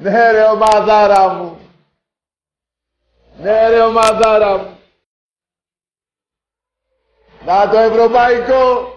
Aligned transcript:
Ναι 0.00 0.30
ρε 0.30 0.44
ομαδάρα 0.44 1.28
μου. 1.28 1.60
Ναι 3.38 3.68
ρε 3.68 3.80
ομαδάρα 3.80 4.58
μου. 4.58 4.78
Να 7.44 7.68
το 7.68 7.78
ευρωπαϊκό. 7.78 8.92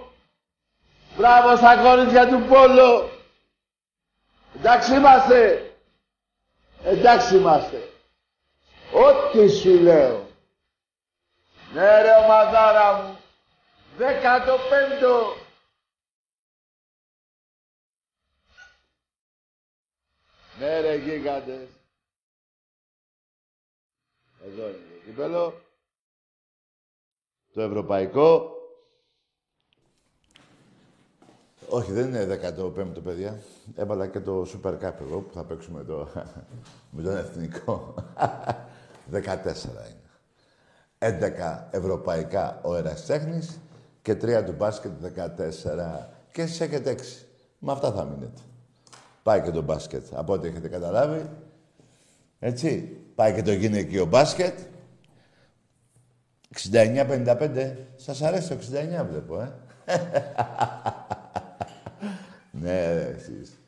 Μπράβο 1.18 1.56
στα 1.56 1.78
κορίτσια 1.78 2.28
του 2.28 2.46
Πόλο. 2.50 3.10
Εντάξει 4.56 4.96
είμαστε. 4.96 5.72
Εντάξει 6.84 7.36
είμαστε. 7.36 7.90
Ό,τι 8.94 9.50
σου 9.50 9.80
λέω. 9.80 10.26
Ναι 11.74 12.02
ρε 12.02 12.16
ομαδάρα 12.24 12.94
μου. 12.94 13.18
Δέκατο 13.98 14.58
πέμπτο. 14.70 15.36
Ναι 20.62 20.80
ρε 20.80 20.96
γίγαντες. 20.96 21.68
Εδώ 24.46 24.68
είναι 24.68 24.78
το 24.78 25.06
κύπελο. 25.06 25.54
Το 27.54 27.62
ευρωπαϊκό. 27.62 28.52
Όχι, 31.70 31.92
δεν 31.92 32.08
είναι 32.08 32.40
15ο, 32.58 33.04
παιδιά. 33.04 33.42
Έβαλα 33.76 34.08
και 34.08 34.20
το 34.20 34.42
Super 34.42 34.74
Cup 34.74 34.94
εγώ 35.02 35.20
που 35.22 35.34
θα 35.34 35.44
παίξουμε 35.44 35.84
το... 35.84 36.08
με 36.92 37.02
τον 37.02 37.18
εθνικό. 37.18 37.94
14 39.14 39.18
είναι. 39.88 40.10
11 41.00 41.68
ευρωπαϊκά 41.72 42.62
ο 42.64 42.76
εραστέχνης 42.76 43.60
και 44.02 44.14
3 44.14 44.44
του 44.46 44.54
μπάσκετ 44.54 44.92
14. 45.16 46.08
Και 46.32 46.42
εσείς 46.42 46.62
έχετε 46.62 46.96
6. 46.98 47.26
Με 47.60 47.72
αυτά 47.72 47.92
θα 47.92 48.04
μείνετε. 48.04 48.42
Πάει 49.24 49.42
και 49.42 49.52
το 49.52 49.62
μπάσκετ, 49.62 50.06
από 50.14 50.34
ό,τι 50.34 50.48
έχετε 50.48 50.68
καταλάβει. 50.68 51.30
Έτσι. 52.40 52.98
Πάει 53.16 53.34
και 53.34 53.42
το 53.42 53.52
γυναικείο 53.52 54.06
μπάσκετ. 54.06 54.60
69-55. 56.72 57.76
Σας 57.96 58.22
αρέσει 58.22 58.50
το 58.50 58.56
69 58.56 59.06
βλέπω, 59.10 59.42
ε. 59.42 59.54
ναι, 62.62 62.94
ρε, 62.94 63.14
εσείς. 63.16 63.60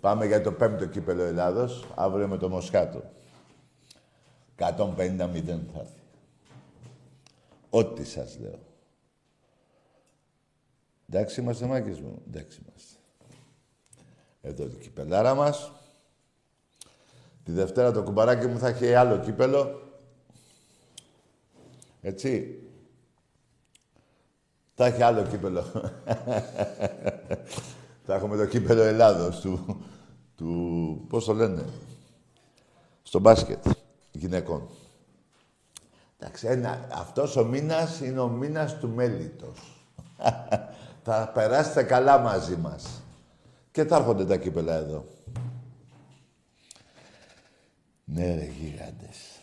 Πάμε 0.00 0.26
για 0.26 0.40
το 0.40 0.52
πέμπτο 0.52 0.86
κύπελο 0.86 1.22
Ελλάδος, 1.22 1.86
αύριο 1.94 2.28
με 2.28 2.36
το 2.36 2.48
Μοσχάτο. 2.48 3.02
150-0 4.58 4.68
θα 5.72 5.80
έρθει. 5.80 6.00
Ό,τι 7.70 8.04
σας 8.04 8.38
λέω. 8.38 8.58
Εντάξει 11.08 11.40
είμαστε, 11.40 11.66
μάκες 11.66 12.00
μου. 12.00 12.22
Εντάξει 12.26 12.60
είμαστε. 12.62 12.98
Εδώ 14.46 14.64
η 14.64 14.76
κυπελάρα 14.80 15.34
μας. 15.34 15.72
Τη 17.44 17.52
Δευτέρα 17.52 17.92
το 17.92 18.02
κουμπαράκι 18.02 18.46
μου 18.46 18.58
θα 18.58 18.68
έχει 18.68 18.94
άλλο 18.94 19.18
κύπελο. 19.18 19.80
Έτσι. 22.00 22.60
Θα 24.74 24.86
έχει 24.86 25.02
άλλο 25.02 25.22
κύπελο. 25.22 25.62
θα 28.06 28.14
έχουμε 28.14 28.36
το 28.36 28.46
κύπελο 28.46 28.82
Ελλάδος 28.82 29.40
του, 29.40 29.84
του... 30.36 31.04
Πώς 31.08 31.24
το 31.24 31.32
λένε. 31.34 31.64
Στο 33.02 33.18
μπάσκετ 33.18 33.66
γυναικών. 34.12 34.68
Εντάξει, 36.18 36.46
ένα, 36.46 36.88
αυτός 36.92 37.36
ο 37.36 37.44
μήνας 37.44 38.00
είναι 38.00 38.20
ο 38.20 38.28
μήνας 38.28 38.78
του 38.78 38.88
μέλητος. 38.88 39.86
θα 41.04 41.30
περάσετε 41.34 41.82
καλά 41.82 42.18
μαζί 42.18 42.56
μας. 42.56 43.00
Και 43.76 43.84
θα 43.84 43.96
έρχονται 43.96 44.24
τα 44.24 44.36
κύπελα 44.36 44.74
εδώ. 44.74 45.04
Ναι 48.04 48.34
ρε 48.34 48.44
γίγαντες. 48.44 49.40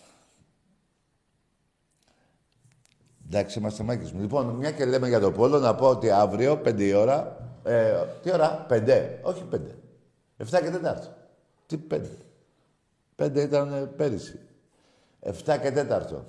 Εντάξει, 3.26 3.60
είμαστε 3.60 3.84
μάκες 3.84 4.12
μου. 4.12 4.22
Λοιπόν, 4.22 4.46
μια 4.46 4.72
και 4.72 4.86
λέμε 4.86 5.08
για 5.08 5.20
το 5.20 5.32
πόλο, 5.32 5.60
να 5.60 5.76
πω 5.76 5.88
ότι 5.88 6.10
αύριο, 6.10 6.58
πέντε 6.58 6.84
η 6.84 6.94
ώρα... 6.94 7.38
Ε, 7.64 8.06
τι 8.22 8.32
ώρα, 8.32 8.66
πέντε, 8.68 9.20
όχι 9.24 9.44
πέντε. 9.44 9.76
Εφτά 10.38 10.62
και 10.62 10.70
τέταρτο. 10.70 11.08
Τι 11.66 11.78
πέντε; 11.78 12.18
Πέντε 13.16 13.42
ήταν 13.42 13.74
ε, 13.74 13.86
πέρυσι. 13.86 14.40
Εφτά 15.20 15.58
και 15.58 15.72
τέταρτο. 15.72 16.26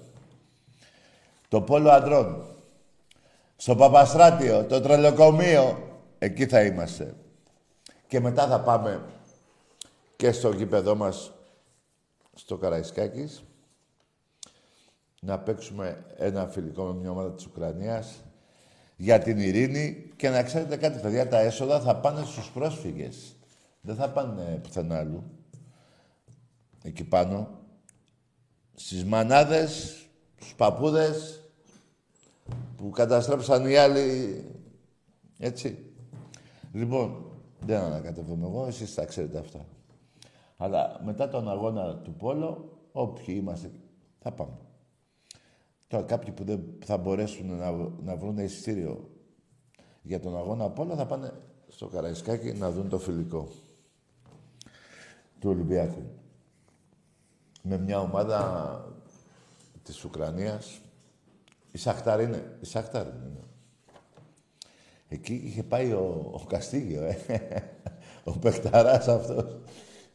Το 1.48 1.60
πόλο 1.60 1.90
αντρών. 1.90 2.44
Στο 3.56 3.76
Παπαστράτιο, 3.76 4.64
το 4.64 4.80
τρελοκομείο. 4.80 5.78
Εκεί 6.18 6.46
θα 6.46 6.62
είμαστε. 6.62 7.14
Και 8.14 8.20
μετά 8.20 8.46
θα 8.46 8.60
πάμε 8.60 9.04
και 10.16 10.32
στο 10.32 10.50
γήπεδό 10.50 10.94
μας 10.94 11.32
στο 12.34 12.56
Καραϊσκάκης 12.56 13.44
να 15.20 15.38
παίξουμε 15.38 16.04
ένα 16.16 16.46
φιλικό 16.46 16.84
με 16.84 17.00
μια 17.00 17.10
ομάδα 17.10 17.32
της 17.32 17.46
Ουκρανίας 17.46 18.22
για 18.96 19.18
την 19.18 19.38
ειρήνη 19.38 20.10
και 20.16 20.28
να 20.28 20.42
ξέρετε 20.42 20.76
κάτι, 20.76 21.00
παιδιά, 21.00 21.28
τα 21.28 21.38
έσοδα 21.38 21.80
θα 21.80 21.96
πάνε 21.96 22.24
στους 22.24 22.50
πρόσφυγες. 22.50 23.36
Δεν 23.80 23.94
θα 23.94 24.10
πάνε 24.10 24.60
πουθενά 24.62 24.98
αλλού. 24.98 25.22
Εκεί 26.82 27.04
πάνω. 27.04 27.48
Στις 28.74 29.04
μανάδες, 29.04 30.02
στους 30.36 30.54
παππούδες 30.54 31.42
που 32.76 32.90
καταστρέψαν 32.90 33.66
οι 33.66 33.76
άλλοι. 33.76 34.44
Έτσι. 35.38 35.92
Λοιπόν, 36.72 37.33
δεν 37.66 37.80
ανακατεύομαι 37.80 38.46
εγώ, 38.46 38.66
εσείς 38.66 38.94
τα 38.94 39.04
ξέρετε 39.04 39.38
αυτά. 39.38 39.66
Αλλά 40.56 41.00
μετά 41.04 41.28
τον 41.28 41.50
αγώνα 41.50 41.96
του 41.96 42.14
Πόλο, 42.14 42.78
όποιοι 42.92 43.34
είμαστε, 43.38 43.70
θα 44.18 44.32
πάμε. 44.32 44.56
Τώρα 45.86 46.04
κάποιοι 46.04 46.32
που 46.32 46.44
δεν 46.44 46.64
θα 46.84 46.96
μπορέσουν 46.96 47.56
να, 47.56 47.70
να 48.02 48.16
βρουν 48.16 48.38
εισιτήριο 48.38 49.08
για 50.02 50.20
τον 50.20 50.36
αγώνα 50.36 50.64
απ' 50.64 50.78
όλα 50.78 50.94
θα 50.94 51.06
πάνε 51.06 51.32
στο 51.68 51.86
Καραϊσκάκι 51.86 52.52
να 52.52 52.70
δουν 52.70 52.88
το 52.88 52.98
φιλικό 52.98 53.48
του 55.38 55.50
Ολυμπιακού. 55.50 56.02
Με 57.62 57.78
μια 57.78 58.00
ομάδα 58.00 58.80
της 59.82 60.04
Ουκρανίας. 60.04 60.80
Η 61.72 61.78
Σαχτάρ 61.78 62.20
είναι. 62.20 62.56
Η 62.60 62.66
Σαχτάρ 62.66 63.06
είναι. 63.06 63.40
Ναι. 65.08 65.16
Εκεί 65.16 65.42
είχε 65.44 65.62
πάει 65.62 65.92
ο, 65.92 66.30
ο 66.32 66.46
Καστίγιο, 66.46 67.02
ε. 67.02 67.18
ο 68.24 68.30
παιχταράς 68.30 69.08
αυτός. 69.08 69.56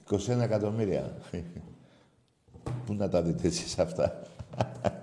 21 0.09 0.39
εκατομμύρια. 0.41 1.17
Πού 2.85 2.93
να 2.93 3.09
τα 3.09 3.21
δείτε 3.21 3.47
εσείς 3.47 3.79
αυτά; 3.79 4.21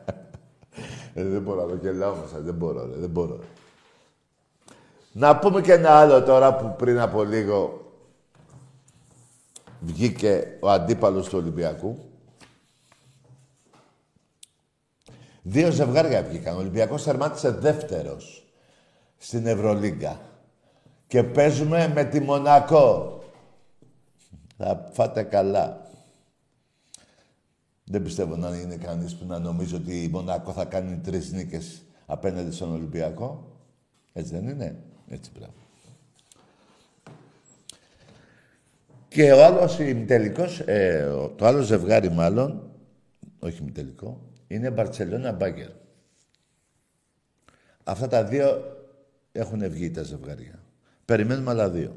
ε, 1.14 1.24
δεν 1.24 1.42
μπορώ 1.42 1.60
να 1.60 1.68
το 1.68 1.76
γελάω 1.76 2.14
μέσα. 2.14 2.40
Δεν 2.40 2.54
μπορώ, 2.54 2.86
δεν 2.86 3.10
μπορώ. 3.10 3.38
Να 5.12 5.38
πούμε 5.38 5.60
και 5.60 5.72
ένα 5.72 5.90
άλλο 5.90 6.22
τώρα 6.22 6.56
που 6.56 6.74
πριν 6.78 6.98
από 6.98 7.24
λίγο 7.24 7.80
βγήκε 9.80 10.58
ο 10.60 10.70
αντίπαλος 10.70 11.28
του 11.28 11.38
Ολυμπιακού. 11.38 11.98
Δύο 15.42 15.70
ζευγάρια 15.70 16.22
βγήκαν. 16.22 16.54
Ο 16.54 16.58
Ολυμπιακός 16.58 17.02
τερμάτισε 17.02 17.50
δεύτερος 17.50 18.45
στην 19.26 19.46
Ευρωλίγκα. 19.46 20.20
Και 21.06 21.22
παίζουμε 21.22 21.92
με 21.94 22.04
τη 22.04 22.20
Μονακό. 22.20 23.20
Θα 24.56 24.88
φάτε 24.92 25.22
καλά. 25.22 25.90
Δεν 27.84 28.02
πιστεύω 28.02 28.36
να 28.36 28.56
είναι 28.56 28.76
κανείς 28.76 29.16
που 29.16 29.26
να 29.26 29.38
νομίζει 29.38 29.74
ότι 29.74 30.02
η 30.02 30.08
Μονακό 30.08 30.52
θα 30.52 30.64
κάνει 30.64 30.96
τρεις 30.96 31.32
νίκες 31.32 31.82
απέναντι 32.06 32.50
στον 32.50 32.72
Ολυμπιακό. 32.72 33.52
Έτσι 34.12 34.34
δεν 34.34 34.48
είναι. 34.48 34.82
Έτσι 35.08 35.30
πράγμα. 35.30 35.54
Και 39.08 39.32
ο 39.32 39.44
άλλος 39.44 39.78
ημιτελικός, 39.78 40.60
ε, 40.60 41.10
το 41.36 41.46
άλλο 41.46 41.62
ζευγάρι 41.62 42.10
μάλλον, 42.10 42.70
όχι 43.38 43.60
ημιτελικό, 43.60 44.20
είναι 44.46 44.70
Μπαρτσελώνα 44.70 45.32
Μπάγκερ. 45.32 45.70
Αυτά 47.84 48.08
τα 48.08 48.24
δύο 48.24 48.75
έχουν 49.36 49.70
βγει 49.70 49.90
τα 49.90 50.02
ζευγάρια. 50.02 50.62
Περιμένουμε 51.04 51.50
άλλα 51.50 51.70
δύο. 51.70 51.96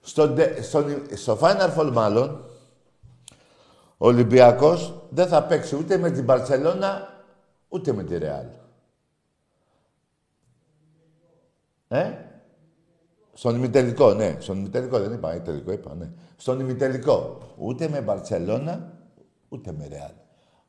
Στο, 0.00 0.34
στο, 0.60 0.84
στο 1.14 1.38
Final 1.40 1.74
Four 1.78 1.90
μάλλον, 1.92 2.44
ο 3.98 4.06
Ολυμπιακός 4.06 5.06
δεν 5.10 5.28
θα 5.28 5.44
παίξει 5.44 5.76
ούτε 5.76 5.96
με 5.96 6.10
την 6.10 6.24
Μπαρτσελώνα, 6.24 7.22
ούτε 7.68 7.92
με 7.92 8.04
τη 8.04 8.18
Ρεάλ. 8.18 8.46
Ε; 11.88 12.12
Στον 13.32 13.54
ημιτελικό, 13.56 14.14
ναι. 14.14 14.36
Στον 14.40 14.58
ημιτελικό 14.58 14.98
δεν 14.98 15.12
είπα, 15.12 15.42
τελικό 15.42 15.72
είπα, 15.72 15.94
ναι. 15.94 16.10
Στον 16.36 16.60
ημιτελικό. 16.60 17.38
Ούτε 17.56 17.88
με 17.88 18.00
Μπαρτσελώνα, 18.00 18.92
ούτε 19.48 19.72
με 19.72 19.86
Ρεάλ. 19.86 20.12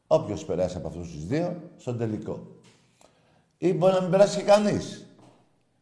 Όποιος 0.07 0.45
περάσει 0.45 0.77
από 0.77 0.87
αυτούς 0.87 1.11
τους 1.11 1.25
δύο, 1.25 1.61
στον 1.77 1.97
τελικό. 1.97 2.47
Ή 3.61 3.73
μπορεί 3.73 3.93
να 3.93 4.01
μην 4.01 4.11
περάσει 4.11 4.37
και 4.37 4.43
κανείς. 4.43 5.05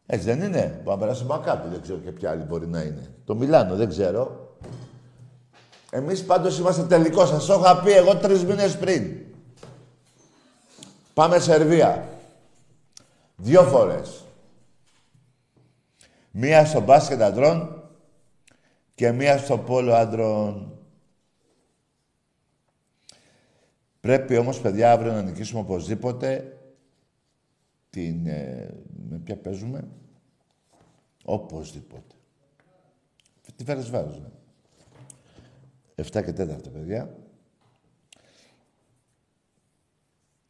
Έτσι 0.06 0.26
δεν 0.26 0.42
είναι. 0.42 0.80
Μπορεί 0.84 0.96
να 0.96 0.98
περάσει 0.98 1.24
Μακάπη, 1.24 1.68
δεν 1.68 1.82
ξέρω 1.82 1.98
και 1.98 2.10
ποια 2.10 2.30
άλλη 2.30 2.42
μπορεί 2.42 2.66
να 2.66 2.80
είναι. 2.80 3.14
Το 3.24 3.34
Μιλάνο, 3.34 3.76
δεν 3.76 3.88
ξέρω. 3.88 4.54
Εμείς 5.90 6.24
πάντως 6.24 6.58
είμαστε 6.58 6.82
τελικό. 6.82 7.26
Σας 7.26 7.46
το 7.46 7.54
είχα 7.54 7.82
πει 7.82 7.92
εγώ 7.92 8.16
τρεις 8.16 8.44
μήνες 8.44 8.76
πριν. 8.76 9.16
Πάμε 11.14 11.38
Σερβία. 11.38 12.08
Δύο 13.36 13.62
φορές. 13.62 14.24
Μία 16.30 16.64
στο 16.64 16.80
μπάσκετ 16.80 17.22
αντρών 17.22 17.82
και 18.94 19.12
μία 19.12 19.38
στο 19.38 19.58
πόλο 19.58 19.94
αντρών. 19.94 20.72
Πρέπει 24.00 24.36
όμως, 24.36 24.60
παιδιά, 24.60 24.92
αύριο 24.92 25.12
να 25.12 25.22
νικήσουμε 25.22 25.60
οπωσδήποτε 25.60 26.57
την... 27.98 28.26
Ε, 28.26 28.74
με 29.08 29.18
ποια 29.18 29.36
παίζουμε; 29.36 29.88
Οπωσδήποτε. 31.24 32.14
Τι 33.56 33.64
φέρες 33.64 33.90
βάζω, 33.90 34.20
ναι. 34.20 34.28
7 36.04 36.10
και 36.10 36.30
4, 36.30 36.72
παιδιά. 36.72 37.16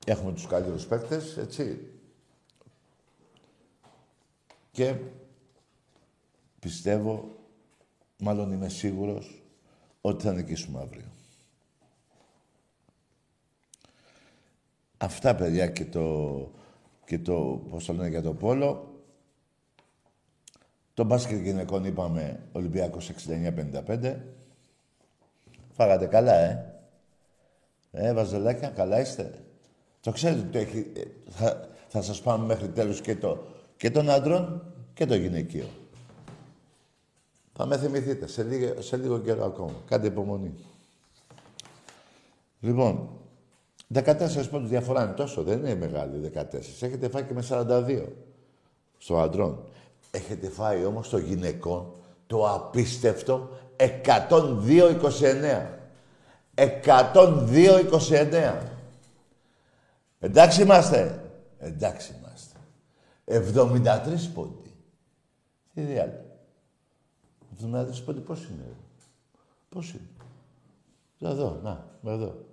Έχουμε 0.06 0.32
τους 0.32 0.46
καλύτερους 0.46 0.86
παίκτες, 0.86 1.36
έτσι. 1.36 1.92
Και 4.70 4.96
πιστεύω, 6.58 7.36
μάλλον 8.18 8.52
είμαι 8.52 8.68
σίγουρος, 8.68 9.42
ότι 10.00 10.24
θα 10.24 10.32
νικήσουμε 10.32 10.80
αύριο. 10.80 11.12
Αυτά, 14.98 15.34
παιδιά, 15.34 15.68
και 15.68 15.84
το, 15.84 16.50
και 17.08 17.18
το 17.18 17.62
πώς 17.70 17.84
το 17.84 17.92
λένε 17.92 18.08
για 18.08 18.22
το 18.22 18.34
πόλο. 18.34 19.00
Το 20.94 21.04
μπάσκετ 21.04 21.42
γυναικών 21.42 21.84
είπαμε 21.84 22.40
Ολυμπιακός 22.52 23.10
69-55. 23.88 24.16
Φάγατε 25.72 26.06
καλά, 26.06 26.34
ε. 26.34 26.74
Ε, 27.90 28.12
βαζελάκια, 28.12 28.68
καλά 28.68 29.00
είστε. 29.00 29.44
Το 30.00 30.12
ξέρετε 30.12 30.40
ότι 30.40 30.58
έχει, 30.58 30.92
ε, 30.96 31.02
θα, 31.30 31.68
θα 31.88 32.02
σας 32.02 32.22
πάμε 32.22 32.46
μέχρι 32.46 32.68
τέλους 32.68 33.00
και, 33.00 33.16
το, 33.16 33.44
και 33.76 33.90
των 33.90 34.10
άντρων 34.10 34.72
και 34.94 35.06
το 35.06 35.14
γυναικείο. 35.14 35.68
Θα 37.52 37.66
με 37.66 37.78
θυμηθείτε 37.78 38.26
σε 38.26 38.42
λίγο, 38.42 38.80
σε 38.80 38.96
λίγο 38.96 39.18
καιρό 39.18 39.44
ακόμα. 39.44 39.82
Κάντε 39.86 40.06
υπομονή. 40.06 40.54
Λοιπόν, 42.60 43.08
14 43.94 44.48
πόντους 44.50 44.68
διαφορά 44.68 45.04
είναι 45.04 45.12
τόσο, 45.12 45.42
δεν 45.42 45.58
είναι 45.58 45.74
μεγάλη 45.74 46.32
14. 46.34 46.42
Έχετε 46.80 47.08
φάει 47.08 47.22
και 47.22 47.34
με 47.34 47.44
42 47.48 48.04
στο 48.98 49.18
αντρών. 49.18 49.64
Έχετε 50.10 50.48
φάει 50.48 50.84
όμως 50.84 51.06
στο 51.06 51.18
γυναικό 51.18 51.96
το 52.26 52.50
απίστευτο 52.50 53.48
102-29. 53.76 55.66
102-29. 56.54 58.56
Εντάξει 60.18 60.62
είμαστε. 60.62 61.30
Εντάξει 61.58 62.14
είμαστε. 62.18 62.56
73 63.24 64.30
πόντι. 64.34 64.74
Τι 65.74 65.80
διάλογο. 65.80 66.26
73 67.60 68.02
πόντι 68.04 68.20
πώς 68.20 68.44
είναι. 68.44 68.76
Πώς 69.68 69.90
είναι; 69.90 70.08
Εδώ, 71.30 71.60
να, 71.62 71.86
εδώ. 72.04 72.47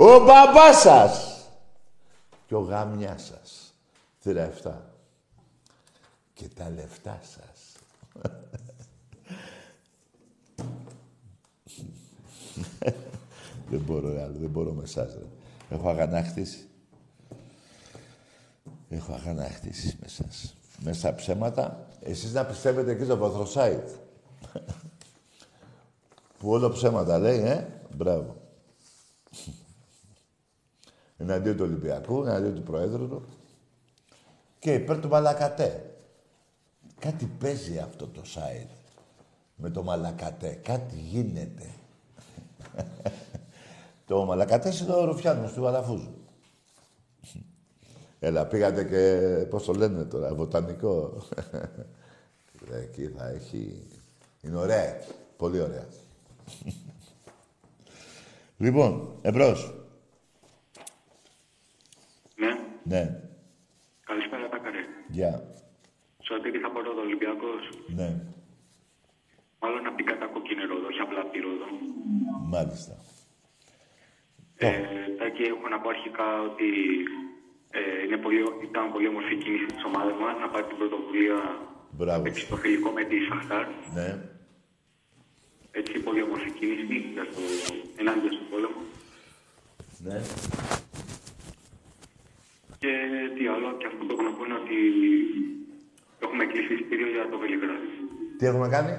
Ο 0.00 0.24
μπαμπάς 0.24 0.80
σας 0.80 1.42
και 2.46 2.54
ο 2.54 2.60
γάμια 2.60 3.18
σας. 3.18 3.74
Θηρά 4.18 4.50
Και 6.32 6.48
τα 6.48 6.70
λεφτά 6.70 7.20
σας. 7.22 7.76
δεν 13.70 13.80
μπορώ 13.80 14.08
άλλο, 14.08 14.34
δεν 14.38 14.50
μπορώ 14.50 14.72
με 14.72 14.82
εσάς. 14.82 15.14
Ρε. 15.14 15.26
Έχω 15.76 15.88
αγανάκτηση. 15.88 16.68
Έχω 18.88 19.12
αγανάκτηση 19.12 19.96
με 20.00 20.06
εσάς. 20.06 20.56
Μέσα 20.78 21.14
ψέματα, 21.14 21.86
εσείς 22.00 22.32
να 22.32 22.44
πιστεύετε 22.44 22.90
εκεί 22.90 23.04
στο 23.04 23.16
βαθροσάιτ. 23.16 23.88
Που 26.38 26.50
όλο 26.50 26.68
ψέματα 26.68 27.18
λέει, 27.18 27.40
ε. 27.40 27.66
Μπράβο. 27.96 28.36
εναντίον 31.16 31.56
του 31.56 31.64
Ολυμπιακού, 31.64 32.24
εναντίον 32.24 32.54
του 32.54 32.62
Προέδρου 32.62 33.08
του 33.08 33.24
και 34.58 34.74
υπέρ 34.74 35.00
του 35.00 35.08
Μαλακατέ. 35.08 35.94
Κάτι 36.98 37.26
παίζει 37.38 37.78
αυτό 37.78 38.06
το 38.06 38.22
site 38.34 38.76
με 39.56 39.70
το 39.70 39.82
Μαλακατέ. 39.82 40.60
Κάτι 40.62 40.96
γίνεται. 40.96 41.74
το 44.06 44.24
Μαλακατέ 44.24 44.72
είναι 44.82 44.92
ο 44.92 45.04
Ρουφιάνος 45.04 45.52
του 45.52 45.60
Βαλαφούζου. 45.60 46.14
Έλα, 48.20 48.46
πήγατε 48.46 48.84
και, 48.84 49.46
πώς 49.46 49.64
το 49.64 49.72
λένε 49.72 50.04
τώρα, 50.04 50.34
βοτανικό. 50.34 51.22
Εκεί 52.82 53.08
θα 53.16 53.28
έχει... 53.28 53.86
Είναι 54.40 54.56
ωραία. 54.56 54.96
Πολύ 55.36 55.60
ωραία. 55.60 55.86
Λοιπόν, 58.64 59.18
εμπρός. 59.22 59.74
Ναι. 62.36 62.58
Ναι. 62.82 63.20
Καλησπέρα, 64.04 64.48
Τάκαρε. 64.48 64.78
Γεια. 65.08 65.42
Σωτήρη 66.22 66.58
θα 66.58 66.70
πω 66.70 66.78
Ολυμπιακός. 67.00 67.62
Ναι. 67.86 68.08
Μάλλον 69.60 69.86
από 69.86 69.96
την 69.96 70.06
κατακόκκινη 70.06 70.64
ρόδο, 70.64 70.86
όχι 70.86 71.00
απλά 71.00 71.20
από 71.20 71.32
τη 71.32 71.38
ρόδο. 71.46 71.66
Μάλιστα. 72.54 72.94
Ε, 74.56 74.70
Τάκη, 75.18 75.42
έχω 75.42 75.68
να 75.68 75.80
πω 75.80 75.88
αρχικά 75.88 76.28
ότι 76.48 76.68
ε, 77.70 78.02
είναι 78.04 78.16
πολύ, 78.24 78.40
ήταν 78.68 78.92
πολύ 78.92 79.08
όμορφη 79.08 79.34
η 79.34 79.38
κίνηση 79.42 79.66
της 79.66 79.84
ομάδας 79.84 80.16
μας 80.22 80.34
να 80.42 80.48
πάρει 80.52 80.66
την 80.70 80.76
πρωτοβουλία 80.80 81.38
Μπράβο. 81.96 82.16
να 82.16 82.22
παίξει 82.24 82.48
το 82.48 82.56
φιλικό 82.56 82.90
με 82.90 83.04
τη 83.04 83.16
Σαχτάρ. 83.28 83.66
Ναι. 83.96 84.08
Έτσι, 85.78 85.94
πολύ 86.06 86.22
όμορφη 86.22 86.50
κίνηση 86.58 86.96
για 87.14 87.24
το, 87.34 87.40
ενάντια 88.00 88.30
στον 88.36 88.46
πόλεμο. 88.50 88.80
Ναι. 90.06 90.18
Και 92.82 92.92
τι 93.34 93.42
άλλο, 93.52 93.68
και 93.78 93.86
αυτό 93.90 94.00
που 94.04 94.12
έχω 94.14 94.22
να 94.28 94.32
πω 94.36 94.44
είναι 94.44 94.58
ότι 94.62 94.76
έχουμε 96.24 96.44
κλείσει 96.50 96.72
εισιτήριο 96.74 97.08
για 97.16 97.28
το 97.30 97.36
Βελιγράδι. 97.42 97.90
Τι 98.38 98.44
έχουμε 98.46 98.68
κάνει; 98.68 98.92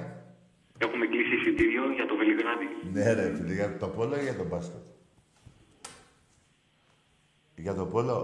Έχουμε 0.84 1.06
κλείσει 1.12 1.34
εισιτήριο 1.38 1.84
για 1.98 2.06
το 2.06 2.14
Βελιγράδι. 2.20 2.66
Ναι, 2.92 3.12
ρε, 3.12 3.34
φίλε, 3.36 3.54
για 3.54 3.76
το 3.82 3.88
πόλο 3.96 4.14
ή 4.20 4.22
για 4.22 4.36
το 4.40 4.44
μπάσκετ. 4.50 4.84
Για 7.56 7.74
το 7.74 7.84
πόλο; 7.92 8.16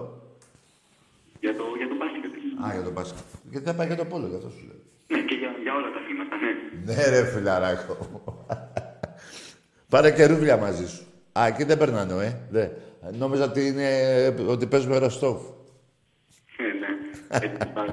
Για 1.41 1.57
το, 1.57 1.65
για 1.81 1.89
το 1.89 1.97
μπάσκετ. 2.01 2.33
Α, 2.65 2.67
για 2.77 2.85
το 2.89 2.93
μπάσκετ. 2.97 3.27
Γιατί 3.51 3.65
δεν 3.69 3.77
πάει 3.77 3.87
για 3.87 3.97
το 3.97 4.05
πόλο, 4.05 4.27
γι' 4.27 4.39
αυτό 4.41 4.51
σου 4.51 4.65
λέω. 4.69 4.81
Ναι, 5.13 5.21
και 5.29 5.35
για, 5.35 5.51
για 5.63 5.75
όλα 5.75 5.91
τα 5.95 5.99
αθλήματα, 6.01 6.37
ναι. 6.37 6.53
Ναι, 6.87 7.09
ρε, 7.11 7.25
φιλαράκο. 7.33 7.97
Πάρε 9.97 10.11
και 10.11 10.27
ρούβλια 10.27 10.57
μαζί 10.57 10.89
σου. 10.89 11.05
Α, 11.39 11.47
εκεί 11.47 11.65
δεν 11.65 11.79
περνάνε, 11.79 12.25
ε. 12.25 12.41
Δε. 12.51 12.69
Νόμιζα 13.13 13.45
ότι, 13.45 13.67
είναι, 13.67 13.89
ότι 14.47 14.67
παίζουμε 14.67 14.97
Ροστόφ. 14.99 15.41
Ναι, 16.59 16.67
ναι. 16.67 16.87
Έτσι 17.29 17.57
θα, 17.59 17.67
θα, 17.75 17.85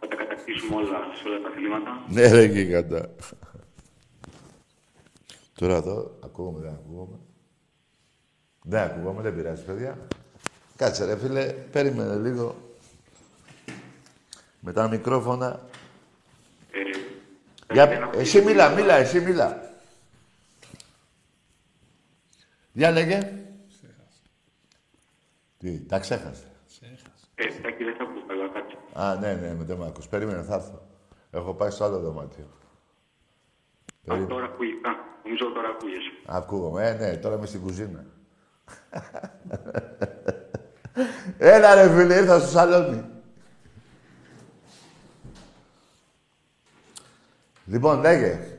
θα 0.00 0.08
τα 0.08 0.16
κατακτήσουμε 0.16 0.76
όλα 0.76 0.98
σε 1.22 1.28
όλα 1.28 1.40
τα 1.40 1.48
αθλήματα. 1.48 2.04
Ναι, 2.08 2.28
ρε, 2.32 2.44
γίγαντα. 2.44 3.10
Τώρα 5.54 5.76
εδώ, 5.76 6.18
ακούγομαι, 6.24 6.60
δεν 6.60 6.70
ακούγομαι. 6.72 7.16
Δεν 8.62 8.82
ακούγομαι, 8.82 9.22
δεν 9.22 9.34
πειράζει, 9.34 9.64
παιδιά. 9.64 9.98
Κάτσε, 10.76 11.04
ρε, 11.04 11.16
φίλε, 11.16 11.44
περίμενε 11.46 12.14
λίγο. 12.14 12.56
Με 14.60 14.72
τα 14.72 14.88
μικρόφωνα. 14.88 15.60
Ε, 16.72 16.78
Για... 17.72 17.86
δεν 17.86 18.02
έχω- 18.02 18.18
Εσύ 18.18 18.40
μίλα, 18.42 18.68
μίλα, 18.68 18.94
εσύ 18.94 19.20
μίλα. 19.20 19.66
Για 22.72 22.90
λέγε. 22.90 23.32
Τι, 25.58 25.80
τα 25.80 25.98
ξέχασε. 25.98 26.44
Ε, 27.34 27.46
Τάκη, 27.62 27.84
δεν 27.84 27.96
θα 27.96 28.04
πω 28.04 28.26
καλά, 28.26 28.48
κάτσε. 28.48 28.76
Α, 28.92 29.14
ναι, 29.14 29.34
ναι, 29.34 29.54
με 29.54 29.64
δεν 29.64 29.76
μ' 29.76 29.82
ακούς. 29.82 30.08
Περίμενε, 30.08 30.42
θα 30.42 30.54
έρθω. 30.54 30.82
Έχω 31.30 31.54
πάει 31.54 31.70
στο 31.70 31.84
άλλο 31.84 31.98
δωμάτιο. 31.98 32.44
Α, 34.12 34.26
τώρα 34.26 34.44
ακούγει. 34.44 34.72
Α, 34.72 34.90
νομίζω 35.24 35.52
τώρα 35.52 35.68
ακούγεσαι. 35.68 36.10
Ακούγομαι. 36.26 36.88
Ε, 36.88 36.94
ναι, 36.94 37.16
τώρα 37.16 37.34
είμαι 37.34 37.46
στην 37.46 37.60
κουζίνα. 37.60 38.04
Έλα 41.38 41.74
ρε 41.74 41.90
φίλε, 41.90 42.14
ήρθα 42.14 42.38
στο 42.38 42.48
σαλόνι. 42.48 43.04
Λοιπόν, 47.66 48.00
λέγε. 48.00 48.57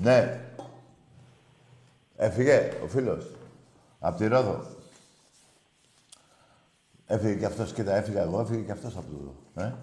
Ναι. 0.00 0.40
Έφυγε 2.16 2.72
ο 2.84 2.88
φίλος. 2.88 3.30
Απ' 3.98 4.16
τη 4.16 4.26
Ρόδο. 4.26 4.66
Έφυγε 7.06 7.34
κι 7.34 7.44
αυτός, 7.44 7.72
κοίτα, 7.72 7.94
έφυγα 7.94 8.22
εγώ, 8.22 8.40
έφυγε 8.40 8.62
κι 8.62 8.70
αυτός 8.70 8.96
από 8.96 9.06
το... 9.06 9.62
Ε; 9.62 9.74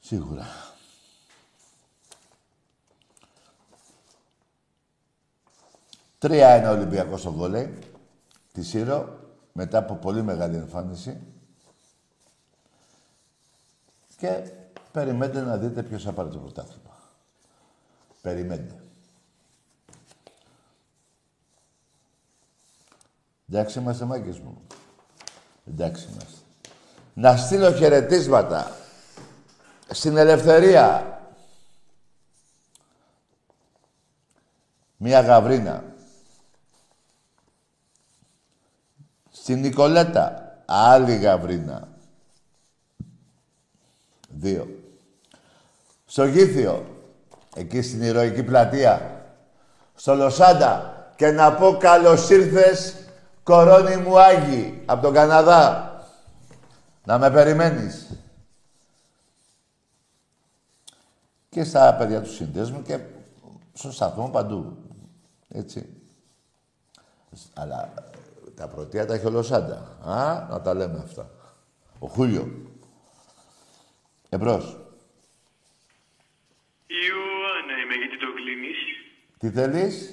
Σίγουρα. 0.00 0.46
Τρία 6.18 6.56
είναι 6.56 6.68
ο 6.68 6.72
Ολυμπιακός 6.72 7.20
στο 7.20 7.32
βόλεϊ. 7.32 7.78
Τη 8.52 8.62
Σύρο, 8.62 9.18
μετά 9.52 9.78
από 9.78 9.94
πολύ 9.94 10.22
μεγάλη 10.22 10.56
εμφάνιση. 10.56 11.20
Και 14.16 14.50
περιμένετε 14.92 15.40
να 15.40 15.56
δείτε 15.56 15.82
ποιος 15.82 16.02
θα 16.02 16.12
πάρει 16.12 16.28
το 16.28 16.38
πρωτάθλημα. 16.38 16.85
Περιμένετε. 18.26 18.82
Εντάξει 23.48 23.78
είμαστε 23.78 24.04
μάγκες 24.04 24.38
μου. 24.38 24.62
Εντάξει 25.66 26.08
είμαστε. 26.10 26.38
Να 27.14 27.36
στείλω 27.36 27.72
χαιρετίσματα 27.72 28.76
στην 29.90 30.16
Ελευθερία. 30.16 31.20
Μία 34.96 35.20
γαβρίνα. 35.20 35.84
Στην 39.30 39.60
Νικολέτα. 39.60 40.58
Άλλη 40.66 41.16
γαβρίνα. 41.16 41.88
Δύο. 44.28 44.82
Στο 46.06 46.24
Γήθιο. 46.24 46.95
Εκεί 47.56 47.82
στην 47.82 48.02
ηρωική 48.02 48.42
πλατεία. 48.42 49.24
Στο 49.94 50.14
Λοσάντα. 50.14 50.94
Και 51.16 51.30
να 51.30 51.52
πω 51.52 51.76
καλώς 51.76 52.30
ήρθες 52.30 52.94
κορώνη 53.42 53.96
μου 53.96 54.20
Άγι 54.20 54.82
από 54.86 55.02
τον 55.02 55.14
Καναδά. 55.14 55.90
Να 57.04 57.18
με 57.18 57.30
περιμένεις. 57.30 58.20
Και 61.48 61.64
στα 61.64 61.94
παιδιά 61.94 62.22
του 62.22 62.32
συνδέσμου 62.32 62.82
και 62.82 62.98
στο 63.72 63.92
σταθμό 63.92 64.28
παντού. 64.28 64.76
Έτσι. 65.48 65.88
Αλλά 67.54 67.94
τα 68.54 68.68
πρωτεία 68.68 69.06
τα 69.06 69.14
έχει 69.14 69.26
ο 69.26 69.30
Λοσάντα. 69.30 69.98
Α, 70.04 70.46
να 70.50 70.60
τα 70.60 70.74
λέμε 70.74 70.98
αυτά. 71.04 71.30
Ο 71.98 72.06
Χούλιο. 72.06 72.72
Εμπρός. 74.28 74.64
Ιωάννα 76.86 77.74
είμαι, 77.82 77.94
γιατί 77.94 78.18
το 78.18 78.26
κλείνεις. 78.34 78.78
Τι 79.46 79.52
θέλεις; 79.52 80.10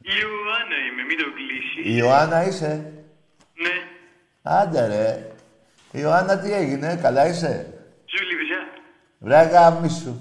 Ιωάννα 0.00 0.76
είμαι, 0.86 1.02
μην 1.08 1.18
το 1.18 1.24
κλείσει. 1.34 1.90
Η 1.90 1.96
Ιωάννα 1.96 2.46
είσαι; 2.46 2.92
Ναι, 3.54 3.70
Άντε 4.42 4.86
ρε. 4.86 5.32
Η 5.90 5.98
Ιωάννα 6.02 6.38
τι 6.38 6.52
έγινε, 6.52 6.98
καλά 7.02 7.26
είσαι; 7.26 7.74
Ζούλη 8.06 8.36
Βυζιά. 8.36 8.66
Βρε 9.18 9.42
γάμισου. 9.42 10.14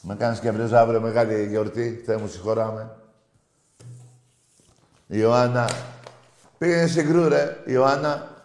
Με 0.00 0.14
κάνεις 0.14 0.40
και 0.40 0.50
βρες 0.50 0.72
αύριο 0.72 1.00
μεγάλη 1.00 1.46
γιορτή. 1.46 2.02
Θεέ 2.06 2.16
μου 2.16 2.28
συγχωράμε. 2.28 2.96
Η 5.06 5.16
Ιωάννα. 5.18 5.70
Πήγαινε 6.58 6.86
συγκρού 6.86 7.28
ρε, 7.28 7.56
η 7.60 7.72
Ιωάννα. 7.72 8.44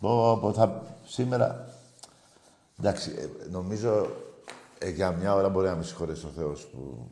Πω, 0.00 0.38
πω, 0.40 0.52
θα... 0.52 0.82
Σήμερα... 1.06 1.68
Εντάξει, 2.78 3.14
ε, 3.18 3.48
νομίζω 3.50 4.10
ε, 4.82 4.90
για 4.90 5.10
μια 5.12 5.34
ώρα 5.34 5.48
μπορεί 5.48 5.66
να 5.66 5.76
με 5.76 5.82
συγχωρέσει 5.82 6.26
ο 6.26 6.28
Θεός 6.28 6.66
που 6.66 7.10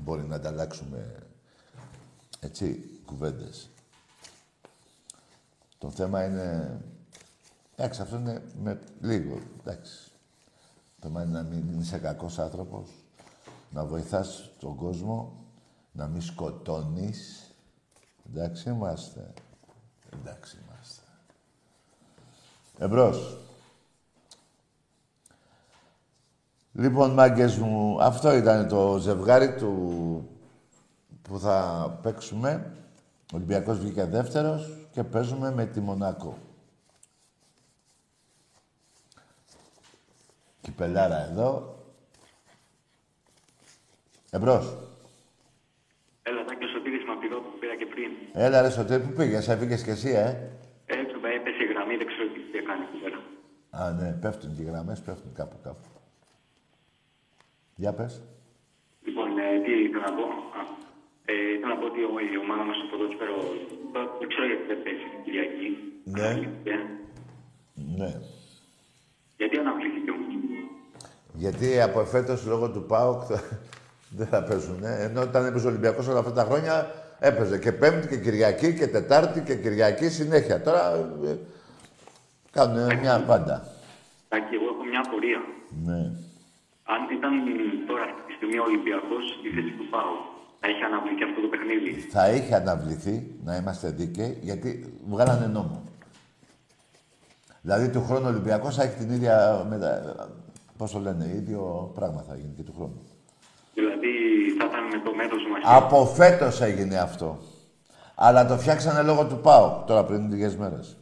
μπορεί 0.00 0.22
να 0.22 0.34
ανταλλάξουμε 0.36 1.26
έτσι, 2.40 3.00
κουβέντες. 3.04 3.70
Το 5.78 5.90
θέμα 5.90 6.24
είναι... 6.24 6.78
Εντάξει, 7.76 8.02
αυτό 8.02 8.16
είναι 8.16 8.42
με 8.62 8.80
λίγο, 9.00 9.40
εντάξει. 9.60 10.10
Το 11.00 11.06
θέμα 11.06 11.22
είναι 11.22 11.32
να 11.32 11.42
μην 11.42 11.80
είσαι 11.80 11.98
κακός 11.98 12.38
άνθρωπος, 12.38 12.90
να 13.70 13.84
βοηθάς 13.84 14.50
τον 14.58 14.76
κόσμο, 14.76 15.44
να 15.92 16.06
μην 16.06 16.22
σκοτώνεις. 16.22 17.50
Εντάξει 18.28 18.68
είμαστε. 18.68 19.32
Εντάξει 20.14 20.58
είμαστε. 20.64 21.02
Εμπρός. 22.78 23.38
Λοιπόν, 26.72 27.10
μάγκες 27.10 27.58
μου, 27.58 28.02
αυτό 28.02 28.36
ήταν 28.36 28.68
το 28.68 28.98
ζευγάρι 28.98 29.54
του 29.54 30.28
που 31.22 31.38
θα 31.38 31.98
παίξουμε. 32.02 32.72
Ο 33.32 33.36
Ολυμπιακός 33.36 33.78
βγήκε 33.78 34.04
δεύτερος 34.04 34.86
και 34.92 35.02
παίζουμε 35.02 35.52
με 35.52 35.66
τη 35.66 35.80
Μονάκο. 35.80 36.38
Κυπελάρα 40.60 41.28
εδώ. 41.30 41.78
Εμπρός. 44.30 44.76
Έλα, 46.22 46.44
Τάκη, 46.44 46.64
ο 46.64 46.68
Σωτήρης 46.68 47.04
με 47.04 47.12
απειρό 47.12 47.40
που 47.40 47.58
πήρα 47.60 47.76
και 47.76 47.86
πριν. 47.86 48.10
Έλα 48.32 48.60
ρε 48.60 48.70
Σωτήρη, 48.70 49.02
πού 49.02 49.12
πήγες, 49.12 49.48
έφυγες 49.48 49.82
κι 49.82 49.90
εσύ, 49.90 50.10
ε; 50.10 50.50
Έτσι, 50.86 51.16
με 51.22 51.28
έπεσε 51.28 51.62
η 51.62 51.66
γραμμή, 51.72 51.96
δεν 51.96 52.06
ξέρω 52.06 52.28
τι 52.28 52.58
έκανε 52.58 52.84
εκεί 52.84 53.02
πέρα. 53.02 53.18
Α, 53.70 53.90
ναι, 53.90 54.12
πέφτουν 54.12 54.54
και 54.56 54.62
οι 54.62 54.64
γραμμές, 54.64 55.00
πέφτουν 55.00 55.32
κάπου 55.32 55.56
κάπου. 55.62 55.99
Για 57.82 57.92
πες. 57.98 58.12
Λοιπόν, 59.06 59.28
ε, 59.38 59.46
τι 59.64 59.72
ήθελα 59.86 60.04
να 60.10 60.14
πω. 60.18 60.24
Α, 60.58 60.60
ε, 61.30 61.32
ήθελα 61.54 61.72
να 61.74 61.78
πω 61.80 61.86
ότι 61.92 62.00
ο- 62.10 62.24
η 62.34 62.36
ομάδα 62.44 62.62
μας 62.68 62.76
στο 62.78 62.86
ποδόσφαιρο 62.90 63.34
τώρα 63.92 64.06
δεν 64.20 64.28
ξέρω 64.30 64.44
γιατί 64.50 64.64
δεν 64.70 64.78
παίζει 64.84 65.06
την 65.12 65.20
Κυριακή. 65.24 65.68
Ναι. 66.14 66.22
Αναβλήθηκε. 66.26 66.74
Ναι. 68.00 68.10
Γιατί 69.40 69.54
αναβλήθηκε; 69.64 70.10
Όμως. 70.16 70.34
Γιατί 71.42 71.66
από 71.88 71.98
εφέτος 72.00 72.40
λόγω 72.52 72.66
του 72.74 72.82
ΠΑΟΚ 72.90 73.20
θα, 73.28 73.36
Δεν 74.18 74.26
θα 74.32 74.40
παίζουν. 74.48 74.80
Ε. 74.84 74.94
Ενώ 75.06 75.20
όταν 75.28 75.46
έπαιζε 75.46 75.66
ο 75.66 75.70
Ολυμπιακός 75.70 76.08
όλα 76.08 76.18
αυτά 76.18 76.32
τα 76.32 76.44
χρόνια, 76.48 76.74
έπαιζε 77.18 77.58
και 77.58 77.72
Πέμπτη 77.72 78.06
και 78.08 78.16
Κυριακή 78.24 78.74
και 78.78 78.86
Τετάρτη 78.86 79.40
και 79.40 79.54
Κυριακή 79.56 80.08
συνέχεια. 80.08 80.62
Τώρα 80.62 80.82
ε, 81.24 81.36
κάνουν 82.50 82.98
μια 83.00 83.24
πάντα. 83.26 83.54
Τάκη, 84.28 84.54
εγώ 84.54 84.64
έχω 84.74 84.84
μια 84.90 85.02
απορία. 85.06 85.40
Ναι. 85.86 86.00
Αν 86.94 87.00
ήταν 87.16 87.32
τώρα 87.86 88.02
αυτή 88.02 88.22
τη 88.26 88.32
στιγμή 88.32 88.58
ο 88.58 88.62
Ολυμπιακός 88.62 89.22
στη 89.38 89.48
θέση 89.54 89.72
του 89.78 89.86
Πάου, 89.92 90.14
θα 90.60 90.68
είχε 90.68 90.84
αναβληθεί 90.84 91.22
αυτό 91.28 91.40
το 91.40 91.48
παιχνίδι; 91.48 91.90
Θα 92.16 92.30
είχε 92.30 92.54
αναβληθεί, 92.54 93.36
να 93.44 93.56
είμαστε 93.56 93.90
δίκαιοι, 93.90 94.38
γιατί 94.42 94.98
βγάλανε 95.06 95.46
νόμο. 95.46 95.82
Δηλαδή 97.62 97.90
του 97.90 98.04
χρόνου 98.04 98.26
ο 98.26 98.28
Ολυμπιακός 98.28 98.74
θα 98.76 98.82
έχει 98.82 98.96
την 98.96 99.10
ίδια. 99.10 99.66
Πώς 100.76 100.90
το 100.90 100.98
λένε, 100.98 101.24
ίδιο 101.24 101.90
πράγμα 101.94 102.22
θα 102.22 102.36
γίνει 102.36 102.54
και 102.56 102.62
του 102.62 102.74
χρόνου. 102.76 103.02
Δηλαδή 103.74 104.10
θα 104.58 104.64
ήταν 104.64 104.84
με 104.84 104.98
το 105.04 105.14
μέρο 105.14 105.36
μα. 105.36 105.76
Από 105.76 106.06
φέτος 106.06 106.60
έγινε 106.60 106.96
αυτό. 106.96 107.38
Αλλά 108.14 108.46
το 108.46 108.56
φτιάξανε 108.56 109.02
λόγω 109.02 109.26
του 109.26 109.40
ΠΑΟ 109.40 109.84
τώρα 109.86 110.04
πριν 110.04 110.30
λίγες 110.30 110.56
μέρες. 110.56 110.98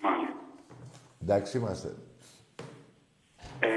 Μάλιστα. 0.00 0.36
Εντάξει 1.22 1.58
είμαστε. 1.58 1.94
Ε, 3.60 3.68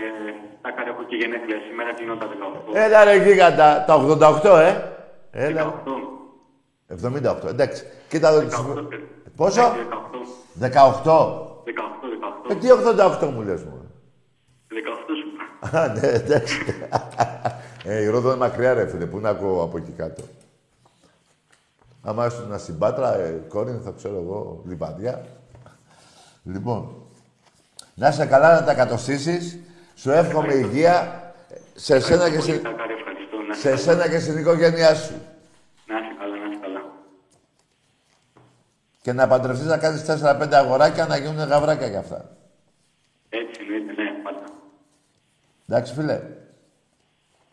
τα 0.62 0.71
κάνω 0.71 0.89
έχω 0.91 1.03
και 1.03 1.15
γενέθλια 1.15 1.57
σήμερα, 1.69 1.93
κλείνω 1.93 2.15
τα 2.15 2.27
18. 2.27 2.75
Έλα 2.75 3.03
ρε 3.03 3.15
γίγαντα, 3.24 3.83
τα 3.88 4.05
88 4.43 4.59
ε. 4.59 4.75
Έλα. 5.31 5.74
18. 5.86 7.45
78, 7.45 7.50
εντάξει. 7.50 7.83
Κοίτα 8.09 8.29
εδώ 8.29 8.39
τις... 8.39 8.57
18. 8.57 8.88
Πόσο; 9.36 9.62
18. 9.62 9.65
18. 10.62 10.67
18, 10.67 10.69
18. 12.48 12.51
Ε, 12.51 12.55
τι 12.55 12.67
88 13.21 13.31
μου 13.33 13.41
λες 13.41 13.63
μου. 13.63 13.91
18 14.69 14.74
σου. 15.19 15.77
Α, 15.77 15.88
ναι, 15.88 16.07
εντάξει. 16.07 16.59
ε, 17.83 18.01
η 18.01 18.07
Ρόδο 18.07 18.29
είναι 18.29 18.38
μακριά 18.38 18.74
ρε 18.74 18.88
φίλε, 18.88 19.05
πού 19.05 19.19
να 19.19 19.29
ακούω 19.29 19.63
από 19.63 19.77
εκεί 19.77 19.91
κάτω. 19.91 20.24
Άμα 22.03 22.25
ήσουν 22.25 22.59
στην 22.59 22.77
Πάτρα, 22.77 23.15
ε, 23.15 23.41
θα 23.83 23.93
ξέρω 23.98 24.15
εγώ, 24.15 24.63
λιβαδιά. 24.67 25.25
Λοιπόν, 26.43 26.95
να 27.95 28.07
είσαι 28.07 28.25
καλά 28.25 28.53
να 28.59 28.63
τα 28.63 28.74
κατοστήσεις. 28.74 29.59
Σου 30.01 30.12
εύχομαι 30.12 30.53
υγεία 30.53 31.24
σε 31.75 32.00
σένα 32.00 32.29
και, 32.29 32.39
στη... 32.39 32.62
σε 33.51 33.75
σένα 33.75 34.10
και 34.10 34.20
στην 34.20 34.38
οικογένειά 34.38 34.96
σου. 34.96 35.13
Να 35.86 35.98
είσαι 36.00 36.15
καλά, 36.20 36.36
να 36.38 36.50
είσαι 36.50 36.60
καλά. 36.62 36.82
Και 39.01 39.13
να 39.13 39.27
παντρευτείς 39.27 39.65
να 39.65 39.77
κάνεις 39.77 40.06
4-5 40.08 40.48
αγοράκια 40.51 41.06
να 41.06 41.18
γίνουν 41.18 41.48
γαβράκια 41.48 41.88
για 41.88 42.00
αυτά. 42.00 42.29
Έτσι 43.29 43.62
εννοείται, 43.62 44.01
ναι, 44.01 44.10
πάντα. 44.24 44.44
Εντάξει, 45.68 45.94
φίλε. 45.94 46.22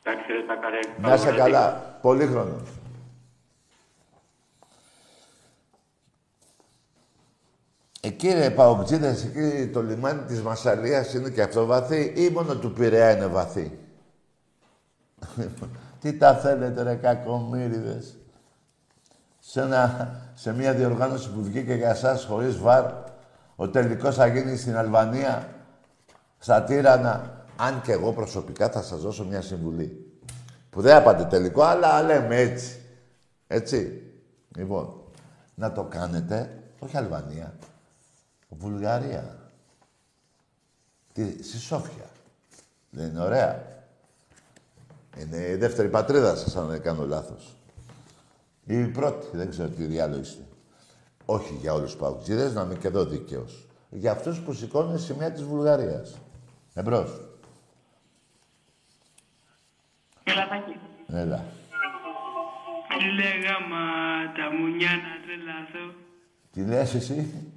Εντάξει, 0.02 0.32
ρε, 0.32 0.42
τα 0.46 0.54
καρέ. 0.54 0.78
Να 0.98 1.14
είσαι 1.14 1.32
καλά. 1.32 1.98
Πολύχρονος. 2.00 2.68
Εκεί 8.06 8.32
ρε 8.32 8.50
Παοκτζίδες, 8.50 9.24
εκεί 9.24 9.70
το 9.72 9.82
λιμάνι 9.82 10.22
της 10.22 10.42
Μασαλίας 10.42 11.14
είναι 11.14 11.30
και 11.30 11.42
αυτό 11.42 11.66
βαθύ 11.66 12.12
ή 12.16 12.30
μόνο 12.30 12.56
του 12.56 12.72
Πειραιά 12.72 13.16
είναι 13.16 13.26
βαθύ; 13.26 13.78
Τι 16.00 16.16
τα 16.16 16.34
θέλετε 16.34 16.82
ρε 16.82 16.94
κακομύριδες; 16.94 18.16
Σε, 19.38 19.60
ένα, 19.60 20.10
σε 20.34 20.54
μια 20.54 20.74
διοργάνωση 20.74 21.30
που 21.30 21.42
βγήκε 21.42 21.74
για 21.74 21.90
εσάς 21.90 22.24
χωρίς 22.24 22.58
βάρ, 22.58 22.84
ο 23.56 23.68
τελικός 23.68 24.14
θα 24.14 24.26
γίνει 24.26 24.56
στην 24.56 24.76
Αλβανία, 24.76 25.48
στα 26.38 26.62
Τύρανα. 26.62 27.44
Αν 27.56 27.80
και 27.82 27.92
εγώ 27.92 28.12
προσωπικά 28.12 28.68
θα 28.68 28.82
σας 28.82 29.00
δώσω 29.00 29.24
μια 29.24 29.42
συμβουλή. 29.42 30.20
Που 30.70 30.80
δεν 30.80 30.96
απάντε 30.96 31.24
τελικό, 31.24 31.62
αλλά 31.62 32.02
λέμε 32.02 32.36
έτσι. 32.36 32.80
Έτσι. 33.46 34.02
Λοιπόν, 34.56 34.94
να 35.54 35.72
το 35.72 35.84
κάνετε, 35.84 36.62
όχι 36.78 36.96
Αλβανία, 36.96 37.54
Βουλγαρία. 38.48 39.50
Τι, 41.12 41.42
στη 41.42 41.58
Σόφια. 41.58 42.10
Δεν 42.90 43.08
είναι 43.08 43.20
ωραία. 43.20 43.84
Είναι 45.18 45.36
η 45.36 45.54
δεύτερη 45.54 45.88
πατρίδα 45.88 46.36
σας, 46.36 46.56
αν 46.56 46.66
δεν 46.66 46.82
κάνω 46.82 47.06
λάθος. 47.06 47.56
Ή 48.64 48.78
η 48.78 48.86
πρώτη, 48.86 49.36
δεν 49.36 49.50
ξέρω 49.50 49.68
τι 49.68 49.84
διάλογο 49.84 50.20
είστε. 50.20 50.42
Όχι 51.24 51.54
για 51.54 51.72
όλους 51.72 51.90
τους 51.90 52.00
παουτζίδες, 52.00 52.54
να 52.54 52.62
είμαι 52.62 52.74
και 52.74 52.86
εδώ 52.86 53.04
δίκαιος. 53.04 53.66
Για 53.90 54.12
αυτούς 54.12 54.40
που 54.40 54.52
σηκώνουν 54.52 54.98
σημαία 54.98 55.32
της 55.32 55.42
Βουλγαρίας. 55.42 56.18
Εμπρός. 56.74 57.20
Έλα, 60.24 60.48
Τάκη. 60.48 60.78
Έλα. 61.06 61.44
Λέγαμα 63.14 63.86
τα 64.36 64.56
μουνιά 64.58 64.90
να 64.90 65.12
τρελαθώ. 65.24 65.94
Τι 66.52 66.64
λες 66.64 66.94
εσύ; 66.94 67.50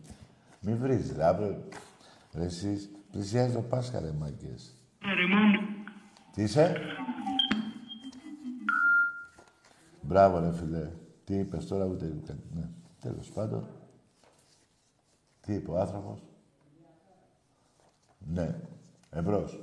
Μη 0.61 0.75
βρεις, 0.75 1.13
ρε, 1.15 1.25
αύριο. 1.25 1.67
Ρε, 2.33 2.43
εσείς, 2.43 2.89
πλησιάζει 3.11 3.53
το 3.53 3.61
Πάσχα, 3.61 3.99
ρε, 3.99 4.11
μάγκες. 4.11 4.75
Ρε 5.15 5.25
μόνο. 5.27 5.59
Τι 6.33 6.41
είσαι; 6.43 6.75
Μπράβο, 10.01 10.39
ρε, 10.39 10.53
φίλε. 10.53 10.91
Τι 11.23 11.35
είπες 11.35 11.67
τώρα, 11.67 11.85
ούτε 11.85 12.05
ούτε. 12.05 12.37
Ναι. 12.53 12.69
Τέλος 13.01 13.29
πάντων. 13.29 13.67
Τι 15.41 15.53
είπε 15.53 15.71
ο 15.71 15.79
άνθρωπος; 15.79 16.19
Ναι. 18.17 18.55
Εμπρός. 19.09 19.59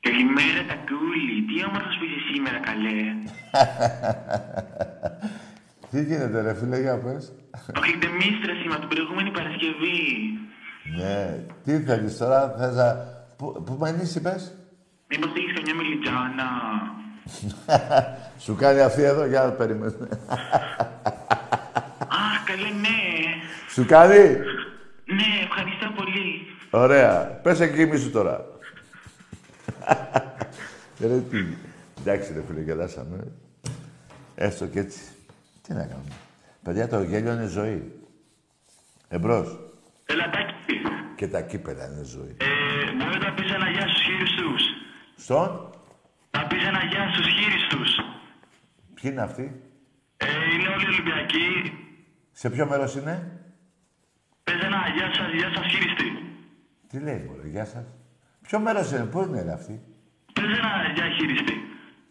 Καλημέρα 0.00 0.64
τα 0.66 0.74
κούλι. 0.74 1.44
Τι 1.44 1.64
όμορφος 1.64 1.96
που 1.98 2.04
είσαι 2.04 2.18
σήμερα, 2.32 2.60
καλέ. 2.60 3.00
Τι 5.94 6.02
γίνεται, 6.02 6.40
ρε, 6.40 6.54
φίλε, 6.54 6.80
για 6.80 6.98
πες. 6.98 7.32
Όχι, 7.80 7.94
μίστρα 7.96 8.54
σήμα 8.62 8.78
την 8.78 8.88
προηγούμενη 8.88 9.30
Παρασκευή. 9.30 9.98
Ναι. 10.96 11.44
Τι 11.64 11.84
θέλεις 11.84 12.16
τώρα, 12.16 12.54
θες 12.58 12.74
να... 12.74 12.94
Πού, 13.36 13.62
πού 13.64 13.76
μανείς, 13.80 14.14
είπες. 14.14 14.54
Μήπως 15.08 15.30
έχεις 15.36 15.52
καμιά 15.52 15.74
μελιτζάνα. 15.74 16.48
Σου 18.44 18.54
κάνει 18.54 18.80
αυτή 18.80 19.02
εδώ, 19.02 19.26
για 19.26 19.42
να 19.42 19.50
περιμένει. 19.50 19.92
Αχ, 22.18 22.44
καλέ, 22.44 22.68
ναι. 22.68 22.98
Σου 23.68 23.84
κάνει. 23.86 24.24
Ναι, 25.04 25.30
ευχαριστώ 25.44 25.92
πολύ. 25.96 26.46
Ωραία. 26.70 27.40
Πες 27.42 27.60
εκεί 27.60 27.96
σου 27.96 28.10
τώρα. 28.10 28.44
ρε 31.00 31.18
τι. 31.30 31.44
Εντάξει 32.00 32.32
ρε 32.32 32.42
φίλε, 32.48 32.60
γελάσαμε. 32.60 33.32
Έστω 34.34 34.66
και 34.66 34.78
έτσι. 34.78 35.13
Τι 35.66 35.72
να 35.72 35.86
κάνουμε. 35.86 36.12
Παιδιά, 36.62 36.88
το 36.88 37.02
γέλιο 37.02 37.32
είναι 37.32 37.46
ζωή. 37.46 37.92
Εμπρός. 39.08 39.58
Έλα, 40.06 40.30
Τάκη. 40.30 40.80
Και 41.16 41.28
τα 41.28 41.40
κύπελα 41.40 41.84
είναι 41.86 42.02
ζωή. 42.02 42.36
Ε, 42.40 42.92
μπορεί 42.92 43.18
να 43.18 43.32
πεις 43.34 43.52
ένα 43.52 43.70
γεια 43.70 43.88
στους 43.88 44.02
χείριστους. 44.02 44.62
Στον; 45.16 45.70
Να 46.30 46.46
πεις 46.46 46.66
ένα 46.66 46.84
γεια 46.84 47.10
στους 47.12 47.26
χείριστους. 47.26 47.90
Ποιοι 48.94 49.10
είναι 49.12 49.22
αυτοί; 49.22 49.62
Ε, 50.16 50.26
είναι 50.54 50.68
όλοι 50.68 50.86
Ολυμπιακοί. 50.86 51.72
Σε 52.32 52.50
ποιο 52.50 52.66
μέρος 52.66 52.94
είναι; 52.96 53.40
Πες 54.44 54.60
ένα 54.62 54.80
γεια 54.96 55.14
σας, 55.14 55.32
γεια 55.32 55.52
σας 55.54 55.66
χείριστη. 55.66 56.08
Τι 56.88 56.98
λέει, 56.98 57.24
μωρέ, 57.28 57.48
γεια 57.48 57.64
σας. 57.64 57.84
Ποιο 58.40 58.58
μέρος 58.58 58.90
είναι, 58.90 59.04
πού 59.04 59.20
είναι 59.20 59.42
ρε, 59.42 59.52
αυτοί; 59.52 59.82
Πες 60.32 60.44
ένα 60.44 60.92
γεια 60.94 61.08
χείριστη. 61.18 61.54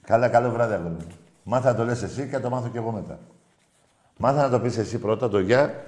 Καλά, 0.01 0.29
καλό 0.29 0.51
βράδυ, 0.51 0.73
αγόρι 0.73 0.93
μου. 0.93 1.07
Μάθα 1.43 1.71
να 1.71 1.77
το 1.77 1.83
λες 1.83 2.03
εσύ 2.03 2.23
και 2.23 2.35
θα 2.35 2.41
το 2.41 2.49
μάθω 2.49 2.69
κι 2.69 2.77
εγώ 2.77 2.91
μετά. 2.91 3.19
Μάθα 4.25 4.41
να 4.41 4.49
το 4.49 4.59
πεις 4.59 4.77
εσύ 4.77 4.99
πρώτα 4.99 5.29
το 5.29 5.39
γεια, 5.39 5.85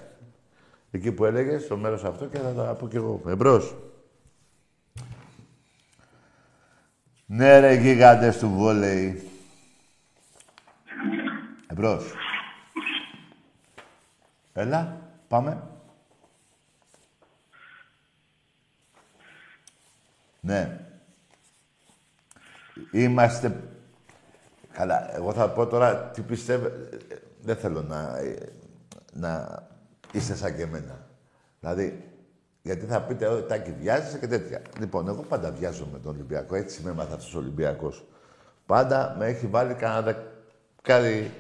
εκεί 0.92 1.12
που 1.12 1.26
έλεγες, 1.26 1.64
στο 1.64 1.78
μέρος 1.78 2.04
αυτό 2.04 2.26
και 2.26 2.38
θα 2.38 2.54
το 2.54 2.76
πω 2.80 2.88
κι 2.88 2.96
εγώ. 2.96 3.22
Εμπρός. 3.28 3.76
Ναι 7.26 7.60
ρε 7.60 7.74
γίγαντες 7.74 8.38
του 8.38 8.50
βόλεϊ. 8.50 9.30
Εμπρός. 11.68 12.14
Έλα, 14.54 14.98
πάμε. 15.28 15.64
Ναι. 20.40 20.88
Είμαστε... 22.92 23.64
Καλά, 24.72 25.16
εγώ 25.16 25.34
θα 25.34 25.50
πω 25.50 25.68
τώρα 25.68 25.98
τι 25.98 26.22
πιστεύω. 26.22 26.68
Δεν 27.46 27.56
θέλω 27.56 27.82
να, 27.82 28.20
να 29.14 29.64
είστε 30.12 30.36
σαν 30.36 30.56
και 30.56 30.62
εμένα. 30.62 31.08
Δηλαδή, 31.60 32.12
γιατί 32.62 32.86
θα 32.86 33.02
πείτε, 33.02 33.28
ότι 33.28 33.48
Τάκη, 33.48 33.72
βιάζεσαι 33.80 34.20
και 34.20 34.28
τέτοια. 34.28 34.62
Λοιπόν, 34.80 35.08
εγώ 35.08 35.22
πάντα 35.22 35.52
βιάζω 35.52 35.88
με 35.92 36.00
τον 36.00 36.14
Ολυμπιακό. 36.14 36.56
Έτσι 36.56 36.82
με 36.84 36.90
έμαθα 36.90 37.16
αυτός 37.16 37.36
ο 37.36 37.38
Ολυμπιακός. 37.38 38.06
Πάντα 38.66 39.16
με 39.18 39.26
έχει 39.26 39.48
βάλει 39.48 39.74
κανένα 39.74 40.02
δεκάδι 40.82 41.32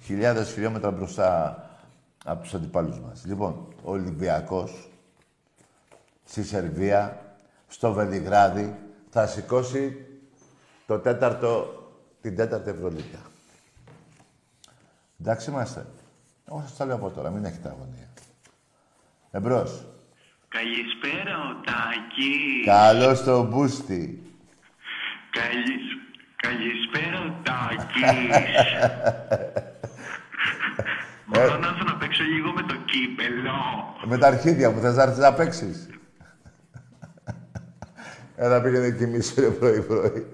χιλιάδες 0.00 0.52
χιλιόμετρα 0.52 0.90
μπροστά 0.90 1.56
από 2.24 2.42
τους 2.42 2.54
αντιπάλους 2.54 3.00
μας. 3.00 3.24
Λοιπόν, 3.24 3.68
ο 3.82 3.90
Ολυμπιακός 3.90 4.90
στη 6.24 6.42
Σερβία, 6.42 7.20
στο 7.68 7.92
Βελιγράδι, 7.92 8.76
θα 9.10 9.26
σηκώσει 9.26 10.06
το 10.86 10.98
τέταρτο, 10.98 11.66
την 12.20 12.36
τέταρτη 12.36 12.70
Ευρωλίγα. 12.70 13.31
Εντάξει 15.24 15.50
είμαστε. 15.50 15.86
Εγώ 16.48 16.60
σας 16.60 16.76
το 16.76 16.84
λέω 16.84 16.94
από 16.94 17.10
τώρα, 17.10 17.30
μην 17.30 17.44
έχετε 17.44 17.68
αγωνία. 17.68 18.08
Εμπρός. 19.30 19.86
Καλησπέρα, 20.48 21.36
ο 21.38 21.60
Τάκης. 21.64 22.64
Καλώς 22.64 23.22
το 23.22 23.42
μπούστι. 23.42 24.22
Καλης... 25.30 25.84
Καλησπέρα, 26.36 27.18
ο 27.20 27.32
Τάκης. 27.42 28.02
Μπορώ 31.26 31.58
να 31.58 31.68
έρθω 31.68 31.84
να 31.84 31.96
παίξω 31.96 32.22
λίγο 32.22 32.52
με 32.52 32.62
το 32.62 32.74
κύπελο. 32.74 33.52
Με 34.04 34.18
τα 34.18 34.26
αρχίδια 34.26 34.70
μου, 34.70 34.80
θες 34.80 34.96
να 34.96 35.02
έρθεις 35.02 35.18
να 35.18 35.34
παίξεις. 35.34 35.88
Έλα 38.36 38.62
πήγαινε 38.62 38.90
κοιμήσου 38.90 39.40
ρε 39.40 39.50
πρωί-πρωί. 39.50 40.30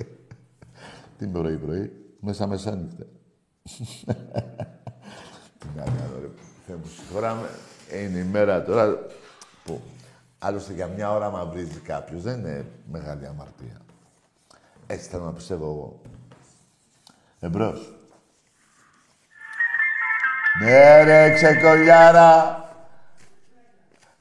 Τι 1.19 1.27
πρωί-πρωί, 1.27 1.93
μέσα 2.21 2.47
μεσάνυχτα. 2.47 3.05
Τι 5.73 5.79
να 5.79 5.85
κάνω 5.85 6.19
ρε, 6.21 6.29
Θεέ 6.67 6.77
μου, 6.77 6.87
συγχωράμε. 6.87 7.49
Είναι 7.93 8.19
η 8.19 8.25
μέρα 8.25 8.63
τώρα 8.63 8.99
που 9.65 9.81
άλλωστε 10.39 10.73
για 10.73 10.87
μια 10.87 11.13
ώρα 11.13 11.31
μα 11.31 11.45
βρίζει 11.45 11.79
κάποιος, 11.79 12.23
δεν 12.23 12.39
είναι 12.39 12.67
μεγάλη 12.91 13.27
αμαρτία. 13.27 13.81
Έτσι 14.87 15.09
θέλω 15.09 15.25
να 15.25 15.33
πιστεύω 15.33 15.65
εγώ. 15.65 16.01
Εμπρός. 17.41 17.93
Ναι 20.63 21.03
ρε 21.03 21.33
ξεκολιάρα. 21.35 22.63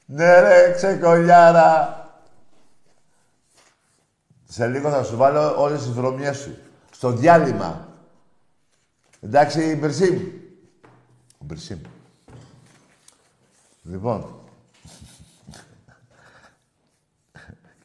Ναι 0.04 0.40
ρε 0.40 0.72
ξεκολιάρα. 0.76 1.96
Σε 4.44 4.66
λίγο 4.66 4.90
θα 4.90 5.02
σου 5.02 5.16
βάλω 5.16 5.62
όλες 5.62 5.82
τις 5.82 5.92
βρωμιές 5.92 6.36
σου. 6.36 6.58
Στο 6.90 7.10
διάλειμμα. 7.10 7.88
Εντάξει, 9.20 9.76
Μπερσίμ. 9.76 10.18
Ο 11.38 11.44
Μπερσίμ. 11.44 11.80
Λοιπόν. 13.82 14.34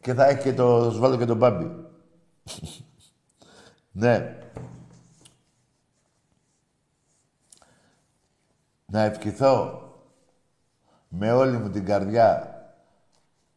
και 0.02 0.14
θα 0.14 0.26
έχει 0.26 0.42
και 0.42 0.54
το... 0.54 0.84
Θα 0.84 0.92
σου 0.92 1.00
βάλω 1.00 1.18
και 1.18 1.26
τον 1.26 1.38
Μπάμπι. 1.38 1.72
ναι. 3.92 4.38
Να 8.86 9.02
ευχηθώ 9.02 9.82
με 11.08 11.32
όλη 11.32 11.58
μου 11.58 11.70
την 11.70 11.86
καρδιά 11.86 12.48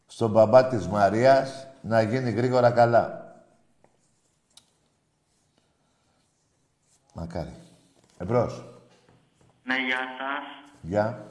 στον 0.06 0.30
μπαμπά 0.30 0.66
της 0.66 0.86
Μαρίας 0.86 1.66
να 1.82 2.02
γίνει 2.02 2.30
γρήγορα 2.30 2.70
καλά. 2.70 3.34
Μακάρι. 7.14 7.54
Εμπρός. 8.18 8.75
Ναι, 9.66 9.74
γεια 9.86 9.98
σας. 10.18 10.72
Γεια. 10.80 11.26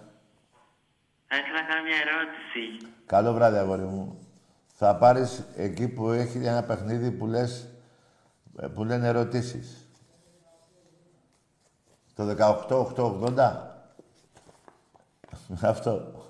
Θα 1.27 1.37
ήθελα 1.37 1.61
να 1.61 1.67
κάνω 1.67 1.83
μια 1.83 1.95
ερώτηση. 1.95 2.93
Καλό 3.05 3.33
βράδυ, 3.33 3.57
αγόρι 3.57 3.83
μου. 3.83 4.19
Θα 4.73 4.95
πάρεις 4.95 5.43
εκεί 5.55 5.87
που 5.87 6.09
έχει 6.09 6.37
ένα 6.37 6.63
παιχνίδι 6.63 7.11
που 7.11 7.25
λες, 7.27 7.67
ε, 8.59 8.67
που 8.67 8.83
λένε 8.83 9.07
ερωτήσεις. 9.07 9.89
Το 12.15 12.25
18-8-80. 12.25 13.61
Αυτό. 15.71 16.23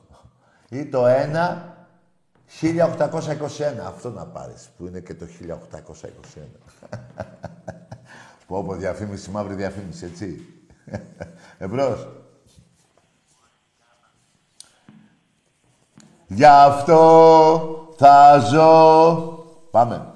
Ή 0.70 0.86
το 0.86 1.06
1 1.06 1.76
1821. 2.62 3.86
Αυτό 3.86 4.10
να 4.10 4.26
πάρεις, 4.26 4.70
που 4.78 4.86
είναι 4.86 5.00
και 5.00 5.14
το 5.14 5.26
1821. 5.26 5.28
Πω 8.48 8.64
πω, 8.64 8.76
διαφήμιση, 8.76 9.30
μαύρη 9.30 9.54
διαφήμιση, 9.56 10.06
έτσι. 10.06 10.50
Εμπρός. 11.58 12.08
Γι' 16.28 16.46
αυτό 16.46 17.94
θα 17.98 18.40
ζω. 18.40 19.16
Πάμε. 19.72 20.10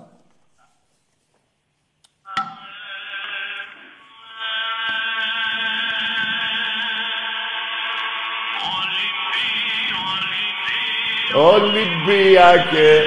Ολυμπιακέ. 11.35 13.01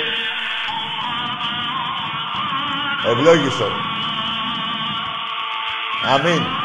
Ευλόγησον. 3.06 3.72
Αμήν. 6.14 6.61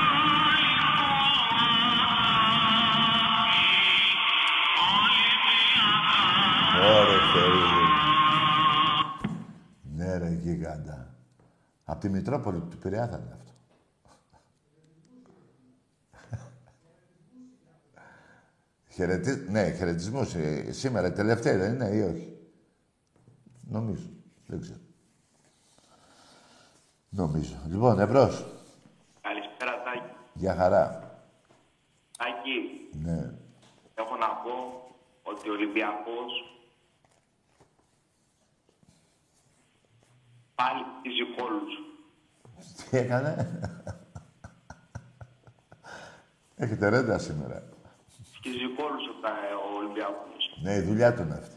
Απ' 11.97 12.03
τη 12.03 12.09
Μητρόπολη 12.09 12.59
του 12.59 12.77
Πειραιά 12.77 13.07
θα 13.07 13.17
είναι 13.17 13.33
αυτό. 13.33 13.51
Χαιρετι... 18.89 19.45
Ναι, 19.51 19.71
χαιρετισμός. 19.71 20.35
σήμερα, 20.69 21.13
τελευταία 21.13 21.57
δεν 21.57 21.73
είναι 21.73 21.85
ή 21.87 22.01
όχι; 22.01 22.37
Νομίζω. 23.69 24.09
Δεν 24.45 24.61
ξέρω. 24.61 24.79
Νομίζω. 27.09 27.55
Λοιπόν, 27.67 27.99
εμπρός. 27.99 28.45
Καλησπέρα, 29.21 29.83
Τάκη. 29.83 30.11
Για 30.33 30.55
χαρά. 30.55 31.11
Τάκη, 32.17 32.89
Ναι. 33.03 33.33
έχω 33.95 34.15
να 34.15 34.27
πω 34.27 34.51
ότι 35.23 35.49
ο 35.49 35.53
Ολυμπιακός 35.53 36.31
πάλι 40.55 40.83
χτίζει 40.99 41.35
κόλους. 41.41 41.86
Τι 42.89 42.97
έκανε; 42.97 43.59
Έχετε 46.55 46.89
ρέντα 46.89 47.17
σήμερα. 47.17 47.63
Χτίζει 48.37 48.73
κόλους 48.75 49.07
ο, 49.07 49.21
τα- 49.21 49.71
ο 49.71 49.77
Ολυμπιακός. 49.77 50.59
Ναι, 50.63 50.73
η 50.75 50.81
δουλειά 50.81 51.13
του 51.13 51.21
είναι 51.21 51.33
αυτή. 51.33 51.55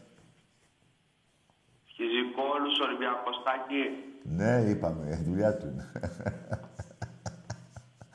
Χτίζει 1.92 2.32
κόλους 2.34 2.78
ο 2.80 2.84
Ολυμπιακός, 2.84 3.42
Τάκη. 3.44 3.84
Ναι, 4.22 4.70
είπαμε, 4.70 5.08
η 5.10 5.22
δουλειά 5.24 5.56
του 5.56 5.66
είναι. 5.66 5.92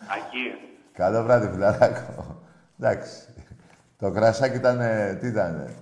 Τάκη, 0.08 0.56
Καλό 0.94 1.24
βράδυ, 1.24 1.48
φιλαράκο. 1.48 2.42
Εντάξει. 2.80 3.34
Το 3.98 4.12
κρασάκι 4.12 4.56
ήταν, 4.58 4.80
τι 5.20 5.28
ήταν. 5.28 5.74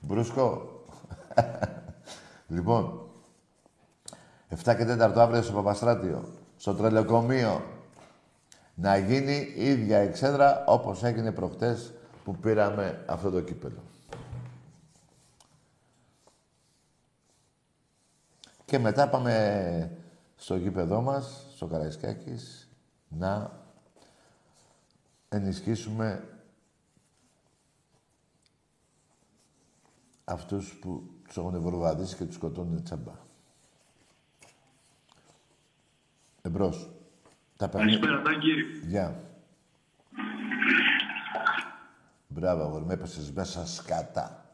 Μπρούσκο. 0.00 0.68
λοιπόν, 2.48 3.07
7 4.50 4.76
και 4.76 4.84
4 4.84 5.12
αύριο 5.16 5.42
στο 5.42 5.52
Παπαστράτιο, 5.52 6.28
στο 6.56 6.74
τρελοκομείο, 6.74 7.62
να 8.74 8.96
γίνει 8.96 9.52
η 9.56 9.68
ίδια 9.68 9.98
εξέδρα 9.98 10.64
όπως 10.66 11.02
έγινε 11.02 11.32
προχτές 11.32 11.92
που 12.24 12.36
πήραμε 12.36 13.04
αυτό 13.06 13.30
το 13.30 13.40
κύπελο. 13.40 13.82
Και 18.64 18.78
μετά 18.78 19.08
πάμε 19.08 19.98
στο 20.36 20.56
γήπεδό 20.56 21.00
μας, 21.00 21.46
στο 21.54 21.66
Καραϊσκάκης, 21.66 22.68
να 23.08 23.60
ενισχύσουμε 25.28 26.24
αυτούς 30.24 30.78
που 30.80 31.02
τους 31.26 31.36
έχουν 31.36 31.60
βορβαδίσει 31.60 32.16
και 32.16 32.24
τους 32.24 32.34
σκοτώνουν 32.34 32.82
τσαμπά. 32.82 33.27
Εμπρός. 36.48 36.88
Τα 37.56 37.68
παιχνίδια. 37.68 37.98
Καλησπέρα, 37.98 38.22
Τάκη. 38.22 38.52
Γεια. 38.86 39.20
Μπράβο, 42.26 42.62
αγόρι, 42.62 42.84
με 42.84 42.92
έπεσες 42.94 43.32
μέσα 43.32 43.66
σκατά. 43.66 44.44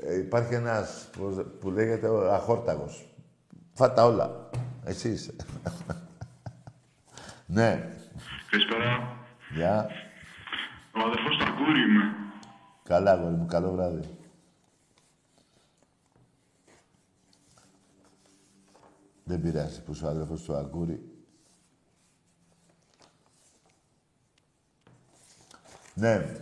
Ε, 0.00 0.16
υπάρχει 0.18 0.54
ένας 0.54 1.08
που, 1.12 1.46
που 1.60 1.70
λέγεται 1.70 2.08
ο 2.08 2.32
αχόρταγος. 2.34 3.06
Φάτα 3.72 4.04
όλα. 4.04 4.48
Εσύ 4.84 5.08
είσαι. 5.08 5.34
ναι. 7.46 7.88
Καλησπέρα. 8.50 9.16
Γεια. 9.54 9.88
Ο 10.94 11.00
αδερφός 11.06 11.36
του 11.36 11.44
Αρκούρη 11.44 11.80
είμαι. 11.80 12.02
Καλά, 12.82 13.10
αγόρι 13.12 13.34
μου. 13.34 13.46
Καλό 13.46 13.72
βράδυ. 13.72 14.15
Δεν 19.28 19.40
πειράζει 19.40 19.82
που 19.82 19.98
ο 20.04 20.06
άδερφος 20.06 20.42
του 20.42 20.54
Αγκούρη. 20.54 21.10
Ναι. 25.94 26.36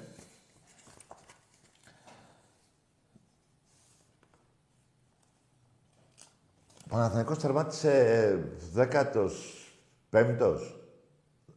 Ο 6.85 6.89
Παναθηναϊκός 6.89 7.39
τερμάτισε 7.39 7.99
ε, 7.99 8.37
δέκατος 8.73 9.67
πέμπτος 10.11 10.79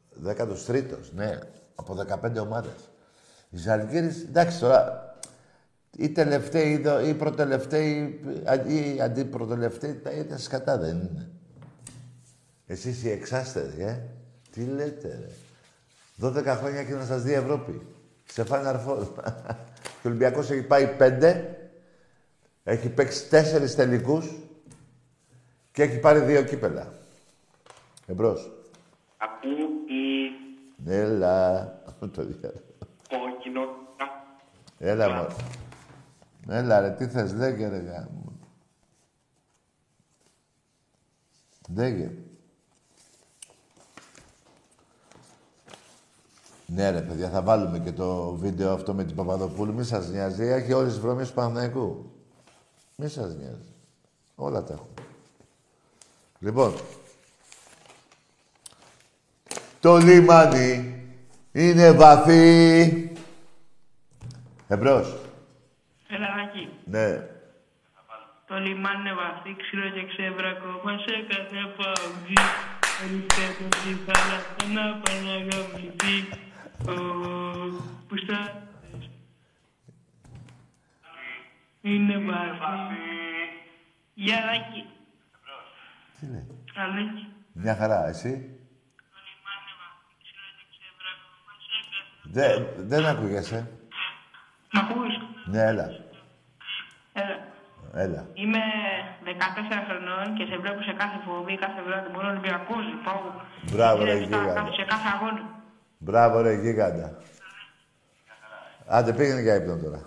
δέκατος 0.10 0.66
τρίτος, 0.66 1.14
ναι. 1.14 1.40
Από 1.76 1.96
15 2.24 2.42
ομάδες. 2.42 2.90
Η 3.50 3.58
Ζαλγκύρης, 3.58 4.24
εντάξει 4.24 4.60
τώρα, 4.60 5.07
ή 6.00 6.10
τελευταίοι 6.10 6.72
ή, 6.72 6.78
δο- 6.78 7.00
ή 7.08 7.14
προτελευταίοι 7.14 8.20
ή 8.68 9.02
αντιπροτελευταίοι, 9.02 9.94
τα 9.94 10.12
ίδια 10.12 10.38
σκατά 10.38 10.78
δεν 10.78 10.96
είναι. 10.98 11.30
Εσείς 12.68 13.04
οι 13.04 13.10
εξάστεροι, 13.10 13.84
ε. 13.84 14.00
Τι 14.52 14.62
λέτε, 14.66 15.08
ρε. 15.22 15.30
12 16.28 16.44
χρόνια 16.46 16.84
και 16.84 16.94
να 16.94 17.06
σας 17.06 17.22
δει 17.24 17.32
η 17.32 17.34
Ευρώπη. 17.34 17.82
Σε 18.26 18.46
Final 18.50 18.76
Four. 18.88 18.98
και 19.84 20.08
ο 20.08 20.10
Ολυμπιακός 20.10 20.50
έχει 20.52 20.62
πάει 20.64 20.88
πέντε, 20.88 21.58
έχει 22.64 22.90
παίξει 22.90 23.30
τέσσερις 23.30 23.76
τελικούς 23.76 24.36
και 25.72 25.84
έχει 25.84 26.00
πάρει 26.00 26.20
δύο 26.20 26.44
κύπελα. 26.44 26.94
Εμπρός. 28.08 28.52
Ακούει 29.18 29.66
Έλα. 30.86 31.62
Το 32.00 32.08
διάλογο. 32.26 32.62
κόκκινο. 33.10 33.62
Έλα, 34.80 35.10
μωρέ. 35.10 35.28
Έλα, 36.50 36.80
ρε, 36.80 36.92
τι 36.92 37.08
θες, 37.08 37.34
λέγε, 37.34 37.68
ρε, 37.68 37.78
γάμο. 37.78 38.32
Λέγε. 41.76 42.12
Ναι, 46.66 46.90
ρε, 46.90 47.02
παιδιά, 47.02 47.30
θα 47.30 47.42
βάλουμε 47.42 47.80
και 47.80 47.92
το 47.92 48.34
βίντεο 48.34 48.74
αυτό 48.74 48.94
με 48.94 49.04
την 49.04 49.16
Παπαδοπούλου. 49.16 49.74
Μη 49.74 49.84
σας 49.84 50.10
νοιάζει, 50.10 50.44
έχει 50.44 50.74
όλες 50.74 50.92
τις 50.92 51.02
βρωμίες 51.02 51.28
του 51.28 51.34
Παναθηναϊκού. 51.34 52.12
Μη 52.96 53.08
σας 53.08 53.36
νοιάζει. 53.36 53.74
Όλα 54.36 54.64
τα 54.64 54.74
έχουμε. 54.74 54.92
Λοιπόν, 56.40 56.74
το 59.80 59.98
λιμάνι 59.98 61.04
είναι 61.52 61.92
βαθύ. 61.92 63.12
Εμπρός. 64.68 65.27
Ελαράκι. 66.08 66.70
Ναι. 66.86 67.08
Το 68.48 68.56
λιμάνι 68.60 69.00
είναι 69.00 69.14
βαθύ, 69.14 69.56
ξύλο 69.62 69.90
και 69.90 70.06
ξέβρακο. 70.06 70.82
Μα 70.84 70.98
σε 70.98 71.16
κάθε 71.30 71.74
παγκή. 71.78 72.34
Ελπίζω 73.04 73.68
στη 73.78 73.94
θάλασσα 74.06 74.66
να 74.76 75.02
πάει 75.02 75.20
να 75.28 75.36
γαμηθεί. 75.48 76.18
Ω, 76.88 76.94
Που 78.08 78.18
στα... 78.18 78.62
Είναι 81.82 82.18
βαθύ. 82.18 82.96
Γεια, 84.14 84.46
Ράκη. 84.46 84.86
Τι 86.20 86.26
λέει; 86.26 86.48
Αλέκη. 86.76 87.28
Μια 87.54 87.76
χαρά, 87.76 88.08
εσύ. 88.08 88.30
Το 89.12 89.18
λιμάνι 89.28 89.62
είναι 89.64 89.76
βαθύ, 89.82 90.14
ξύλο 90.24 90.50
και 90.58 90.66
ξέβρακο. 90.72 91.28
Μα 91.46 91.54
σε 91.64 91.78
κάθε... 91.92 92.66
Δε, 92.76 92.84
δεν 92.84 93.06
ακούγεσαι. 93.06 93.72
Μ' 94.78 94.80
ακούς; 94.84 95.14
Ναι, 95.46 95.62
έλα. 95.62 95.88
Έλα. 97.14 97.38
Έλα. 97.94 98.28
Είμαι 98.34 98.60
14 99.24 99.84
χρονών 99.88 100.36
και 100.38 100.46
σε 100.50 100.58
βλέπω 100.58 100.82
σε 100.82 100.94
κάθε 101.02 101.18
φοβή, 101.26 101.58
κάθε 101.58 101.82
βράδυ. 101.82 102.10
Μόνο 102.14 102.28
Ολυμπιακός, 102.30 102.86
πάω. 103.06 103.22
Μπράβο, 103.72 104.04
ρε, 104.04 104.12
Είναι 104.16 104.26
στα- 104.26 104.38
γίγαντα. 104.38 104.72
Σε 104.74 104.84
κάθε 104.92 105.08
αγώνα. 105.16 105.42
Μπράβο, 105.98 106.42
ρε, 106.42 106.54
γίγαντα. 106.54 107.18
Άντε, 108.88 109.14
πήγαινε 109.14 109.42
για 109.42 109.56
ύπνο 109.56 109.78
τώρα. 109.78 110.02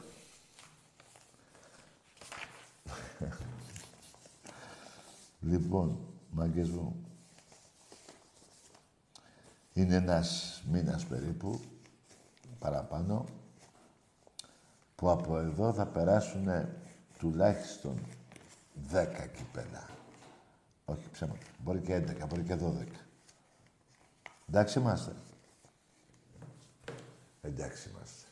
λοιπόν, 5.41 5.99
μάγκες 6.31 6.69
μου. 6.71 7.05
Είναι 9.73 9.95
ένας 9.95 10.61
μήνας 10.71 11.05
περίπου, 11.05 11.61
παραπάνω, 12.59 13.25
που 15.01 15.11
από 15.11 15.39
εδώ 15.39 15.73
θα 15.73 15.87
περάσουν 15.87 16.49
τουλάχιστον 17.19 17.99
10 18.93 19.07
κύπελα. 19.37 19.89
Όχι 20.85 21.11
ψέματα. 21.13 21.39
Μπορεί 21.59 21.81
και 21.81 21.97
11, 21.97 22.27
μπορεί 22.29 22.43
και 22.43 22.57
12. 22.57 22.59
Εντάξει 24.49 24.79
είμαστε. 24.79 25.13
Εντάξει 27.41 27.89
είμαστε. 27.89 28.27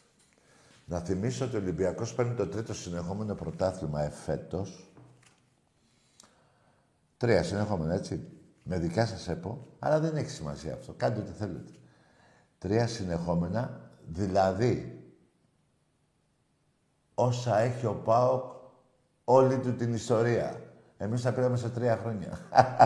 Να 0.85 1.01
θυμίσω 1.01 1.45
ότι 1.45 1.57
ο 1.57 1.59
Ολυμπιακός 1.59 2.15
παίρνει 2.15 2.35
το 2.35 2.47
τρίτο 2.47 2.75
συνεχόμενο 2.75 3.35
πρωτάθλημα 3.35 4.03
εφέτος. 4.03 4.91
Τρία 7.17 7.43
συνεχόμενα, 7.43 7.95
έτσι. 7.95 8.29
Με 8.63 8.79
δικά 8.79 9.07
σας 9.07 9.29
έπω, 9.29 9.67
αλλά 9.79 10.01
δεν 10.01 10.17
έχει 10.17 10.31
σημασία 10.31 10.75
αυτό. 10.75 10.93
Κάντε 10.93 11.21
ό,τι 11.21 11.33
θέλετε. 11.33 11.73
Τρία 12.59 12.87
συνεχόμενα, 12.87 13.91
δηλαδή 14.07 14.98
όσα 17.21 17.59
έχει 17.59 17.87
ο 17.87 18.01
ΠΑΟΚ 18.05 18.45
όλη 19.25 19.59
του 19.59 19.75
την 19.75 19.95
ιστορία. 19.95 20.61
Εμείς 20.99 21.23
τα 21.23 21.33
πήραμε 21.33 21.57
σε 21.57 21.69
τρία 21.69 21.99
χρόνια. 22.03 22.39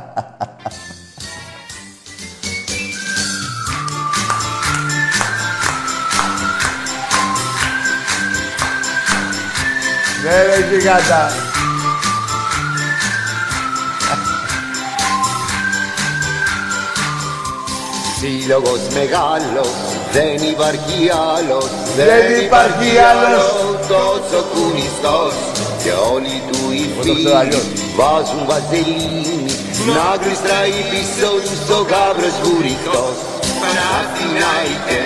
Ναι, 10.25 10.43
ρε 10.43 10.77
γιγάντα. 10.77 11.29
Σύλλογος 18.19 18.89
μεγάλος, 18.95 19.69
δεν 20.13 20.49
υπάρχει 20.49 21.11
άλλος 21.11 21.71
Δεν 21.97 22.45
υπάρχει 22.45 22.99
άλλος. 22.99 23.72
Τόσο 23.93 24.41
κουνιστός 24.53 25.35
και 25.83 25.93
όλοι 26.13 26.37
του 26.49 26.61
οι 26.77 26.83
Εγώ 26.91 27.03
το 27.09 27.15
ξέρω 27.19 27.37
αλλιώς. 27.43 27.65
φίλοι 27.67 27.95
Βάζουν 27.99 28.43
βαζελίνη 28.51 29.27
να 29.97 30.07
γλιστράει 30.21 30.77
πίσω 30.91 31.31
τους 31.47 31.65
ο 31.77 31.81
γάβρος 31.91 32.37
βουριχτός 32.45 33.17
Παναθηναϊκέ, 33.63 35.05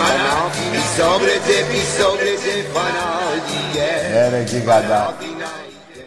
Παναθηναϊκέ 0.00 0.70
Πισόμπρετζε, 0.74 1.58
πισόμπρετζε, 1.70 2.54
Παναθηναϊκέ 2.74 3.90
Ναι, 4.12 4.28
ρε 4.32 4.40
γιγάντα. 4.50 4.98
Παναθηναϊκέ 5.04 6.02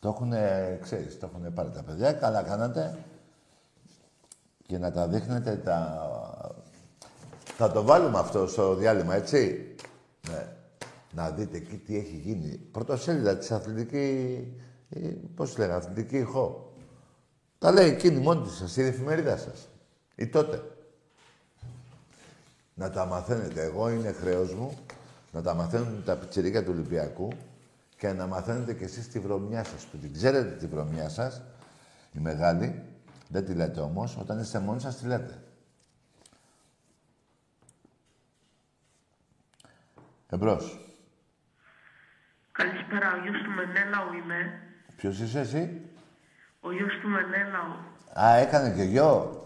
Το 0.00 0.08
έχουν, 0.08 0.32
ξέρεις, 0.84 1.18
το 1.18 1.30
έχουν 1.30 1.54
πάρει 1.54 1.70
τα 1.76 1.82
παιδιά. 1.86 2.12
Καλά 2.12 2.42
κάνατε. 2.42 2.98
Και 4.66 4.78
να 4.78 4.92
τα 4.92 5.06
δείχνετε 5.06 5.52
τα... 5.56 5.78
Θα 7.64 7.72
το 7.72 7.82
βάλουμε 7.82 8.18
αυτό 8.18 8.46
στο 8.46 8.74
διάλειμμα, 8.74 9.14
έτσι; 9.14 9.74
Ναι. 10.30 10.46
Να 11.12 11.30
δείτε 11.30 11.56
εκεί 11.56 11.76
τι 11.76 11.96
έχει 11.96 12.16
γίνει. 12.16 12.56
Πρωτοσέλιδα 12.56 13.36
της 13.36 13.50
αθλητική... 13.50 14.46
ε, 14.90 14.98
Πώς 15.34 15.58
λέγανε, 15.58 15.76
αθλητική 15.76 16.16
ηχό. 16.16 16.72
Τα 17.58 17.72
λέει 17.72 17.88
εκείνη 17.88 18.18
μόνη 18.18 18.42
της, 18.42 18.70
στη 18.70 18.82
εφημερίδα 18.82 19.36
σας. 19.36 19.68
Ή 20.14 20.26
τότε. 20.26 20.62
Να 22.74 22.90
τα 22.90 23.04
μαθαίνετε. 23.04 23.62
Εγώ 23.62 23.90
είναι 23.90 24.12
χρέος 24.12 24.54
μου 24.54 24.78
να 25.32 25.42
τα 25.42 25.54
μαθαίνουν 25.54 26.02
τα 26.04 26.16
πιτσιρίκια 26.16 26.64
του 26.64 26.70
Ολυμπιακού 26.72 27.28
και 27.98 28.12
να 28.12 28.26
μαθαίνετε 28.26 28.74
κι 28.74 28.84
εσείς 28.84 29.08
τη 29.08 29.18
βρωμιά 29.18 29.64
σας, 29.64 29.84
που 29.84 29.96
την 29.96 30.12
ξέρετε 30.12 30.50
τη 30.50 30.66
βρωμιά 30.66 31.08
σας, 31.08 31.42
η 32.12 32.18
μεγάλη, 32.18 32.82
δεν 33.28 33.44
τη 33.44 33.54
λέτε 33.54 33.80
όμως, 33.80 34.16
όταν 34.20 34.40
είστε 34.40 34.58
μόνοι 34.58 34.80
σας 34.80 34.96
τη 34.96 35.06
λέτε. 35.06 35.42
Εμπρός. 40.32 40.78
Καλησπέρα, 42.52 43.12
ο 43.12 43.22
γιος 43.22 43.42
του 43.42 43.50
Μενέλαου 43.50 44.12
είμαι. 44.14 44.60
Ποιος 44.96 45.18
είσαι 45.18 45.40
εσύ; 45.40 45.80
Ο 46.60 46.72
γιος 46.72 46.98
του 47.00 47.08
Μενέλαου. 47.08 47.74
Α, 48.20 48.34
έκανε 48.36 48.74
και 48.74 48.82
γιο. 48.82 49.44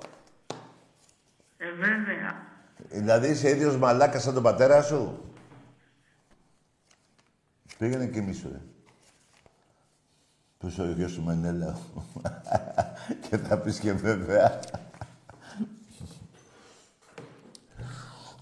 Ε, 1.56 1.70
βέβαια. 1.70 2.46
Δηλαδή 2.90 3.28
είσαι 3.28 3.50
ίδιος 3.50 3.76
μαλάκας 3.76 4.22
σαν 4.22 4.34
τον 4.34 4.42
πατέρα 4.42 4.82
σου; 4.82 5.30
Πήγαινε 7.78 8.06
και 8.06 8.20
μίσου, 8.20 8.48
ρε. 8.52 8.60
Ποιος 10.58 10.78
ο 10.78 10.84
γιος 10.84 11.14
του 11.14 11.22
Μενέλα. 11.22 11.78
και 13.28 13.36
θα 13.36 13.58
πεις 13.58 13.78
και 13.78 13.92
βέβαια. 13.92 14.60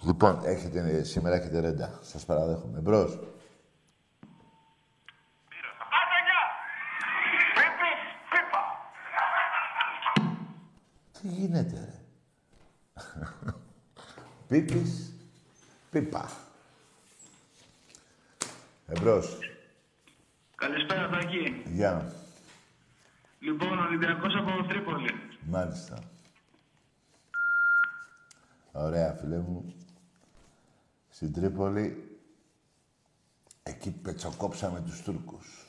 Λοιπόν, 0.05 0.40
έχετε, 0.45 1.03
σήμερα 1.03 1.37
έχετε 1.37 1.61
ρέντα. 1.61 1.99
Σας 2.03 2.25
παραδέχομαι. 2.25 2.81
Μπρος. 2.81 3.19
Τι 11.21 11.29
γίνεται, 11.29 11.79
ρε; 11.85 12.01
Πίπης, 14.49 15.12
πίπα. 15.90 16.31
Εμπρός. 18.87 19.38
Καλησπέρα, 20.55 21.09
Τάκη. 21.09 21.62
Γεια. 21.67 22.12
Λοιπόν, 23.38 23.79
Ολυμπιακός 23.79 24.35
από 24.35 24.69
Τρίπολη. 24.69 25.11
Μάλιστα. 25.40 25.99
Ωραία, 28.73 29.12
φίλε 29.12 29.38
μου. 29.38 29.75
Στην 31.14 31.33
Τρίπολη, 31.33 32.18
εκεί 33.62 33.90
πετσοκόψαμε 33.90 34.81
τους 34.81 35.03
Τούρκους. 35.03 35.66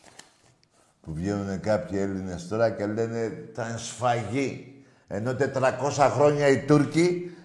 Που 1.01 1.13
βγαίνουν 1.13 1.59
κάποιοι 1.59 1.97
Έλληνες 2.01 2.47
τώρα 2.47 2.69
και 2.71 2.85
λένε 2.85 3.19
ήταν 3.51 3.77
σφαγή. 3.77 4.83
Ενώ 5.07 5.35
400 5.39 6.11
χρόνια 6.13 6.47
οι 6.47 6.65
Τούρκοι 6.65 7.35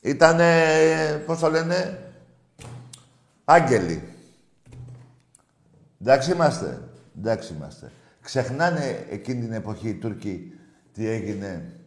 ήταν, 0.00 0.40
πώς 1.26 1.38
το 1.38 1.50
λένε, 1.50 2.12
άγγελοι. 3.44 4.02
Εντάξει 6.00 6.32
είμαστε. 6.32 6.88
Εντάξει 7.18 7.54
είμαστε. 7.54 7.92
Ξεχνάνε 8.22 9.06
εκείνη 9.10 9.40
την 9.40 9.52
εποχή 9.52 9.88
οι 9.88 9.94
Τούρκοι 9.94 10.58
τι 10.92 11.08
έγινε 11.08 11.80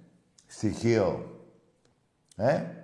στοιχείο. 0.47 1.39
Ε; 2.35 2.78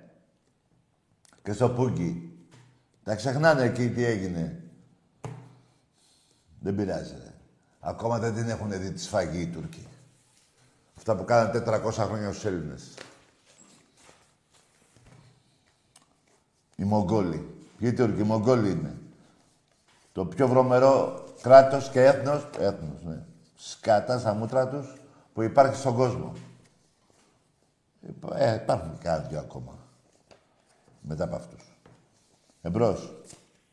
Και 1.45 1.53
στο 1.53 1.69
Πούγκι. 1.69 2.38
Τα 3.03 3.15
ξεχνάνε 3.15 3.63
εκεί 3.63 3.89
τι 3.89 4.03
έγινε. 4.03 4.63
Δεν 6.60 6.75
πειράζει, 6.75 7.13
ρε. 7.13 7.34
Ακόμα 7.79 8.19
δεν 8.19 8.34
την 8.34 8.49
έχουν 8.49 8.69
δει 8.71 8.91
τη 8.91 9.01
σφαγή 9.01 9.41
οι 9.41 9.47
Τούρκοι. 9.47 9.88
Αυτά 10.97 11.15
που 11.15 11.25
κάνανε 11.25 11.63
400 11.67 11.91
χρόνια 11.91 12.31
στους 12.31 12.45
Έλληνες. 12.45 12.93
Οι 16.75 16.84
Μογγόλοι. 16.84 17.67
Ποιοι 17.77 17.93
Τούρκοι, 17.93 18.19
οι 18.19 18.23
Μογγόλοι 18.23 18.71
είναι. 18.71 18.97
Το 20.12 20.25
πιο 20.25 20.47
βρωμερό 20.47 21.23
κράτος 21.41 21.89
και 21.89 22.03
έθνος, 22.03 22.49
έθνος, 22.60 23.03
ναι. 23.03 23.23
Σκάτα 23.55 24.19
στα 24.19 24.34
μούτρα 24.34 24.67
τους 24.67 24.93
που 25.34 25.41
υπάρχει 25.41 25.75
στον 25.75 25.95
κόσμο. 25.95 26.34
Ε, 28.34 28.55
υπάρχουν 28.55 28.97
κάτι 28.97 29.27
δυο 29.27 29.39
ακόμα. 29.39 29.74
Μετά 31.07 31.23
από 31.23 31.35
αυτούς. 31.35 31.63
Εμπρός. 32.61 33.13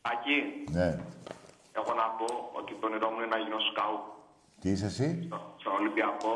Άκη, 0.01 0.37
Ναι. 0.71 0.99
έχω 1.73 1.93
να 1.93 2.07
πω 2.09 2.49
ότι 2.53 2.73
το 2.79 2.85
όνειρό 2.87 3.09
μου 3.09 3.17
είναι 3.17 3.25
να 3.25 3.37
γίνω 3.37 3.59
σκάου 3.71 3.97
Τι 4.59 4.69
είσαι 4.69 4.85
εσύ. 4.85 5.23
στο- 5.25 5.55
στον 5.59 5.73
Ολυμπιακό. 5.73 6.33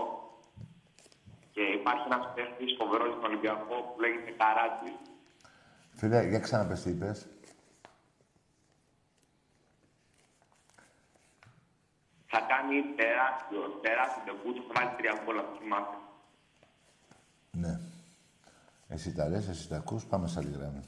Και 1.51 1.61
υπάρχει 1.61 2.05
ένας 2.11 2.33
παίχτης 2.35 2.75
φοβερός 2.79 3.11
στον 3.13 3.23
Ολυμπιακό 3.23 3.75
που 3.81 3.99
λέγεται 4.01 4.31
Καράτη. 4.31 4.91
Φίλε, 5.95 6.23
για 6.27 6.39
ξαναπες 6.39 6.81
τι 6.81 6.89
είπες. 6.89 7.27
Θα 12.27 12.39
κάνει 12.39 12.81
τεράστιο, 12.95 13.61
τεράστιο 13.81 14.23
τεμπούτ, 14.25 14.57
θα 14.67 14.73
βάλει 14.81 14.95
τρία 14.97 15.21
γκολ 15.23 15.37
από 15.39 15.57
θυμάστε. 15.59 15.97
Ναι. 17.51 17.79
Εσύ 18.87 19.13
τα 19.13 19.27
λες, 19.27 19.47
εσύ 19.47 19.67
τα 19.67 19.75
ακούς, 19.75 20.05
πάμε 20.05 20.27
σε 20.27 20.39
άλλη 20.39 20.51
γραμμή. 20.51 20.81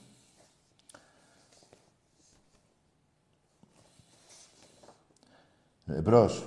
Εμπρός. 5.87 6.45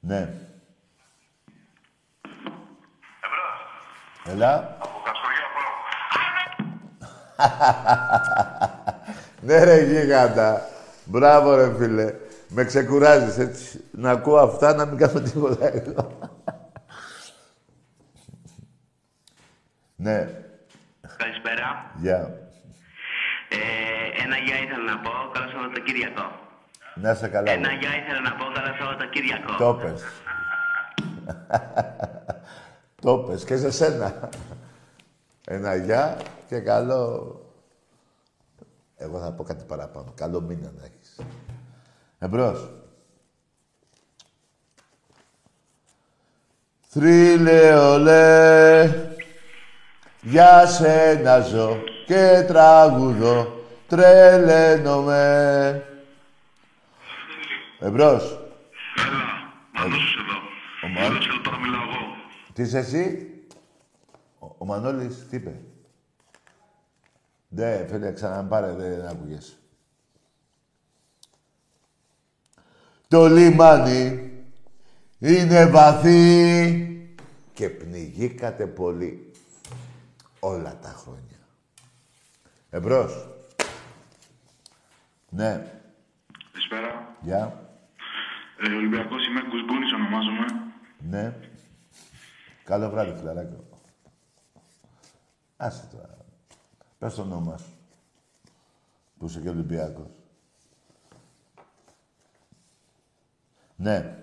Ναι. 0.00 0.34
Έλα. 4.24 4.76
ναι 9.40 9.64
ρε 9.64 9.84
γίγαντα. 9.84 10.68
Μπράβο 11.04 11.54
ρε 11.54 11.74
φίλε. 11.74 12.14
Με 12.54 12.64
ξεκουράζεις 12.64 13.38
έτσι. 13.38 13.84
Να 13.90 14.10
ακούω 14.10 14.36
αυτά, 14.38 14.74
να 14.74 14.84
μην 14.84 14.98
κάνω 14.98 15.20
τίποτα 15.20 15.72
εγώ. 15.74 16.18
ναι. 19.96 20.28
Καλησπέρα. 21.16 21.92
Γεια. 22.00 22.18
Ε, 23.48 24.22
ένα 24.22 24.36
γεια 24.36 24.56
ήθελα 24.62 24.84
να 24.94 24.98
πω, 24.98 25.10
καλό 25.32 25.48
Σαββατοκύριακο. 25.50 26.22
Να 26.94 27.10
είσαι 27.10 27.28
καλά. 27.28 27.50
Ένα 27.50 27.68
ρε. 27.68 27.74
γεια 27.74 27.96
ήθελα 27.96 28.20
να 28.20 28.32
πω, 28.32 28.44
καλό 28.54 28.74
Σαββατοκύριακο. 28.78 29.56
Το 29.56 29.74
πες. 29.74 30.02
Το 33.02 33.18
πες 33.18 33.44
και 33.44 33.56
σε 33.56 33.70
σένα. 33.70 34.28
Ένα 35.46 35.74
γεια 35.74 36.16
και 36.48 36.60
καλό... 36.60 37.36
Εγώ 38.96 39.20
θα 39.20 39.32
πω 39.32 39.42
κάτι 39.42 39.64
παραπάνω. 39.64 40.12
Καλό 40.16 40.40
μήνα 40.40 40.72
να 40.78 40.84
έχεις. 40.84 41.18
Εμπρός. 42.22 42.70
Θρύλε 46.80 47.74
ολέ, 47.74 48.88
για 50.22 50.66
σένα 50.66 51.40
ζω 51.40 51.76
και 52.06 52.44
τραγουδώ, 52.46 53.64
τρελαίνομαι. 53.86 55.22
Εμπρός. 57.80 58.38
Έλα, 58.96 59.24
Μανώσος 59.72 60.16
εδώ. 60.16 60.38
Ο 60.84 60.88
Μαν- 60.88 61.12
Είδες, 61.22 61.40
τώρα 61.44 61.58
μιλάω 61.58 61.82
εγώ. 61.82 62.14
Τι 62.52 62.62
είσαι 62.62 62.78
εσύ; 62.78 63.26
Ο, 64.38 64.46
ο 64.58 64.64
Μανώλης 64.64 65.26
τι 65.28 65.36
είπε; 65.36 65.60
Ναι, 67.48 67.86
φίλε, 67.88 68.12
ξαναπάρε, 68.12 68.72
δεν 68.72 69.06
άκουγες. 69.06 69.56
Το 73.12 73.26
λιμάνι 73.26 74.30
είναι 75.18 75.66
βαθύ 75.66 77.14
και 77.54 77.68
πνιγήκατε 77.68 78.66
πολύ 78.66 79.32
όλα 80.40 80.78
τα 80.82 80.88
χρόνια. 80.88 81.38
Εμπρός. 82.70 83.28
Ναι, 85.28 85.80
Καλησπέρα. 86.52 87.16
γεια. 87.20 87.70
Ε, 88.66 88.74
Ολυμπιακός 88.74 89.26
είμαι, 89.26 89.40
Κουσμπούνης 89.40 89.92
ονομάζομαι. 89.92 90.46
Ναι. 90.98 91.34
Καλό 92.64 92.90
βράδυ, 92.90 93.18
φιλαράκι. 93.18 93.56
Άσε 95.56 95.88
τώρα. 95.92 96.16
Πες 96.98 97.14
το 97.14 97.22
όνομα 97.22 97.56
σου. 97.56 97.76
Που 99.18 99.26
είσαι 99.26 99.40
και 99.40 99.48
Ολυμπιάκος. 99.48 100.21
Ναι. 103.82 104.16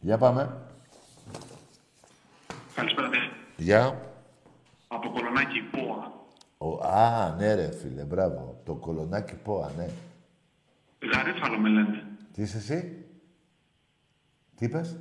Για 0.00 0.18
πάμε. 0.18 0.66
Καλησπέρα, 2.74 3.08
τε. 3.08 3.16
Για. 3.56 4.00
Από 4.88 5.10
Κολονάκι, 5.10 5.60
Πόα. 5.60 6.12
Ο, 6.58 6.84
α, 6.86 7.34
ναι 7.38 7.54
ρε 7.54 7.70
φίλε, 7.72 8.04
μπράβο. 8.04 8.60
Το 8.64 8.74
κολονάκι 8.74 9.34
πόα, 9.34 9.72
ναι. 9.76 9.88
Γαρίφαλο 11.14 11.58
με 11.58 11.68
λένε. 11.68 12.06
Τι 12.32 12.42
είσαι 12.42 12.56
εσύ; 12.56 13.06
Τι 14.56 14.64
είπες; 14.64 14.98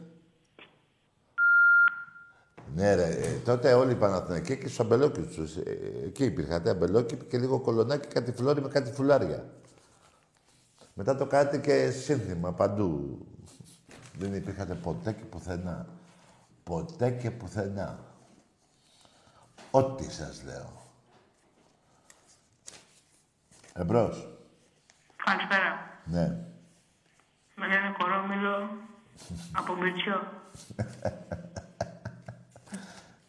Ναι 2.75 2.95
ρε, 2.95 3.07
ε, 3.07 3.37
τότε 3.37 3.73
όλοι 3.73 3.91
οι 3.91 3.95
Παναθηναϊκοί 3.95 4.57
και 4.57 4.65
στους 4.65 4.79
αμπελόκηπους. 4.79 5.55
Ε, 5.55 5.79
εκεί 6.05 6.25
υπήρχατε 6.25 6.69
αμπελόκηποι 6.69 7.25
και 7.25 7.37
λίγο 7.37 7.59
κολονάκι, 7.59 8.07
κάτι 8.07 8.31
φλόρι 8.31 8.61
με 8.61 8.67
κάτι 8.67 8.91
φουλάρια. 8.91 9.49
Μετά 10.93 11.15
το 11.15 11.25
κάνετε 11.25 11.57
και 11.57 11.91
σύνθημα 11.91 12.53
παντού. 12.53 13.17
Δεν 14.17 14.33
υπήρχατε 14.33 14.75
ποτέ 14.75 15.11
και 15.11 15.23
πουθενά. 15.23 15.87
Ποτέ 16.63 17.11
και 17.11 17.31
πουθενά. 17.31 17.99
Ό,τι 19.71 20.11
σας 20.11 20.43
λέω. 20.45 20.81
Εμπρός. 23.73 24.27
Καλησπέρα. 25.25 25.99
Ναι. 26.05 26.37
Με 27.55 27.67
λένε 27.67 27.95
Κορόμιλο 27.97 28.69
από 29.51 29.75
Μπριτσιό. 29.75 30.21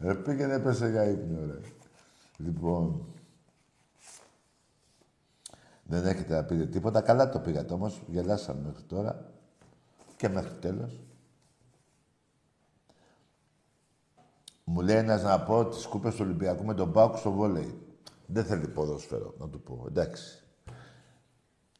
Ε, 0.04 0.14
πήγαινε, 0.14 0.58
πέσε 0.58 0.88
για 0.88 1.04
ύπνο, 1.04 1.46
ρε. 1.46 1.60
Λοιπόν, 2.36 3.06
δεν 5.84 6.06
έχετε 6.06 6.34
να 6.34 6.44
πείτε 6.44 6.66
τίποτα. 6.66 7.00
Καλά 7.00 7.28
το 7.28 7.38
πήγατε 7.38 7.74
όμως. 7.74 8.02
Γελάσαμε 8.06 8.60
μέχρι 8.60 8.82
τώρα 8.82 9.32
και 10.16 10.28
μέχρι 10.28 10.54
τέλος. 10.58 11.00
Μου 14.64 14.80
λέει 14.80 14.96
ένας 14.96 15.22
να 15.22 15.40
πω 15.40 15.66
τις 15.66 15.86
κούπες 15.86 16.14
του 16.14 16.24
Ολυμπιακού 16.24 16.64
με 16.64 16.74
τον 16.74 16.92
Πάουκ 16.92 17.16
στο 17.16 17.32
βόλεϊ. 17.32 17.96
Δεν 18.26 18.44
θέλει 18.44 18.68
ποδόσφαιρο, 18.68 19.34
να 19.38 19.48
του 19.48 19.60
πω. 19.60 19.84
Εντάξει. 19.88 20.42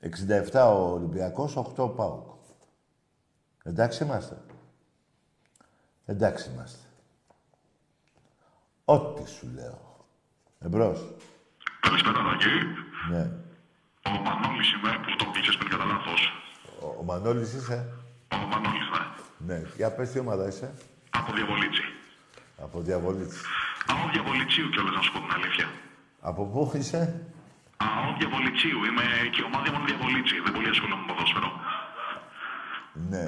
67 0.01 0.73
ο 0.75 0.93
Ολυμπιακός, 0.93 1.57
8 1.57 1.85
ο 1.85 1.89
Πάουκ. 1.89 2.27
Εντάξει 3.65 4.05
είμαστε. 4.05 4.37
Εντάξει 6.05 6.51
είμαστε. 6.51 6.84
Ό,τι 8.85 9.31
σου 9.31 9.47
λέω. 9.55 10.07
Εμπρός. 10.59 11.01
Καλησπέρα, 11.81 12.23
Τάκη. 12.23 12.55
Ναι. 13.11 13.31
Ο 14.03 14.11
Μανώλης 14.25 14.73
είμαι 14.73 14.91
που 15.03 15.17
τον 15.17 15.33
πήγες 15.33 15.57
πριν 15.57 15.71
κατά 15.71 15.85
λάθος. 15.85 16.21
Ο, 16.81 16.87
ο 17.01 17.03
Μανώλης 17.03 17.53
είσαι; 17.53 17.79
Ο 18.33 18.37
Μανώλης, 18.37 18.89
ναι. 18.95 19.55
Ναι. 19.55 19.63
Για 19.77 19.91
πες 19.95 20.11
τι 20.11 20.19
ομάδα 20.19 20.47
είσαι. 20.47 20.75
Από 21.11 21.33
Διαβολίτσι. 21.33 21.85
Από 22.57 22.81
διαβολίτσι. 22.81 23.41
Από 23.87 24.09
Διαβολιτσίου 24.13 24.69
κιόλας, 24.69 24.95
να 24.95 25.01
σου 25.03 25.13
πω 25.13 25.19
την 25.19 25.33
αλήθεια. 25.35 25.67
Από 26.21 26.43
πού 26.47 26.73
είσαι; 26.75 27.27
Από 27.77 28.17
Διαβολιτσίου. 28.19 28.85
Είμαι 28.85 29.05
και 29.33 29.41
η 29.41 29.45
ομάδα 29.45 29.79
μου 29.79 29.85
Διαβολίτσι. 29.87 30.41
Δεν 30.45 30.53
πολύ 30.53 30.69
ασχολούμαι 30.69 31.01
με 31.07 31.13
ποδόσφαιρο. 31.13 31.51
Ναι. 33.11 33.25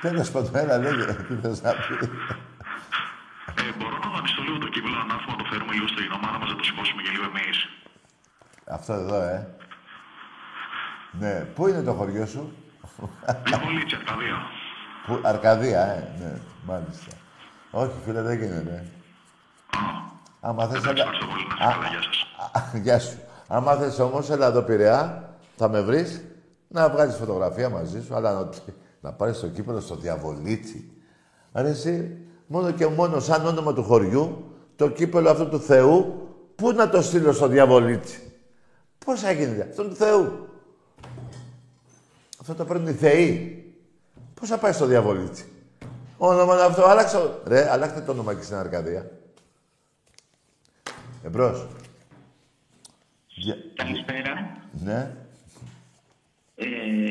Τέλος 0.00 0.30
πάντων, 0.30 0.56
έλα 0.56 0.78
λέγε. 0.78 1.04
Τι 1.26 1.34
θες 1.42 1.62
να 1.62 1.72
πεις. 1.72 2.08
Ε, 3.60 3.72
μπορώ 3.78 3.90
να 3.90 3.97
δανειστώ 3.97 3.97
λίγο 4.48 4.58
το 4.64 4.68
κύπελο 4.74 4.94
να 5.10 5.14
έρθουμε 5.16 5.34
να 5.36 5.40
το 5.42 5.46
φέρουμε 5.50 5.72
λίγο 5.76 5.88
στην 5.92 6.12
ομάδα 6.18 6.36
μας, 6.40 6.48
να 6.52 6.56
το 6.60 6.64
σηκώσουμε 6.68 7.00
και 7.04 7.10
λίγο 7.14 7.24
εμείς. 7.32 7.56
Αυτό 8.76 8.92
εδώ, 9.02 9.20
ε. 9.34 9.38
Ναι. 11.20 11.34
Πού 11.54 11.62
είναι 11.68 11.82
το 11.88 11.92
χωριό 11.98 12.26
σου; 12.26 12.42
Διαβολίτσι, 13.44 13.94
Αρκαδία. 14.00 14.36
Πού, 15.06 15.12
Αρκαδία, 15.32 15.82
ε. 15.96 16.00
Ναι, 16.20 16.32
μάλιστα. 16.68 17.12
Όχι, 17.70 17.92
φίλε, 18.04 18.22
δεν 18.22 18.38
γίνεται. 18.38 18.76
Άμα 20.40 20.66
θες... 20.66 20.76
Εντάξει, 20.76 20.90
έλα- 20.90 21.02
ευχαριστώ 21.02 21.26
πολύ. 21.26 21.46
Να 21.46 21.54
είστε 21.54 21.72
καλά, 21.74 21.88
γεια 21.88 22.02
σας. 22.02 22.18
Α, 22.74 22.78
Γεια 22.78 22.98
σου. 23.00 23.18
Άμα 23.48 23.74
θες 23.76 23.98
όμως, 23.98 24.30
έλα 24.30 24.46
εδώ 24.46 24.62
Πειραιά, 24.62 25.28
θα 25.56 25.68
με 25.68 25.80
βρεις, 25.80 26.24
να 26.68 26.88
βγάλεις 26.90 27.14
φωτογραφία 27.16 27.68
μαζί 27.68 28.02
σου, 28.04 28.14
αλλά 28.14 28.32
να, 28.32 28.48
να 29.00 29.12
πάρεις 29.12 29.40
το 29.40 29.48
κύπελο 29.48 29.80
στο 29.80 29.96
διαβολίτσι. 29.96 30.92
Άρα 31.52 31.68
εσύ, 31.68 32.16
μόνο 32.48 32.70
και 32.72 32.86
μόνο 32.86 33.20
σαν 33.20 33.46
όνομα 33.46 33.72
του 33.74 33.82
χωριού, 33.82 34.52
το 34.76 34.90
κύπελο 34.90 35.30
αυτού 35.30 35.48
του 35.48 35.60
Θεού, 35.60 36.28
πού 36.54 36.72
να 36.72 36.88
το 36.88 37.02
στείλω 37.02 37.32
στο 37.32 37.48
διαβολίτσι. 37.48 38.22
Πώς 39.04 39.20
θα 39.20 39.30
γίνει, 39.32 39.60
αυτό 39.60 39.84
του 39.88 39.94
Θεού. 39.94 40.48
Αυτό 42.40 42.54
το 42.54 42.64
παίρνουν 42.64 42.86
οι 42.88 42.92
Θεοί. 42.92 43.62
Πώς 44.40 44.48
θα 44.48 44.58
πάει 44.58 44.72
στο 44.72 44.86
διαβολίτσι. 44.86 45.44
Όνομα 46.18 46.54
είναι 46.54 46.62
αυτό, 46.62 46.84
άλλαξε. 46.84 47.40
Ρε, 47.46 47.70
αλλάξτε 47.70 48.00
το 48.00 48.12
όνομα 48.12 48.34
και 48.34 48.42
στην 48.42 48.56
Αρκαδία. 48.56 49.10
Εμπρός. 51.24 51.66
Γεια- 53.28 53.56
Καλησπέρα. 53.74 54.56
Ναι. 54.84 55.10
Ε, 56.56 56.66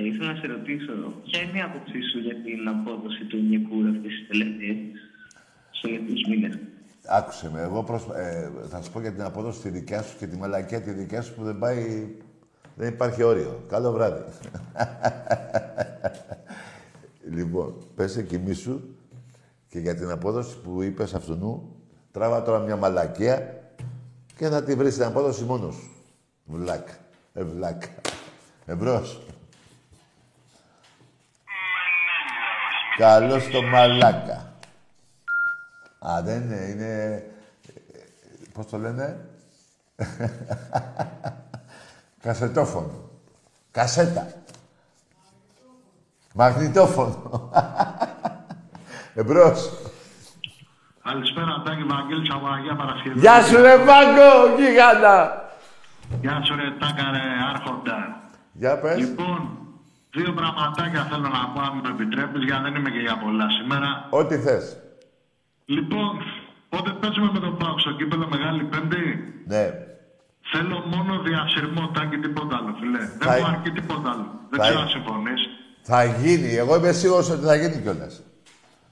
ήθελα 0.05 0.31
να 0.33 0.39
σε 0.39 0.47
ρωτήσω, 0.47 0.93
ποια 1.25 1.41
είναι 1.41 1.57
η 1.57 1.61
άποψή 1.61 2.01
σου 2.11 2.19
για 2.19 2.35
την 2.43 2.67
απόδοση 2.67 3.23
του 3.25 3.37
Νικούρ 3.37 3.85
αυτές 3.87 4.11
τις 4.17 4.27
τελευταίες, 4.27 5.06
στους 5.77 5.91
τελευταίους 5.91 6.21
μήνες. 6.29 6.59
Άκουσε 7.07 7.49
με. 7.53 7.61
Εγώ 7.61 7.83
προσ... 7.83 8.03
ε, 8.15 8.51
θα 8.69 8.81
σου 8.81 8.91
πω 8.91 8.99
για 8.99 9.11
την 9.11 9.21
απόδοση 9.21 9.61
τη 9.61 9.69
δικιά 9.69 10.01
σου 10.01 10.17
και 10.17 10.27
τη 10.27 10.37
μαλακία 10.37 10.81
τη 10.81 10.91
δικιά 10.91 11.21
σου 11.21 11.33
που 11.35 11.43
δεν 11.43 11.57
πάει... 11.57 12.07
Δεν 12.75 12.87
υπάρχει 12.87 13.23
όριο. 13.23 13.63
Καλό 13.67 13.91
βράδυ. 13.91 14.23
λοιπόν, 17.35 17.75
πες 17.95 18.25
κοιμήσου 18.27 18.81
και 19.69 19.79
για 19.79 19.95
την 19.95 20.09
απόδοση 20.09 20.57
που 20.57 20.81
είπες 20.81 21.13
αυτού 21.13 21.37
τράβα 22.11 22.41
τώρα 22.41 22.59
μια 22.59 22.75
μαλακία 22.75 23.63
και 24.35 24.47
θα 24.47 24.63
τη 24.63 24.75
βρεις 24.75 24.93
την 24.93 25.03
απόδοση 25.03 25.43
μόνος 25.43 25.75
σου. 25.75 25.91
Βλάκα. 26.45 26.93
Ε, 27.33 27.43
βλάκα. 27.43 27.89
Εμπρός. 28.65 29.21
Καλώς 32.97 33.49
το 33.49 33.61
μαλάκα. 33.61 34.46
Α, 36.09 36.21
δεν 36.23 36.41
είναι, 36.41 36.55
είναι... 36.55 37.23
ε, 37.67 37.99
Πώς 38.53 38.65
το 38.65 38.77
λένε; 38.77 39.25
Κασετόφωνο. 42.23 43.09
Κασέτα. 43.71 44.27
Μαγνητόφωνο. 46.33 47.49
Εμπρός. 49.19 49.71
Καλησπέρα, 51.03 51.61
Τάκη 51.65 51.83
Βαγγέλης 51.83 52.29
από 52.33 52.47
Αγία 52.47 52.75
Παρασκευή. 52.75 53.19
Γεια 53.19 53.41
σου 53.43 53.57
ρε 53.61 53.77
Πάγκο, 53.77 54.55
γίγαντα. 54.57 55.49
Γεια 56.21 56.41
σου 56.43 56.55
ρε 56.55 56.71
Τάκα 56.79 57.11
ρε 57.11 57.23
Άρχοντα. 57.53 58.21
Για 58.53 58.79
πες. 58.79 58.97
Λοιπόν, 58.97 59.49
δύο 60.11 60.33
πραγματάκια 60.33 61.03
θέλω 61.09 61.27
να 61.27 61.47
πω 61.53 61.59
αν 61.61 61.71
μου 61.75 61.81
επιτρέπεις, 61.89 62.43
για 62.43 62.55
να 62.55 62.61
δεν 62.61 62.75
είμαι 62.75 62.89
και 62.89 62.99
για 62.99 63.17
πολλά 63.17 63.45
σήμερα. 63.49 64.07
Ό,τι 64.09 64.37
θες. 64.37 64.77
Λοιπόν, 65.75 66.11
πότε 66.69 66.89
παίζουμε 67.01 67.29
με 67.35 67.39
τον 67.45 67.53
Πάο 67.57 67.75
στο 67.83 67.91
κύπελο 67.99 68.25
Μεγάλη 68.35 68.63
Πέμπτη, 68.71 69.05
Ναι. 69.51 69.63
θέλω 70.51 70.77
μόνο 70.93 71.11
διασυρμό 71.27 71.83
Τάκη 71.95 72.17
τίποτα 72.25 72.53
άλλο, 72.59 72.71
φιλέ. 72.79 73.03
Θα- 73.19 73.31
Δεν 73.31 73.39
μου 73.41 73.47
αρκεί 73.53 73.69
τίποτα 73.77 74.07
άλλο. 74.13 74.27
Δεν 74.51 74.57
Θα- 74.59 74.65
ξέρω 74.65 74.79
αν 74.85 74.89
συμφωνείς. 74.95 75.41
Θα 75.89 75.99
γίνει. 76.23 76.51
Εγώ 76.63 76.73
είμαι 76.77 76.91
σίγουρος 77.01 77.29
ότι 77.35 77.43
θα 77.51 77.55
γίνει 77.61 77.77
κιόλας. 77.83 78.13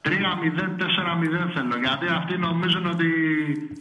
3-0-4-0 0.05 1.41
θέλω, 1.55 1.75
γιατί 1.85 2.05
αυτοί 2.19 2.33
νομίζουν 2.47 2.85
ότι 2.93 3.09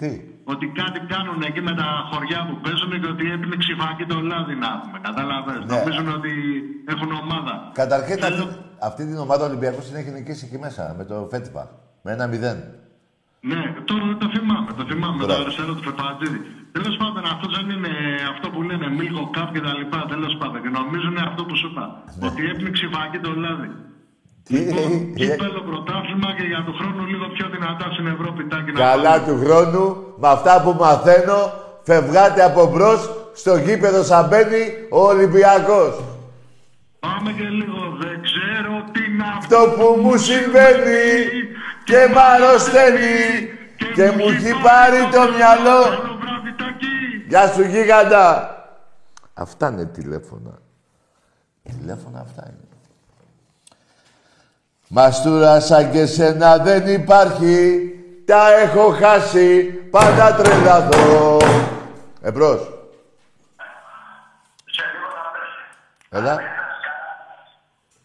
Τι; 0.01 0.11
ότι 0.53 0.65
κάτι 0.81 0.99
κάνουν 1.13 1.39
εκεί 1.49 1.61
με 1.69 1.75
τα 1.81 1.89
χωριά 2.11 2.41
που 2.49 2.55
παίζουν 2.65 2.91
και 3.01 3.09
ότι 3.15 3.25
έπινε 3.35 3.57
ξυφάκι 3.63 4.05
το 4.13 4.17
λάδι 4.31 4.55
να 4.65 4.71
πούμε. 4.81 4.99
Κατάλαβες. 5.09 5.61
Ναι. 5.65 5.77
Νομίζουν 5.77 6.09
ότι 6.19 6.33
έχουν 6.93 7.11
ομάδα. 7.25 7.55
Καταρχήν 7.83 8.17
Θέλω- 8.19 8.45
αυτή, 8.45 8.59
αυτή 8.89 9.03
την 9.07 9.19
ομάδα 9.27 9.45
Ολυμπιακός 9.51 9.85
την 9.89 9.97
έχει 10.01 10.11
νικήσει 10.11 10.45
εκεί 10.49 10.59
μέσα 10.67 10.95
με 10.99 11.05
το 11.05 11.17
Φέτιπα. 11.31 11.65
Με 12.07 12.13
ένα 12.13 12.27
μηδέν. 12.27 12.59
Ναι, 13.51 13.61
τώρα 13.89 14.05
δεν 14.11 14.19
το 14.23 14.29
θυμάμαι. 14.35 14.71
Το 14.79 14.85
θυμάμαι 14.91 15.19
το 15.21 15.27
Μπράβο. 15.27 15.43
αριστερό 15.45 15.73
του 15.77 15.85
Φετατζίδη. 15.89 16.41
Τέλος 16.77 16.95
πάντων, 17.01 17.23
αυτό 17.35 17.47
δεν 17.57 17.67
είναι 17.75 17.93
αυτό 18.33 18.47
που 18.53 18.61
λένε 18.69 18.87
Μίλκο 18.99 19.23
Καπ 19.37 19.49
και 19.55 19.63
τα 19.67 19.73
λοιπά. 19.81 20.01
Τέλος 20.15 20.35
πάντων. 20.41 20.59
Και 20.65 20.71
νομίζουν 20.79 21.17
αυτό 21.29 21.41
που 21.49 21.55
σου 21.61 21.69
είπα. 21.71 21.85
Ότι 22.27 22.41
έπινε 22.51 22.71
ξυφάκι 22.77 23.19
το 23.27 23.31
λάδι. 23.45 23.71
Τι 24.47 24.55
Λοιπόν, 24.59 24.91
ε, 24.93 24.97
κύπελο 25.21 25.61
πρωτάθλημα 25.69 26.29
και 26.39 26.45
για 26.53 26.61
του 26.67 26.75
χρόνου 26.79 27.03
λίγο 27.13 27.27
πιο 27.37 27.47
δυνατά 27.55 27.87
στην 27.95 28.07
Ευρώπη. 28.15 28.41
Τάκη, 28.51 28.71
να 28.73 28.79
Καλά 28.89 29.13
πάμε. 29.15 29.25
του 29.27 29.35
χρόνου, 29.43 29.85
με 30.23 30.29
αυτά 30.37 30.55
που 30.63 30.71
μαθαίνω, 30.83 31.39
φευγάτε 31.91 32.41
από 32.51 32.63
μπρος 32.73 33.01
στο 33.43 33.53
γήπεδο 33.65 34.01
σαν 34.11 34.23
μπαίνει 34.29 34.63
ο 34.99 35.01
Ολυμπιακός. 35.13 35.93
Πάμε 37.07 37.31
και 37.39 37.49
λίγο. 37.61 37.79
Δεν 38.03 38.17
ξέρω 38.29 38.73
τι 38.95 39.03
να 39.19 39.27
Αυτό 39.41 39.59
που 39.77 39.87
μου 40.03 40.15
συμβαίνει 40.29 41.03
και 41.85 42.07
μ' 42.13 42.19
αρρωσταίνει 42.19 43.49
και 43.95 44.11
μου 44.11 44.29
έχει 44.29 44.53
πάρει 44.63 45.09
το 45.13 45.21
μυαλό. 45.37 45.83
Καλό 45.83 46.19
βράδυ, 46.21 46.55
Τάκη. 46.57 46.87
Γεια 47.29 47.47
σου 47.49 47.63
γίγαντα. 47.63 48.49
Αυτά 49.35 49.69
είναι 49.69 49.85
τηλέφωνα. 49.85 50.59
Τηλέφωνα 51.63 52.21
αυτά 52.21 52.43
είναι. 52.47 52.69
Μαστούρα 54.89 55.61
σαν 55.61 55.91
και 55.91 56.07
σένα 56.07 56.59
δεν 56.59 56.87
υπάρχει. 56.87 57.89
Τα 58.27 58.53
έχω 58.53 58.91
χάσει. 58.91 59.63
Πάντα 59.91 60.35
τρελαθώ. 60.35 61.39
Εμπρός. 62.23 62.73
Έλα. 66.11 66.39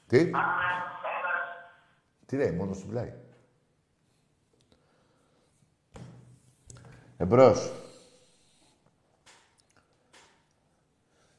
Τι; 0.07 0.31
Τι 2.25 2.35
λέει, 2.35 2.51
μόνος 2.51 2.77
του 2.77 2.85
μιλάει. 2.87 3.13
Εμπρός. 7.21 7.71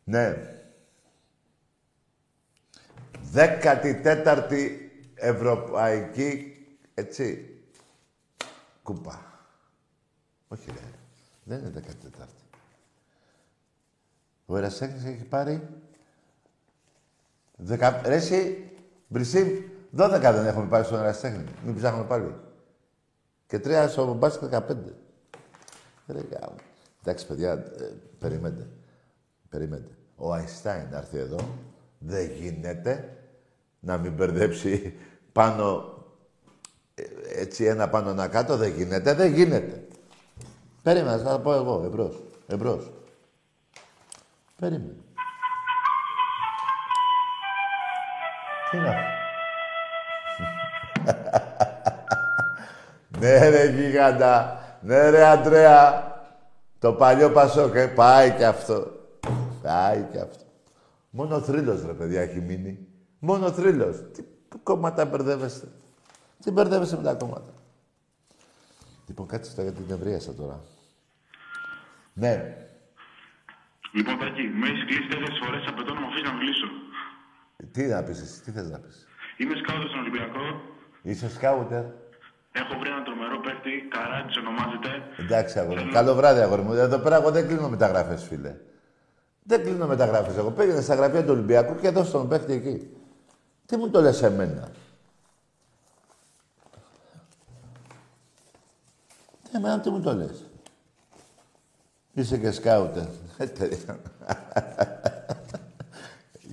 Ναι. 0.05 0.37
Δέκατη 3.21 3.95
τέταρτη 3.95 4.91
ευρωπαϊκή, 5.15 6.57
έτσι, 6.95 7.55
κούπα. 8.83 9.45
Όχι 10.49 10.71
ρε, 10.71 10.91
δεν 11.45 11.59
είναι 11.59 11.71
δέκατη 11.71 11.97
τέταρτη. 11.97 12.43
Ο 14.47 14.57
Ερασέχνης 14.57 15.05
έχει 15.05 15.25
πάρει 15.25 15.69
δεκα... 17.57 18.03
Ρε 18.05 18.15
εσύ, 18.15 18.71
Μπρισίμ, 19.09 19.49
δώδεκα 19.91 20.33
δεν 20.33 20.47
έχουμε 20.47 20.69
πάρει 20.69 20.85
στον 20.85 20.99
Ερασέχνη. 20.99 21.45
Μην 21.65 21.77
ψάχνουμε 21.77 22.05
πάλι. 22.05 22.35
Και 23.47 23.59
τρία 23.59 23.89
στο 23.89 24.15
μπάσκετ 24.15 24.55
15. 24.55 24.77
Ρε 26.13 26.21
γάμο. 26.21 26.57
Εντάξει, 27.03 27.27
παιδιά, 27.27 27.53
ε, 27.53 27.93
περιμένετε. 28.19 28.67
Περιμένετε. 29.49 29.91
Ο 30.17 30.33
Αϊστάιν 30.33 30.87
να 30.91 30.97
έρθει 30.97 31.19
εδώ. 31.19 31.39
Δεν 31.99 32.31
γίνεται 32.31 33.17
να 33.81 33.99
μην 33.99 34.13
μπερδέψει 34.13 34.95
πάνω... 35.33 35.95
ε, 36.95 37.03
Έτσι 37.41 37.65
ένα 37.65 37.89
πάνω 37.89 38.11
ένα 38.11 38.29
κάτω. 38.29 38.57
Δεν 38.57 38.73
γίνεται. 38.73 39.15
Δεν 39.15 39.33
γίνεται. 39.33 39.85
Περίμενα, 40.83 41.19
θα 41.19 41.25
τα 41.25 41.41
πω 41.41 41.55
εγώ. 41.55 41.83
Εμπρός. 41.85 42.23
Εμπρός. 42.47 42.93
Περίμενε. 44.61 44.95
Τι 48.71 48.77
είναι 48.77 48.89
αυτό. 48.89 49.09
Ναι, 53.19 53.49
ρε 53.49 53.67
γίγαντα. 53.71 54.60
Ναι, 54.81 55.11
ρε 55.11 55.25
Αντρέα. 55.27 56.09
Το 56.79 56.93
παλιό 56.93 57.31
Πασόκ, 57.31 57.75
ε. 57.75 57.87
Πάει 57.87 58.31
κι 58.31 58.45
αυτό. 58.45 58.91
Πάει 59.63 60.07
κι 60.11 60.19
αυτό. 60.19 60.45
Μόνο 61.11 61.41
θρύλος, 61.41 61.85
ρε 61.87 61.93
παιδιά, 61.93 62.21
έχει 62.21 62.41
μείνει. 62.41 62.87
Μόνο 63.19 63.53
θρύλος. 63.53 63.97
Τι 64.13 64.23
κόμματα 64.63 65.05
μπερδεύεστε. 65.05 65.69
Τι 66.43 66.51
μπερδεύεσαι 66.51 66.97
με 66.97 67.03
τα 67.03 67.15
κόμματα. 67.15 67.53
Λοιπόν, 69.07 69.27
κάτσε 69.27 69.51
τώρα 69.55 69.63
γιατί 69.63 69.83
την 69.83 69.95
ευρίασα 69.95 70.35
τώρα. 70.35 70.61
Ναι. 72.13 72.57
Λοιπόν, 73.93 74.19
Τάκη, 74.19 74.43
με 74.43 74.69
έχεις 74.69 74.85
κλείσει 74.85 75.09
τέσσερις 75.09 75.39
φορές. 75.45 75.67
Απαιτώ 75.67 75.95
να 75.95 76.01
μου 76.01 76.07
αφήσεις 76.07 76.29
να 76.29 76.33
μιλήσω. 76.33 76.67
Τι 77.73 77.87
να 77.87 78.03
πεις 78.03 78.21
εσύ, 78.21 78.43
τι 78.43 78.51
θες 78.51 78.71
να 78.71 78.79
πεις. 78.79 79.07
Είμαι 79.37 79.55
σκάουτο 79.57 79.89
στον 79.89 80.01
Ολυμπιακό. 80.01 80.41
Είσαι 81.03 81.31
σκάουτερ. 81.31 81.85
Έχω 82.53 82.79
βρει 82.79 82.89
έναν 82.89 83.05
τρομερό 83.05 83.41
παίχτη. 83.41 83.89
Καράτη 83.89 84.39
ονομάζεται. 84.39 85.03
Εντάξει, 85.19 85.59
αγόρι 85.59 85.85
μου. 85.85 85.93
Καλό 85.93 86.15
βράδυ, 86.15 86.41
αγόρι 86.41 86.63
μου. 86.63 86.73
Εδώ 86.73 86.99
πέρα 86.99 87.17
εγώ 87.17 87.31
δεν 87.31 87.47
κλείνω 87.47 87.69
μεταγραφές, 87.69 88.25
φίλε. 88.25 88.57
Δεν 89.43 89.63
κλείνω 89.63 89.87
μεταγραφές. 89.87 90.37
Εγώ 90.37 90.51
πήγαινε 90.51 90.81
στα 90.81 90.95
γραφεία 90.95 91.25
του 91.25 91.31
Ολυμπιακού 91.31 91.81
και 91.81 91.91
δώσε 91.91 92.11
τον 92.13 92.29
παίχτη 92.29 92.53
εκεί. 92.53 92.97
Τι 93.67 93.77
μου 93.77 93.91
το 93.91 94.01
λες 94.01 94.23
εμένα; 94.23 94.69
Τι 99.43 99.51
εμένα 99.57 99.81
τι 99.81 99.91
μου 99.91 100.01
το 100.01 100.15
λες; 100.15 100.45
Είσαι 102.13 102.39
και 102.39 102.51
σκάουτερ. 102.51 103.05
Ε, 103.39 103.47
τέλεια. 103.47 104.01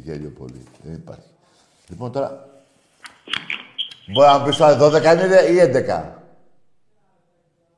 Γέλιο 0.04 0.30
πολύ. 0.30 0.64
Δεν 0.84 0.94
υπάρχει. 0.94 1.30
Λοιπόν, 1.88 2.12
τώρα... 2.12 2.57
Μπορεί 4.08 4.28
να 4.28 4.38
μου 4.38 4.46
πεις 4.46 4.58
τώρα 4.58 4.78
12 4.78 5.04
είναι 5.14 5.36
ή 5.36 5.60
11. 5.60 6.14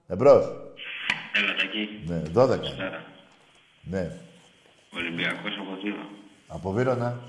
Εμπρός. 0.07 0.45
Έλα, 1.33 1.53
Τακί. 1.55 2.01
Ναι, 2.05 2.21
12. 2.33 2.65
Σάρα. 2.77 3.03
Ναι. 3.81 4.11
Ολυμπιακός 4.93 5.53
από 5.59 5.77
Θήβα. 5.83 6.05
Από 6.47 6.71
Βύρονα. 6.71 7.19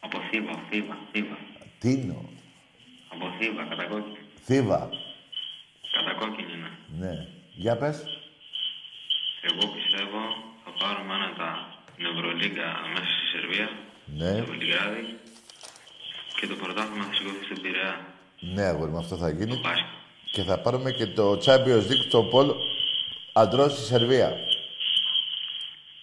Από 0.00 0.18
Θήβα, 0.30 0.52
Θήβα, 0.70 0.96
Θήβα. 1.12 1.36
Τίνο. 1.78 2.28
Από 3.12 3.26
Θήβα, 3.38 3.62
κατακόκκινη. 3.68 4.18
Θήβα. 4.44 4.88
Κατακόκκινη 5.96 6.52
είναι. 6.52 6.70
Ναι. 7.00 7.26
Για 7.54 7.76
πες. 7.76 7.96
Εγώ 9.48 9.64
πιστεύω 9.74 10.20
θα 10.64 10.70
πάρουμε 10.80 11.14
ένα 11.14 11.28
τα 11.38 11.48
την 11.96 12.04
Ευρωλίγκα 12.06 12.68
μέσα 12.92 13.10
στη 13.16 13.26
Σερβία, 13.32 13.68
Ναι. 14.20 14.30
στο 14.36 14.44
Βελιγράδι 14.50 15.04
και 16.38 16.46
το 16.46 16.54
πρωτάθλημα 16.54 17.04
θα 17.08 17.14
σηκωθεί 17.14 17.44
στον 17.48 17.60
Πειραιά. 17.62 17.94
Ναι, 18.54 18.62
αγόρι 18.62 18.90
μου, 18.90 18.98
αυτό 18.98 19.16
θα 19.16 19.30
γίνει. 19.30 19.60
Μπάσκετ. 19.62 19.84
Και 20.32 20.42
θα 20.42 20.58
πάρουμε 20.60 20.90
και 20.90 21.06
το 21.06 21.32
Champions 21.44 21.84
League 21.90 22.04
στο 22.08 22.22
Πολ 22.24 22.50
αντρός 23.32 23.72
στη 23.72 23.82
Σερβία. 23.82 24.32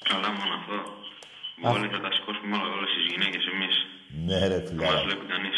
Καλά 0.09 0.29
μόνο 0.31 0.53
αυτό. 0.59 0.73
Όλοι 1.69 1.87
θα 1.87 1.99
τα 1.99 2.11
σηκώσουμε 2.11 2.55
όλα, 2.55 2.73
όλες 2.77 2.89
τις 2.95 3.05
γυναίκες 3.11 3.43
εμείς. 3.53 3.75
Ναι, 4.25 4.47
ρε 4.47 4.59
Δεν 4.59 4.59
μας 4.61 4.69
φιλάρα. 4.69 5.03
βλέπει 5.03 5.25
κανείς. 5.25 5.57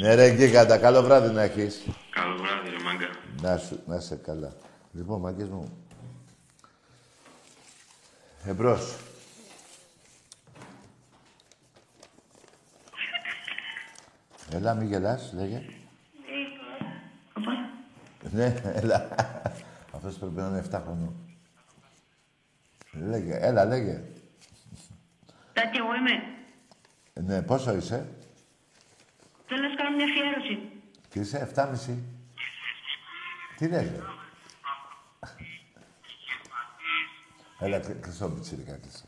Ναι, 0.00 0.14
ρε 0.14 0.26
γίγαντα. 0.34 0.78
Καλό 0.78 1.02
βράδυ 1.02 1.32
να 1.34 1.42
έχεις. 1.42 1.82
Καλό 2.10 2.36
βράδυ, 2.36 2.70
ρε 2.70 2.82
μάγκα. 2.84 3.08
Να, 3.42 3.56
σου, 3.58 3.82
να 3.86 3.96
είσαι 3.96 4.20
καλά. 4.24 4.56
Λοιπόν, 4.92 5.20
μάγκες 5.20 5.48
μου. 5.48 5.86
Εμπρός. 8.46 8.96
Έλα, 14.52 14.74
μη 14.74 14.86
γελάς, 14.86 15.32
λέγε. 15.36 15.62
Ναι, 18.34 18.54
έλα. 18.64 19.08
Αυτός 19.92 20.16
πρέπει 20.18 20.34
να 20.34 20.46
είναι 20.46 20.64
7 20.70 20.80
χρονών. 20.82 21.14
Λέγε, 22.92 23.36
έλα, 23.40 23.64
λέγε. 23.64 24.02
Τάκη, 25.52 25.76
εγώ 25.76 25.94
είμαι. 25.94 26.12
Ναι, 27.32 27.42
πόσο 27.42 27.74
είσαι; 27.74 28.08
Θέλω 29.46 29.62
να 29.62 29.68
σου 29.68 29.76
κάνω 29.76 29.96
μια 29.96 30.04
αφιέρωση. 30.04 30.68
Και 31.08 31.20
είσαι 31.20 31.52
7,5. 31.54 31.98
Τι 33.56 33.68
λέγε; 33.68 34.00
Έλα, 37.58 37.78
κλ- 37.80 38.00
κλειστό 38.00 38.30
πιτσίρικα, 38.30 38.76
κλειστό. 38.76 39.06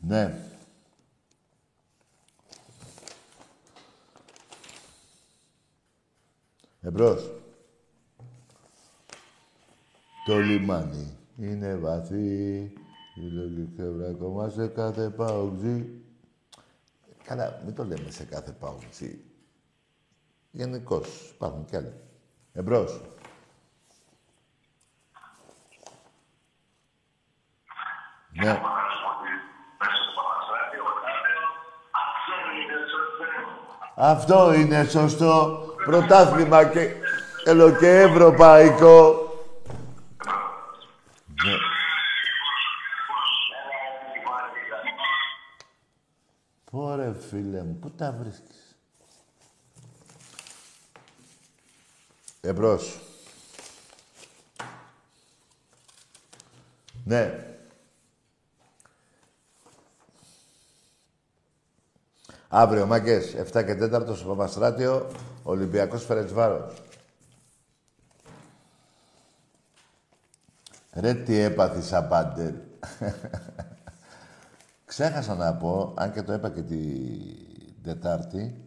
Ναι. 0.00 0.51
Εμπρός. 6.84 7.30
Το 10.26 10.38
λιμάνι 10.38 11.18
είναι 11.38 11.76
βαθύ, 11.76 12.56
η 13.14 13.20
λογική 13.32 13.90
βρακώμα 13.90 14.48
σε 14.48 14.66
κάθε 14.66 15.08
παουτζή. 15.08 16.02
Καλά, 17.24 17.62
μην 17.64 17.74
το 17.74 17.84
λέμε 17.84 18.10
σε 18.10 18.24
κάθε 18.24 18.52
παουτζή. 18.52 19.24
Γενικώς 20.50 21.30
υπάρχουν 21.30 21.64
κι 21.64 21.76
άλλοι. 21.76 21.92
Εμπρός. 22.52 23.00
Ναι. 28.32 28.60
Αυτό 33.96 34.52
είναι 34.54 34.84
σωστό. 34.84 35.66
Πρωτάθλημα 35.84 36.64
και 36.64 36.94
θέλω 37.44 37.76
και 37.76 38.00
ευρωπαϊκό. 38.00 39.16
Ναι. 41.26 41.56
Πόρε 46.70 47.14
φίλε 47.28 47.62
μου, 47.62 47.78
πού 47.80 47.90
τα 47.90 48.16
βρίσκεις; 48.20 48.76
Εμπρός. 52.40 53.00
Ναι. 57.04 57.46
Αύριο, 62.48 62.86
μάγκες, 62.86 63.34
7 63.34 63.64
και 63.64 63.74
4 63.74 64.16
στο 64.16 64.26
Παπαστράτιο, 64.26 65.10
Ολυμπιακός 65.42 66.04
Φερετσβάρος. 66.04 66.82
Ρε 70.92 71.14
τι 71.14 71.38
έπαθεις 71.38 71.92
απάντελ. 71.92 72.54
Ξέχασα 74.84 75.34
να 75.34 75.54
πω, 75.54 75.92
αν 75.96 76.12
και 76.12 76.22
το 76.22 76.32
είπα 76.32 76.50
και 76.50 76.62
την 76.62 77.82
Τετάρτη, 77.82 78.64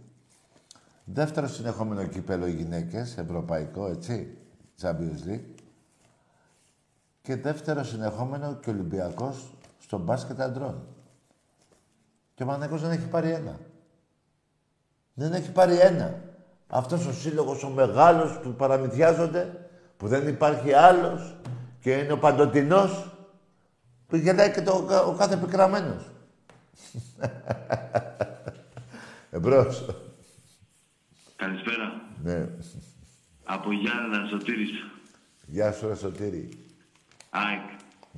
δεύτερο 1.06 1.48
συνεχόμενο 1.48 2.08
κύπελο 2.08 2.48
οι 2.48 2.54
γυναίκες, 2.54 3.18
ευρωπαϊκό, 3.18 3.88
έτσι, 3.88 4.38
Champions 4.82 5.28
League, 5.28 5.54
και 7.22 7.36
δεύτερο 7.36 7.84
συνεχόμενο 7.84 8.56
και 8.56 8.70
Ολυμπιακός 8.70 9.54
στο 9.80 9.98
μπάσκετ 9.98 10.42
αντρών. 10.42 10.88
Και 12.36 12.44
ο 12.44 12.46
Παναγιώτης 12.46 12.88
δεν 12.88 12.92
έχει 12.92 13.08
πάρει 13.08 13.30
ένα. 13.30 13.60
Δεν 15.14 15.34
έχει 15.34 15.52
πάρει 15.52 15.80
ένα. 15.80 16.20
Αυτός 16.68 17.06
ο 17.06 17.14
σύλλογος 17.14 17.64
ο 17.64 17.70
μεγάλος 17.70 18.40
που 18.40 18.54
παραμυθιάζονται, 18.54 19.68
που 19.98 20.08
δεν 20.08 20.28
υπάρχει 20.28 20.74
άλλος 20.74 21.36
και 21.82 21.92
είναι 21.92 22.12
ο 22.12 22.18
παντοτινός, 22.18 23.12
που 24.08 24.16
γελάει 24.16 24.52
και 24.52 24.62
το, 24.62 24.88
ο 25.08 25.14
κάθε 25.14 25.38
πικραμένος. 25.38 26.04
Εμπρός. 29.32 29.86
Καλησπέρα. 31.36 32.02
Ναι. 32.24 32.48
Από 33.44 33.72
Γιάννα 33.72 34.28
Σωτήρης. 34.30 34.70
Γεια 35.46 35.72
σου, 35.72 35.88
ρε 35.88 35.96
Σωτήρη. 35.96 36.50
ΑΕΚ. 37.30 37.60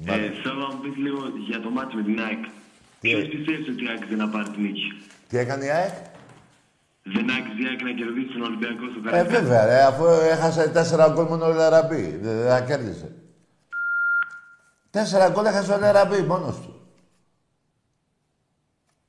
Ε, 0.06 0.10
Μάλιστα. 0.10 0.42
θέλω 0.44 0.56
να 0.68 0.76
μου 0.76 0.80
πεις 0.82 0.96
λίγο 0.96 1.20
για 1.50 1.62
το 1.62 1.70
μάτι 1.70 1.96
με 1.96 2.04
την 2.04 2.20
ΑΕΚ. 2.22 2.44
Τι 2.44 2.50
Ποιος 3.10 3.22
έγινε; 3.22 3.36
πιστεύεις 3.36 3.68
ότι 3.70 3.84
η 3.84 3.88
ΑΕΚ 3.88 4.06
δεν 4.08 4.18
θα 4.18 4.28
πάρει 4.30 4.50
την 4.50 4.62
νίκη; 4.62 4.88
Τι 5.28 5.38
έκανε 5.38 5.66
η 5.66 5.70
ΑΕΚ; 5.70 5.94
Δεν 7.14 7.26
άξιζε 7.38 7.62
η 7.64 7.68
ΑΕΚ 7.70 7.82
να 7.84 7.92
κερδίσει 8.00 8.34
τον 8.34 8.42
Ολυμπιακό 8.42 8.84
στο 8.92 9.00
Ε, 9.00 9.04
Καραϊσκάκι. 9.04 9.34
βέβαια, 9.44 9.66
ρε, 9.66 9.84
αφού 9.84 10.06
έχασε 10.06 10.70
τέσσερα 10.70 11.10
γκολ 11.10 11.26
μόνο 11.26 11.46
ο 11.46 11.54
Λαραμπή. 11.54 12.18
Δεν 12.22 12.38
δεν 12.38 12.48
θα 12.50 12.62
κέρδισε. 12.62 13.12
Τέσσερα 14.90 15.30
γκολ 15.30 15.46
έχασε 15.46 15.74
ο 15.74 15.78
Λαραμπή 15.80 16.22
μόνος 16.22 16.60
του. 16.62 16.82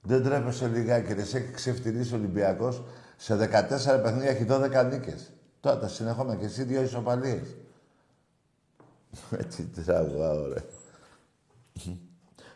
Δεν 0.01 0.23
τρέπεσαι 0.23 0.67
λιγάκι, 0.69 1.13
ρε. 1.13 1.25
Σε 1.25 1.37
έχει 1.39 1.51
ξεφτυλίσει 1.53 2.15
ο 2.15 2.17
Ολυμπιακός. 2.17 2.83
Σε 3.17 3.37
14 3.37 4.03
παιχνίδια 4.03 4.31
έχει 4.31 4.45
12 4.49 4.85
νίκες. 4.91 5.33
Τώρα 5.61 5.79
τα 5.79 5.89
συνεχόμενα 5.89 6.37
και 6.39 6.45
εσύ 6.45 6.63
δύο 6.63 6.83
ισοπαλίες. 6.83 7.57
Έτσι 9.43 9.65
τραβάω, 9.85 10.49
ρε. 10.53 10.65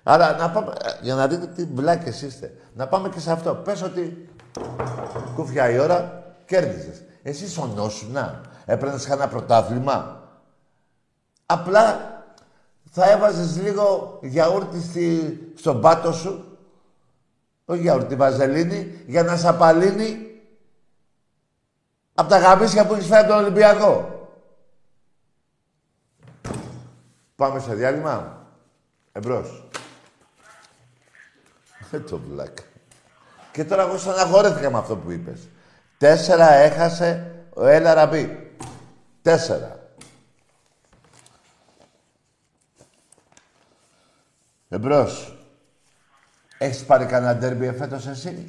Άρα, 0.03 0.37
να 0.37 0.51
πάμε, 0.51 0.73
ε, 0.83 0.91
για 1.03 1.15
να 1.15 1.27
δείτε 1.29 1.47
τι 1.47 1.65
βλάκες 1.65 2.23
είστε. 2.23 2.55
Να 2.75 2.89
πάμε 2.89 3.09
και 3.09 3.21
σε 3.21 3.33
αυτό. 3.33 3.55
Πες 3.55 3.83
ότι 3.83 4.29
κούφια 5.35 5.71
η 5.71 5.79
ώρα, 5.79 6.25
κέρδισες. 6.47 7.03
Εσύ 7.23 7.49
σωνόσουνα. 7.49 8.41
Έπαιρνες 8.65 9.07
κανένα 9.07 9.29
πρωτάθλημα. 9.29 10.23
Απλά 11.47 12.11
θα 12.91 13.11
έβαζες 13.11 13.61
λίγο 13.61 14.19
γιαούρτι 14.23 14.81
στη, 14.81 15.39
στον 15.57 15.81
πάτο 15.81 16.13
σου. 16.13 16.59
Όχι 17.65 17.81
γιαούρτι, 17.81 18.17
βαζελίνη, 18.17 19.05
για 19.07 19.23
να 19.23 19.37
σαπαλύνει 19.37 20.33
από 22.15 22.29
τα 22.29 22.39
γαμίσια 22.39 22.87
που 22.87 22.95
έχεις 22.95 23.07
φέρει 23.07 23.29
τον 23.29 23.39
Ολυμπιακό. 23.39 24.21
Πάμε 27.37 27.61
σε 27.61 27.75
διάλειμμα. 27.75 28.47
Εμπρός. 29.13 29.69
Ε, 31.91 31.99
το 31.99 32.19
βλάκα. 32.19 32.63
Και 33.53 33.65
τώρα 33.65 33.83
εγώ 33.83 33.99
στεναχωρέθηκα 33.99 34.71
με 34.71 34.79
αυτό 34.79 34.97
που 34.97 35.11
είπες. 35.11 35.49
Τέσσερα 35.99 36.53
έχασε 36.53 37.35
ο 37.55 37.67
Έλα 37.67 37.95
Ραμπή. 37.95 38.57
Τέσσερα. 39.23 39.81
Εμπρός. 44.69 45.37
Έχεις 46.59 46.85
πάρει 46.85 47.07
κανένα 47.07 47.37
ντέρμπι 47.37 47.67
εφέτος 47.67 48.07
εσύ; 48.07 48.45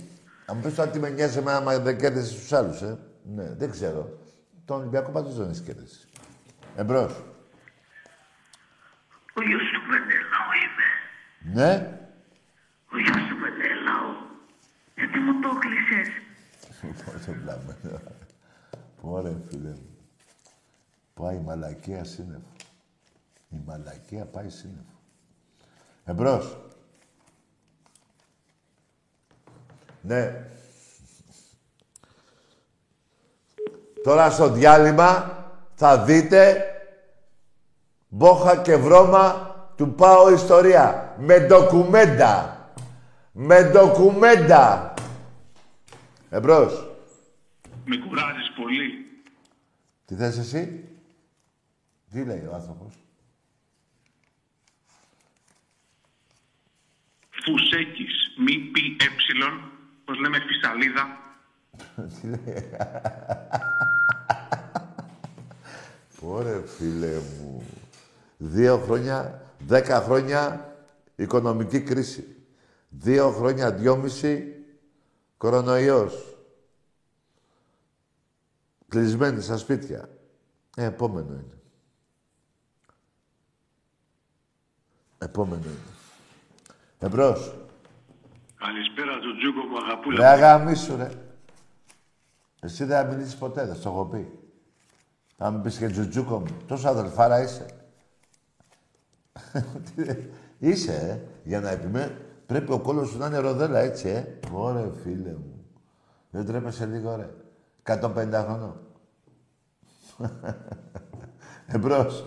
Να 0.47 0.54
μου 0.54 0.62
πεις 0.62 0.76
τώρα 0.76 0.89
τι 0.89 0.99
με 0.99 1.10
νοιάζει 1.10 1.38
εμένα 1.38 1.58
άμα 1.58 1.80
δεν 1.80 1.97
κέρδισες 1.97 2.39
τους 2.39 2.54
άλλους, 2.54 2.82
ε. 2.82 2.97
Ναι, 3.24 3.49
δεν 3.58 3.72
ξέρω. 3.72 4.18
Τον 4.66 4.78
Ολυμπιακό 4.78 5.12
πάντως 5.12 5.36
δεν 5.38 5.47
έχεις 5.47 5.62
κέρδισει. 5.62 6.08
Εμπρός. 6.76 7.24
Ο 9.34 9.41
γιος 9.41 9.62
του 9.74 9.82
Μενέλαου 9.89 10.51
είμαι. 10.64 10.88
Ναι. 11.54 11.97
Ο 12.91 12.97
γιος 12.97 13.16
του 13.16 13.18
Μενέλαου. 13.18 13.32
Γιατί 13.32 13.32
μου 15.24 15.41
το 15.41 15.49
κλεισες. 15.59 16.07
Πόσο 17.05 17.32
βλαμμένο. 17.32 17.99
Πόρε, 19.01 19.36
φίλε 19.49 19.69
μου. 19.69 19.97
Πάει 21.13 21.36
η 21.36 21.39
μαλακία 21.45 22.03
σύννεφο. 22.03 22.51
Η 23.49 23.55
μαλακία 23.65 24.26
πάει 24.26 24.49
σύννεφο. 24.49 24.84
Εμπρός. 26.05 26.57
Ναι. 30.01 30.45
Τώρα 34.03 34.30
στο 34.30 34.49
διάλειμμα 34.49 35.38
θα 35.76 36.03
δείτε 36.03 36.65
μπόχα 38.07 38.57
και 38.57 38.76
βρώμα 38.76 39.55
του 39.76 39.93
Πάω 39.93 40.32
Ιστορία. 40.32 41.15
Με 41.17 41.39
ντοκουμέντα. 41.39 42.57
Με 43.32 43.63
ντοκουμέντα. 43.63 44.93
Εμπρός. 46.34 46.89
Με 47.86 47.97
κουράζεις 47.97 48.51
πολύ. 48.55 49.05
Τι 50.05 50.15
θες 50.15 50.38
εσύ; 50.38 50.89
Τι 52.11 52.23
λέει 52.23 52.45
ο 52.45 52.53
άνθρωπος; 52.53 52.93
Φουσέκης, 57.29 58.36
μη 58.38 58.59
πει 58.59 58.95
έψιλον, 58.99 59.71
πως 60.05 60.19
λέμε 60.19 60.38
φυσαλίδα. 60.39 61.17
Τι 62.21 62.27
λέει; 62.27 62.63
Ωραία, 66.19 66.61
φίλε 66.77 67.13
μου. 67.13 67.63
Δύο 68.38 68.77
χρόνια, 68.77 69.41
δέκα 69.59 70.01
χρόνια 70.01 70.73
οικονομική 71.15 71.81
κρίση. 71.81 72.36
Δύο 72.89 73.31
χρόνια, 73.31 73.71
δυόμιση 73.71 74.62
κορονοϊός. 75.44 76.36
Κλεισμένοι 78.88 79.41
στα 79.41 79.58
σπίτια. 79.58 80.10
Ε, 80.76 80.86
επόμενο 80.86 81.34
είναι. 81.34 81.58
Επόμενο 85.18 85.62
είναι. 85.66 85.94
Εμπρός. 87.00 87.56
Καλησπέρα, 88.56 89.20
Τζουτζούκο 89.20 89.68
μου, 89.68 89.78
αγαπούλα. 89.78 90.18
Ρε 90.20 90.26
αγαμίσου, 90.26 90.96
ρε. 90.96 91.10
Εσύ 92.62 92.84
δεν 92.84 92.98
θα 92.98 93.12
μιλήσεις 93.12 93.36
ποτέ, 93.36 93.66
δεν 93.66 93.76
στο 93.76 93.89
έχω 93.89 94.06
πει. 94.06 94.39
Θα 95.38 95.52
μου 95.52 95.62
πεις 95.62 95.78
και 95.78 95.88
τζουτζούκο 95.88 96.39
μου. 96.39 96.58
Τόσος 96.68 96.86
αδελφάρα 96.86 97.41
είσαι. 97.41 97.66
είσαι, 100.60 100.94
ε. 100.94 101.30
Για 101.44 101.60
να 101.60 101.70
επιμέ... 101.70 102.22
Πρέπει 102.46 102.72
ο 102.72 102.80
κόλλος 102.80 103.10
σου 103.10 103.18
να 103.18 103.26
είναι 103.26 103.38
ροδέλα, 103.38 103.80
έτσι, 103.80 104.10
ε. 104.10 104.39
Ωραία, 104.52 104.91
φίλε 105.04 105.32
μου. 105.32 105.66
Δεν 106.30 106.46
τρέπεσαι 106.46 106.86
λίγο, 106.86 107.16
ρε. 107.16 107.30
150 107.84 108.44
χρονών. 108.46 108.80
Εμπρός. 111.76 112.26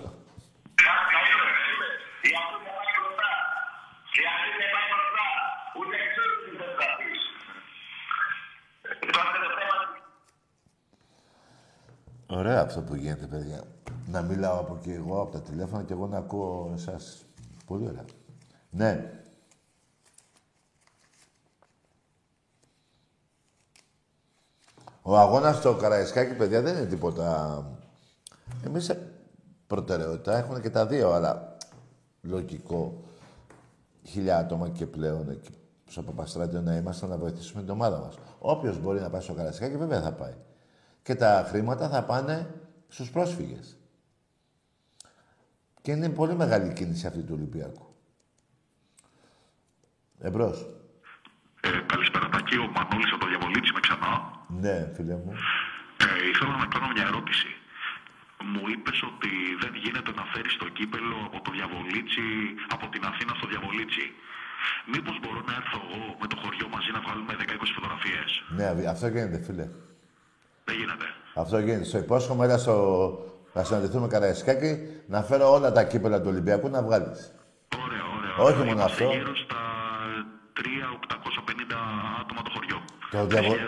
Ωραία 12.27 12.61
αυτό 12.61 12.83
που 12.83 12.95
γίνεται, 12.95 13.27
παιδιά. 13.27 13.63
Να 14.07 14.23
μιλάω 14.23 14.61
από 14.61 14.77
εκεί 14.81 14.91
εγώ, 14.91 15.21
από 15.21 15.33
τα 15.33 15.41
τηλέφωνα 15.41 15.83
και 15.83 15.93
εγώ 15.93 16.07
να 16.07 16.19
ακούω 16.19 16.71
εσάς. 16.75 17.25
Πολύ 17.67 17.89
ωραία. 17.89 18.05
Ναι. 18.71 19.11
Ο 25.09 25.19
αγώνας 25.19 25.57
στο 25.57 25.75
Καραϊσκάκι, 25.75 26.35
παιδιά, 26.35 26.63
δεν 26.63 26.77
είναι 26.77 26.87
τίποτα... 26.87 27.65
Εμείς 28.65 28.89
ε, 28.89 29.13
προτεραιότητα 29.67 30.37
έχουν 30.37 30.61
και 30.61 30.71
τα 30.71 30.87
δύο, 30.87 31.13
αλλά 31.13 31.57
λογικό. 32.23 33.05
Χιλιά 34.05 34.39
άτομα 34.39 34.69
και 34.69 34.87
πλέον 34.87 35.31
εκεί 35.31 35.55
στο 35.89 36.03
Παπαστράτιο 36.03 36.61
να 36.61 36.77
είμαστε 36.77 37.07
να 37.07 37.17
βοηθήσουμε 37.17 37.63
την 37.63 37.71
ομάδα 37.71 37.99
μας. 37.99 38.15
Όποιος 38.39 38.79
μπορεί 38.79 39.01
να 39.01 39.11
πάει 39.11 39.21
στο 39.21 39.33
Καραϊσκάκι, 39.35 39.77
βέβαια 39.77 40.01
θα 40.01 40.13
πάει. 40.13 40.35
Και 41.03 41.15
τα 41.15 41.47
χρήματα 41.49 41.89
θα 41.89 42.05
πάνε 42.05 42.55
στους 42.89 43.11
πρόσφυγες. 43.11 43.77
Και 45.83 45.91
είναι 45.91 46.09
πολύ 46.09 46.35
μεγάλη 46.35 46.73
κίνηση 46.73 47.07
αυτή 47.07 47.21
του 47.21 47.35
Ολυμπιακού. 47.37 47.87
Εμπρός. 50.19 50.67
Ε, 51.61 51.69
καλησπέρα, 52.47 52.55
Τάκη. 52.55 52.57
Ο 52.65 52.67
Μανώλης 52.77 53.11
από 53.15 53.21
το 53.25 53.29
Διαβολίτσι 53.33 53.71
με 53.77 53.81
ξανά. 53.87 54.13
Ναι, 54.65 54.77
φίλε 54.95 55.17
μου. 55.23 55.33
Ε, 56.07 56.29
ήθελα 56.31 56.55
να 56.63 56.67
κάνω 56.73 56.87
μια 56.95 57.05
ερώτηση. 57.11 57.49
Μου 58.53 58.63
είπες 58.73 58.99
ότι 59.11 59.33
δεν 59.63 59.73
γίνεται 59.83 60.13
να 60.19 60.25
φέρεις 60.33 60.55
το 60.63 60.67
κύπελο 60.77 61.19
από 61.29 61.39
το 61.47 61.51
Διαβολίτσι, 61.59 62.25
από 62.75 62.85
την 62.93 63.03
Αθήνα 63.11 63.33
στο 63.39 63.47
Διαβολίτσι. 63.53 64.05
Μήπως 64.93 65.17
μπορώ 65.23 65.41
να 65.49 65.55
έρθω 65.61 65.79
εγώ 65.87 65.99
με 66.21 66.27
το 66.33 66.37
χωριό 66.43 66.67
μαζί 66.75 66.91
να 66.97 67.01
βγάλουμε 67.05 67.33
10-20 67.41 67.71
φωτογραφίες; 67.77 68.29
Ναι, 68.59 68.67
αυτό 68.95 69.07
γίνεται, 69.15 69.39
φίλε. 69.47 69.67
Δεν 70.69 70.77
γίνεται. 70.81 71.07
Αυτό 71.43 71.57
γίνεται. 71.67 71.85
Στο 71.91 71.99
υπόσχομαι, 72.05 72.43
έλα 72.47 72.59
στο... 72.65 72.75
να 73.57 73.63
συναντηθούμε 73.65 74.07
Καραϊσκάκι, 74.15 74.73
να 75.15 75.19
φέρω 75.29 75.47
όλα 75.57 75.73
τα 75.77 75.83
κύπελα 75.91 76.19
του 76.21 76.29
Ολυμπιακού 76.33 76.69
να 76.77 76.81
βγάλεις. 76.87 77.21
Ωραία, 77.85 78.05
ωραία. 78.17 78.35
Όχι 78.47 78.53
ωραία. 78.61 78.65
μόνο 78.69 78.81
Είμαστε 78.81 79.05
αυτό. 79.05 79.17
γύρω 79.17 79.35
στα 79.45 79.66
3.850 80.59 81.75
άτομα 82.23 82.41
το 82.47 82.51
χωριό. 82.55 82.79
Το 83.11 83.27
διαβο... 83.27 83.53
3.850 83.55 83.59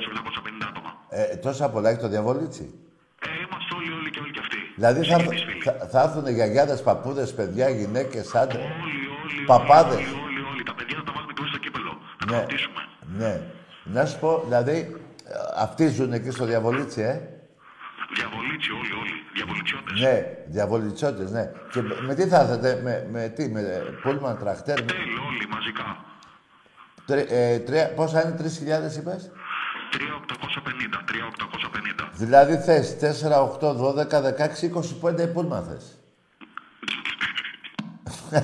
άτομα. 0.70 0.91
ε, 1.09 1.36
τόσα 1.36 1.70
πολλά 1.70 1.89
έχει 1.91 2.01
το 2.01 2.09
διαβολίτσι; 2.09 2.64
Ε, 3.20 3.28
είμαστε 3.45 3.74
όλοι, 3.78 3.91
όλοι 3.99 4.11
και 4.11 4.20
όλοι 4.20 4.30
και 4.30 4.41
αυτοί. 4.45 4.57
Δηλαδή 4.74 4.99
θα, 4.99 5.18
Συγγενείς 5.18 5.43
φίλοι. 5.45 5.62
θα, 5.62 5.72
θα 5.93 6.01
έρθουν 6.03 6.26
γιαγιάδες, 6.34 6.82
παππούδες, 6.82 7.34
παιδιά, 7.34 7.68
γυναίκες, 7.68 8.34
άντρες, 8.34 8.62
Όλοι, 8.62 9.07
όλοι, 9.24 9.45
παπάδες; 9.47 9.97
όλοι, 9.97 10.20
όλοι, 10.26 10.41
όλοι. 10.51 10.62
Τα 10.62 10.74
παιδιά 10.74 10.97
θα 10.99 11.03
τα 11.05 11.12
βάλουμε 11.14 11.32
και 11.32 11.41
μέσα 11.43 11.53
στο 11.55 11.62
κύπελο. 11.64 11.93
Να 12.20 12.26
τα 12.26 12.32
Ναι. 12.34 12.41
ρωτήσουμε. 12.41 12.80
Ναι. 13.20 13.41
Να 13.84 14.07
σου 14.07 14.18
πω, 14.18 14.43
δηλαδή, 14.45 14.76
ε, 15.24 15.32
αυτοί 15.57 15.89
ζουν 15.89 16.12
εκεί 16.12 16.30
στο 16.30 16.45
διαβολίτσι, 16.45 17.01
ε; 17.01 17.14
Διαβολίτσι, 18.14 18.70
όλοι, 18.72 18.93
όλοι. 19.01 19.14
Διαβολιτσιώτες. 19.34 20.01
Ναι, 20.01 20.14
διαβολιτσότες, 20.47 21.30
ναι. 21.30 21.45
Και 21.72 21.82
με, 21.82 21.95
με 22.07 22.14
τι 22.14 22.24
θα 22.26 22.39
έρθετε, 22.41 22.80
με, 22.82 23.09
με 23.12 23.28
τι, 23.28 23.49
με 23.49 23.61
ε, 23.61 23.78
πούλμαν, 24.03 24.39
τραχτέρ, 24.39 24.78
με, 24.80 24.86
Τέλ, 24.93 24.99
όλοι 25.28 25.47
μαζικά. 25.55 25.86
Τρι, 27.09 27.27
ε, 27.29 27.59
τρία, 27.59 27.95
πόσα 27.95 28.23
είναι, 28.23 28.37
3.000 28.39 28.97
είπες; 28.97 29.31
3.850, 29.93 31.03
3.850. 31.05 32.11
Δηλαδή 32.13 32.57
θες 32.57 32.97
4, 33.01 33.43
8, 33.43 33.75
12, 33.75 34.21
16, 34.23 34.71
25 35.03 35.33
πούλμαν 35.33 35.65
θες; 35.65 35.99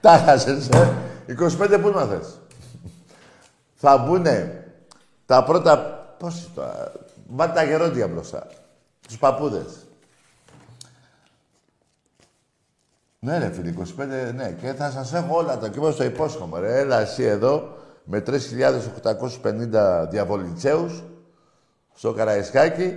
Τα 0.00 0.18
χάσες, 0.18 0.68
ε. 0.68 0.94
25 1.26 1.78
πούλμαν 1.80 2.08
θες; 2.08 2.40
Θα 3.74 3.98
μπουνε 3.98 4.64
τα 5.26 5.44
πρώτα... 5.44 5.78
Πώς 6.18 6.50
τώρα... 6.54 6.92
Βάλτε 7.26 7.54
τα 7.54 7.64
γερόντια 7.64 8.08
μπροστά. 8.08 8.46
Τους 9.06 9.18
παππούδες. 9.18 9.86
Ναι, 13.24 13.38
ρε 13.38 13.50
φίλε, 13.52 13.72
25, 13.78 14.32
ναι. 14.34 14.56
Και 14.60 14.72
θα 14.72 14.90
σας 14.90 15.12
έχω 15.12 15.36
όλα 15.36 15.58
τα 15.58 15.68
κείμενα 15.68 15.92
στο 15.92 16.04
υπόσχομαι, 16.04 16.58
ρε. 16.60 16.78
Έλα 16.78 17.00
εσύ 17.00 17.22
εδώ 17.22 17.76
με 18.04 18.22
3.850 18.26 20.06
διαβολιτσέους 20.10 21.02
στο 21.94 22.12
Καραϊσκάκι. 22.12 22.96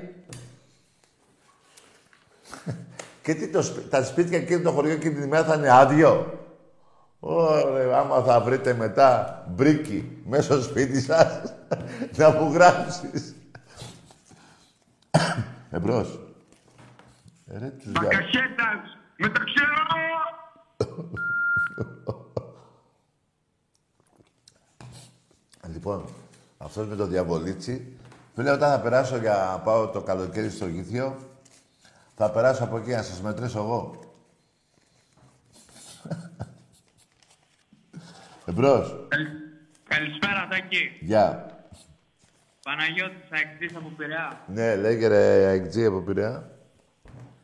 και 3.22 3.34
τι 3.36 3.48
το, 3.52 3.62
σπι- 3.62 3.90
τα 3.90 4.04
σπίτια 4.04 4.38
εκεί 4.38 4.60
το 4.62 4.72
χωριό 4.72 4.92
εκείνη 4.92 5.14
την 5.14 5.24
ημέρα 5.24 5.44
θα 5.44 5.56
είναι 5.56 5.72
άδειο. 5.72 6.40
Ωραία, 7.20 7.98
άμα 7.98 8.22
θα 8.24 8.42
βρείτε 8.42 8.74
μετά 8.74 9.44
μπρίκι 9.50 10.18
μέσα 10.26 10.54
στο 10.54 10.62
σπίτι 10.62 11.02
σας, 11.02 11.54
να 12.18 12.30
μου 12.32 12.54
γράψεις. 12.54 13.36
Εμπρός. 15.72 16.20
Ε, 17.48 17.58
ρε, 17.60 17.66
τους 17.68 17.92
δια- 17.92 18.02
Μπακαχέτας, 18.02 18.98
με 19.18 19.28
το 19.30 19.40
ξέρω! 19.44 19.84
Λοιπόν, 25.74 26.06
αυτός 26.58 26.88
με 26.88 26.96
το 26.96 27.06
διαβολίτσι. 27.06 27.98
Φίλε, 28.36 28.52
όταν 28.52 28.72
θα 28.72 28.80
περάσω 28.80 29.18
για 29.18 29.50
να 29.52 29.60
πάω 29.60 29.88
το 29.88 30.02
καλοκαίρι 30.02 30.50
στο 30.50 30.68
Γήθιο, 30.68 31.20
θα 32.16 32.32
περάσω 32.32 32.64
από 32.64 32.78
εκεί 32.78 32.90
να 32.90 33.02
σας 33.02 33.22
μετρήσω 33.22 33.60
εγώ. 33.60 34.00
Εμπρός. 38.46 39.08
Καλησπέρα, 39.88 40.48
Τάκη. 40.50 40.98
Γεια. 41.00 41.50
Παναγιώτης, 42.64 43.32
αεκτής 43.32 43.76
από 43.76 43.90
Πειραιά. 43.98 44.42
Ναι, 44.48 44.76
λέγε 44.76 45.08
ρε 45.08 45.50
Αιγτζή 45.50 45.86
από 45.86 46.02
Πειραιά. 46.02 46.50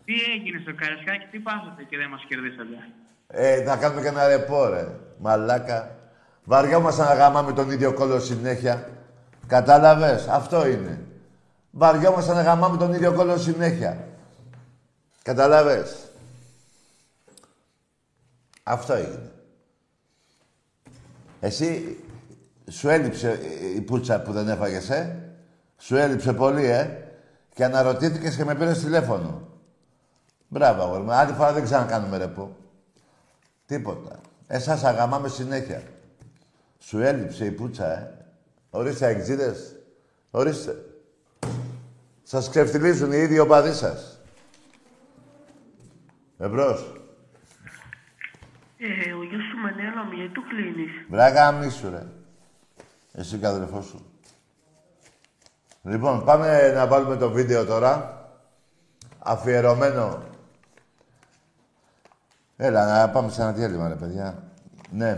Τι 0.06 0.14
έγινε 0.14 0.60
στο 0.62 0.74
Καρασκάκι, 0.76 1.26
τι 1.32 1.40
πάθατε 1.40 1.84
και 1.84 1.98
δεν 1.98 2.10
μας 2.10 2.26
κερδίσατε; 2.28 2.78
Ε, 3.32 3.64
θα 3.64 3.76
κάνουμε 3.76 4.02
και 4.02 4.08
ένα 4.08 4.28
ρεπό, 4.28 4.66
ρε. 4.68 4.88
Μαλάκα. 5.18 5.96
Βαριόμασταν 6.44 7.08
να 7.08 7.14
γαμάμε 7.14 7.54
τον 7.54 7.72
ίδιο 7.72 7.94
κόλλο 7.94 8.20
συνέχεια. 8.20 8.90
Κατάλαβες, 9.48 10.28
αυτό 10.28 10.68
είναι. 10.68 11.00
Βαριόμασταν 11.72 12.36
να 12.36 12.42
γαμάμε 12.42 12.78
τον 12.78 12.94
ίδιο 12.94 13.14
κόλλο 13.14 13.38
συνέχεια. 13.38 14.08
Καταλάβες. 15.24 15.96
Αυτό 18.64 18.98
είναι. 18.98 19.32
Εσύ, 21.40 21.98
σου 22.70 22.90
έλειψε 22.90 23.40
η 23.76 23.82
πουτσα 23.82 24.22
που 24.22 24.32
δεν 24.32 24.50
έφαγες, 24.50 24.90
ε; 24.90 25.16
Σου 25.78 25.96
έλειψε 25.96 26.34
πολύ, 26.34 26.66
ε; 26.66 26.90
Και 27.54 27.64
αναρωτήθηκες 27.64 28.36
και 28.36 28.46
με 28.46 28.56
πήρες 28.56 28.80
τηλέφωνο. 28.80 29.48
Μπράβο, 30.48 30.82
αγόρι 30.82 31.02
μου. 31.02 31.12
Άλλη 31.12 31.34
φορά 31.34 31.54
δεν 31.54 31.64
ξανακάνουμε 31.64 32.18
ρεπό. 32.18 32.56
Τίποτα. 33.72 34.20
Εσάς 34.48 34.84
αγαμάμε 34.84 35.28
συνέχεια. 35.28 35.84
Σου 36.80 37.00
έλειψε 37.00 37.46
η 37.46 37.52
πουτσα, 37.52 37.92
ε. 37.92 38.26
Ορίστε, 38.70 39.06
αεξίδες. 39.06 39.76
Ορίστε. 40.32 40.76
Σας 42.24 42.50
ξεφτυλίζουν 42.50 43.12
οι 43.12 43.18
ίδιοι 43.18 43.40
οπαδοί 43.40 43.74
σας. 43.74 44.20
Εμπρός. 46.38 46.94
Ε, 48.78 49.12
ο 49.12 49.24
γιος 49.24 49.44
σου 49.44 49.58
Μενέλα, 49.58 50.16
γιατί 50.16 50.34
του 50.34 50.44
κλείνεις. 50.48 50.92
Βράγα 51.10 51.52
μίσου, 51.52 51.90
ρε. 51.90 52.06
Εσύ 53.14 53.38
και 53.38 53.48
αδερφός 53.48 53.86
σου. 53.86 54.06
Λοιπόν, 55.84 56.26
πάμε 56.26 56.72
να 56.72 56.88
βάλουμε 56.88 57.18
το 57.18 57.30
βίντεο 57.30 57.66
τώρα. 57.66 58.26
Αφιερωμένο. 59.20 60.31
Έλα, 62.68 62.82
να 62.92 63.10
πάμε 63.14 63.30
σε 63.32 63.42
ένα 63.42 63.52
διάλειμμα, 63.58 63.88
ρε 63.94 63.98
παιδιά. 64.02 64.28
Ναι. 65.00 65.12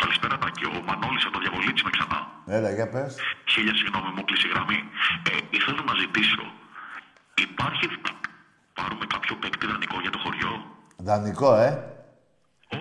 Καλησπέρα, 0.00 0.34
Τάκη. 0.42 0.64
Ο 0.64 0.80
Μανώλης 0.88 1.24
από 1.26 1.34
το 1.36 1.40
διαβολίτσι 1.44 1.82
με 1.86 1.90
ξανά. 1.96 2.18
Έλα, 2.56 2.70
για 2.78 2.86
πες. 2.92 3.10
Χίλια 3.52 3.74
συγγνώμη, 3.80 4.08
μου 4.16 4.22
κλείσει 4.28 4.46
η 4.48 4.50
γραμμή. 4.54 4.78
Ε, 5.30 5.32
ήθελα 5.56 5.80
να 5.90 5.94
ζητήσω. 6.02 6.44
Υπάρχει 7.46 7.84
να 8.06 8.10
πάρουμε 8.78 9.04
κάποιο 9.14 9.34
παίκτη 9.42 9.64
δανεικό 9.70 9.96
για 10.04 10.12
το 10.14 10.18
χωριό; 10.24 10.52
Δανεικό, 11.08 11.50
ε. 11.66 11.70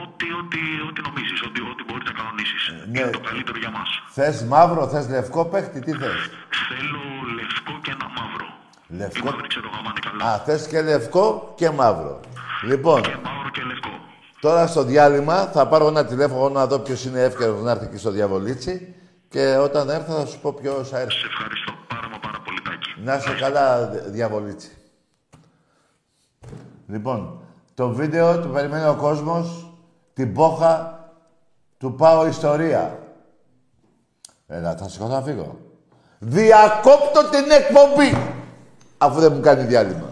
Ό,τι, 0.04 0.28
ό,τι, 0.42 0.60
ό,τι 0.88 1.00
νομίζεις, 1.08 1.40
ό,τι, 1.48 1.60
ό,τι 1.72 1.82
μπορείς 1.88 2.06
να 2.10 2.14
κανονίσεις. 2.20 2.62
ναι. 2.92 3.00
Είναι 3.00 3.10
το 3.18 3.22
καλύτερο 3.30 3.58
για 3.64 3.72
μας. 3.78 3.90
Θες 4.18 4.38
μαύρο, 4.52 4.82
θες 4.94 5.06
λευκό 5.16 5.42
παίχτη, 5.52 5.78
τι 5.86 5.92
θες; 6.02 6.20
Θέλω 6.68 7.02
λευκό 7.40 7.74
και 7.84 7.92
ένα 7.98 8.08
μαύρο. 8.18 8.48
Η 8.92 8.96
Λευκό. 9.02 9.26
μαύρη 9.30 9.48
ξέρω 9.54 9.66
εγώ 9.70 9.78
άμα 9.82 9.90
είναι 9.94 10.04
καλά. 10.08 10.22
Α, 10.32 10.34
θες 10.46 10.62
και 10.72 10.80
λευκό 10.92 11.26
και 11.60 11.70
μαύρο. 11.80 12.16
Λοιπόν, 12.64 13.02
Και 13.02 13.10
μαύρο 13.24 13.50
και 13.52 13.62
λευκό. 13.64 13.90
τώρα 14.42 14.68
στο 14.68 14.84
διάλειμμα 14.84 15.46
θα 15.46 15.68
πάρω 15.68 15.88
ένα 15.88 16.06
τηλέφωνο 16.06 16.50
να 16.50 16.68
δω 16.68 16.80
ποιος 16.80 17.06
είναι 17.06 17.22
εύκαιρος 17.22 17.62
να 17.62 17.72
έρθει 17.72 17.86
εκεί 17.86 17.98
στο 17.98 18.10
διαβολίτσι 18.12 18.96
και 19.30 19.56
όταν 19.58 19.90
έρθω 19.90 20.14
θα 20.14 20.26
σου 20.26 20.40
πω 20.40 20.54
ποιος 20.54 20.90
θα 20.90 21.00
έρθει. 21.00 21.12
Σε 21.20 21.26
ευχαριστώ 21.26 21.74
πάρα 21.88 22.10
μα 22.10 22.18
πάρα 22.20 22.42
πολύ, 22.46 22.62
Τάκη. 22.62 23.02
Να 23.04 23.16
είσαι 23.16 23.36
καλά, 23.40 23.88
δι- 23.88 24.02
διαβολίτσι. 24.12 24.72
Λοιπόν, 26.88 27.40
το 27.74 27.90
βίντεο 27.90 28.40
του 28.42 28.50
περιμένει 28.50 28.88
ο 28.88 28.96
κόσμος, 28.96 29.72
την 30.14 30.34
πόχα 30.34 31.00
του 31.78 31.96
πάω 31.96 32.28
ιστορία. 32.28 33.00
Έλα, 34.48 34.76
θα 34.78 34.90
σηκωθώ 34.90 35.14
να 35.14 35.22
φύγω. 35.22 35.60
Διακόπτω 36.20 37.30
την 37.30 37.52
εκπομπή, 37.52 38.18
αφού 38.98 39.20
δεν 39.20 39.34
μου 39.34 39.40
κάνει 39.42 39.64
διάλειμμα. 39.64 40.07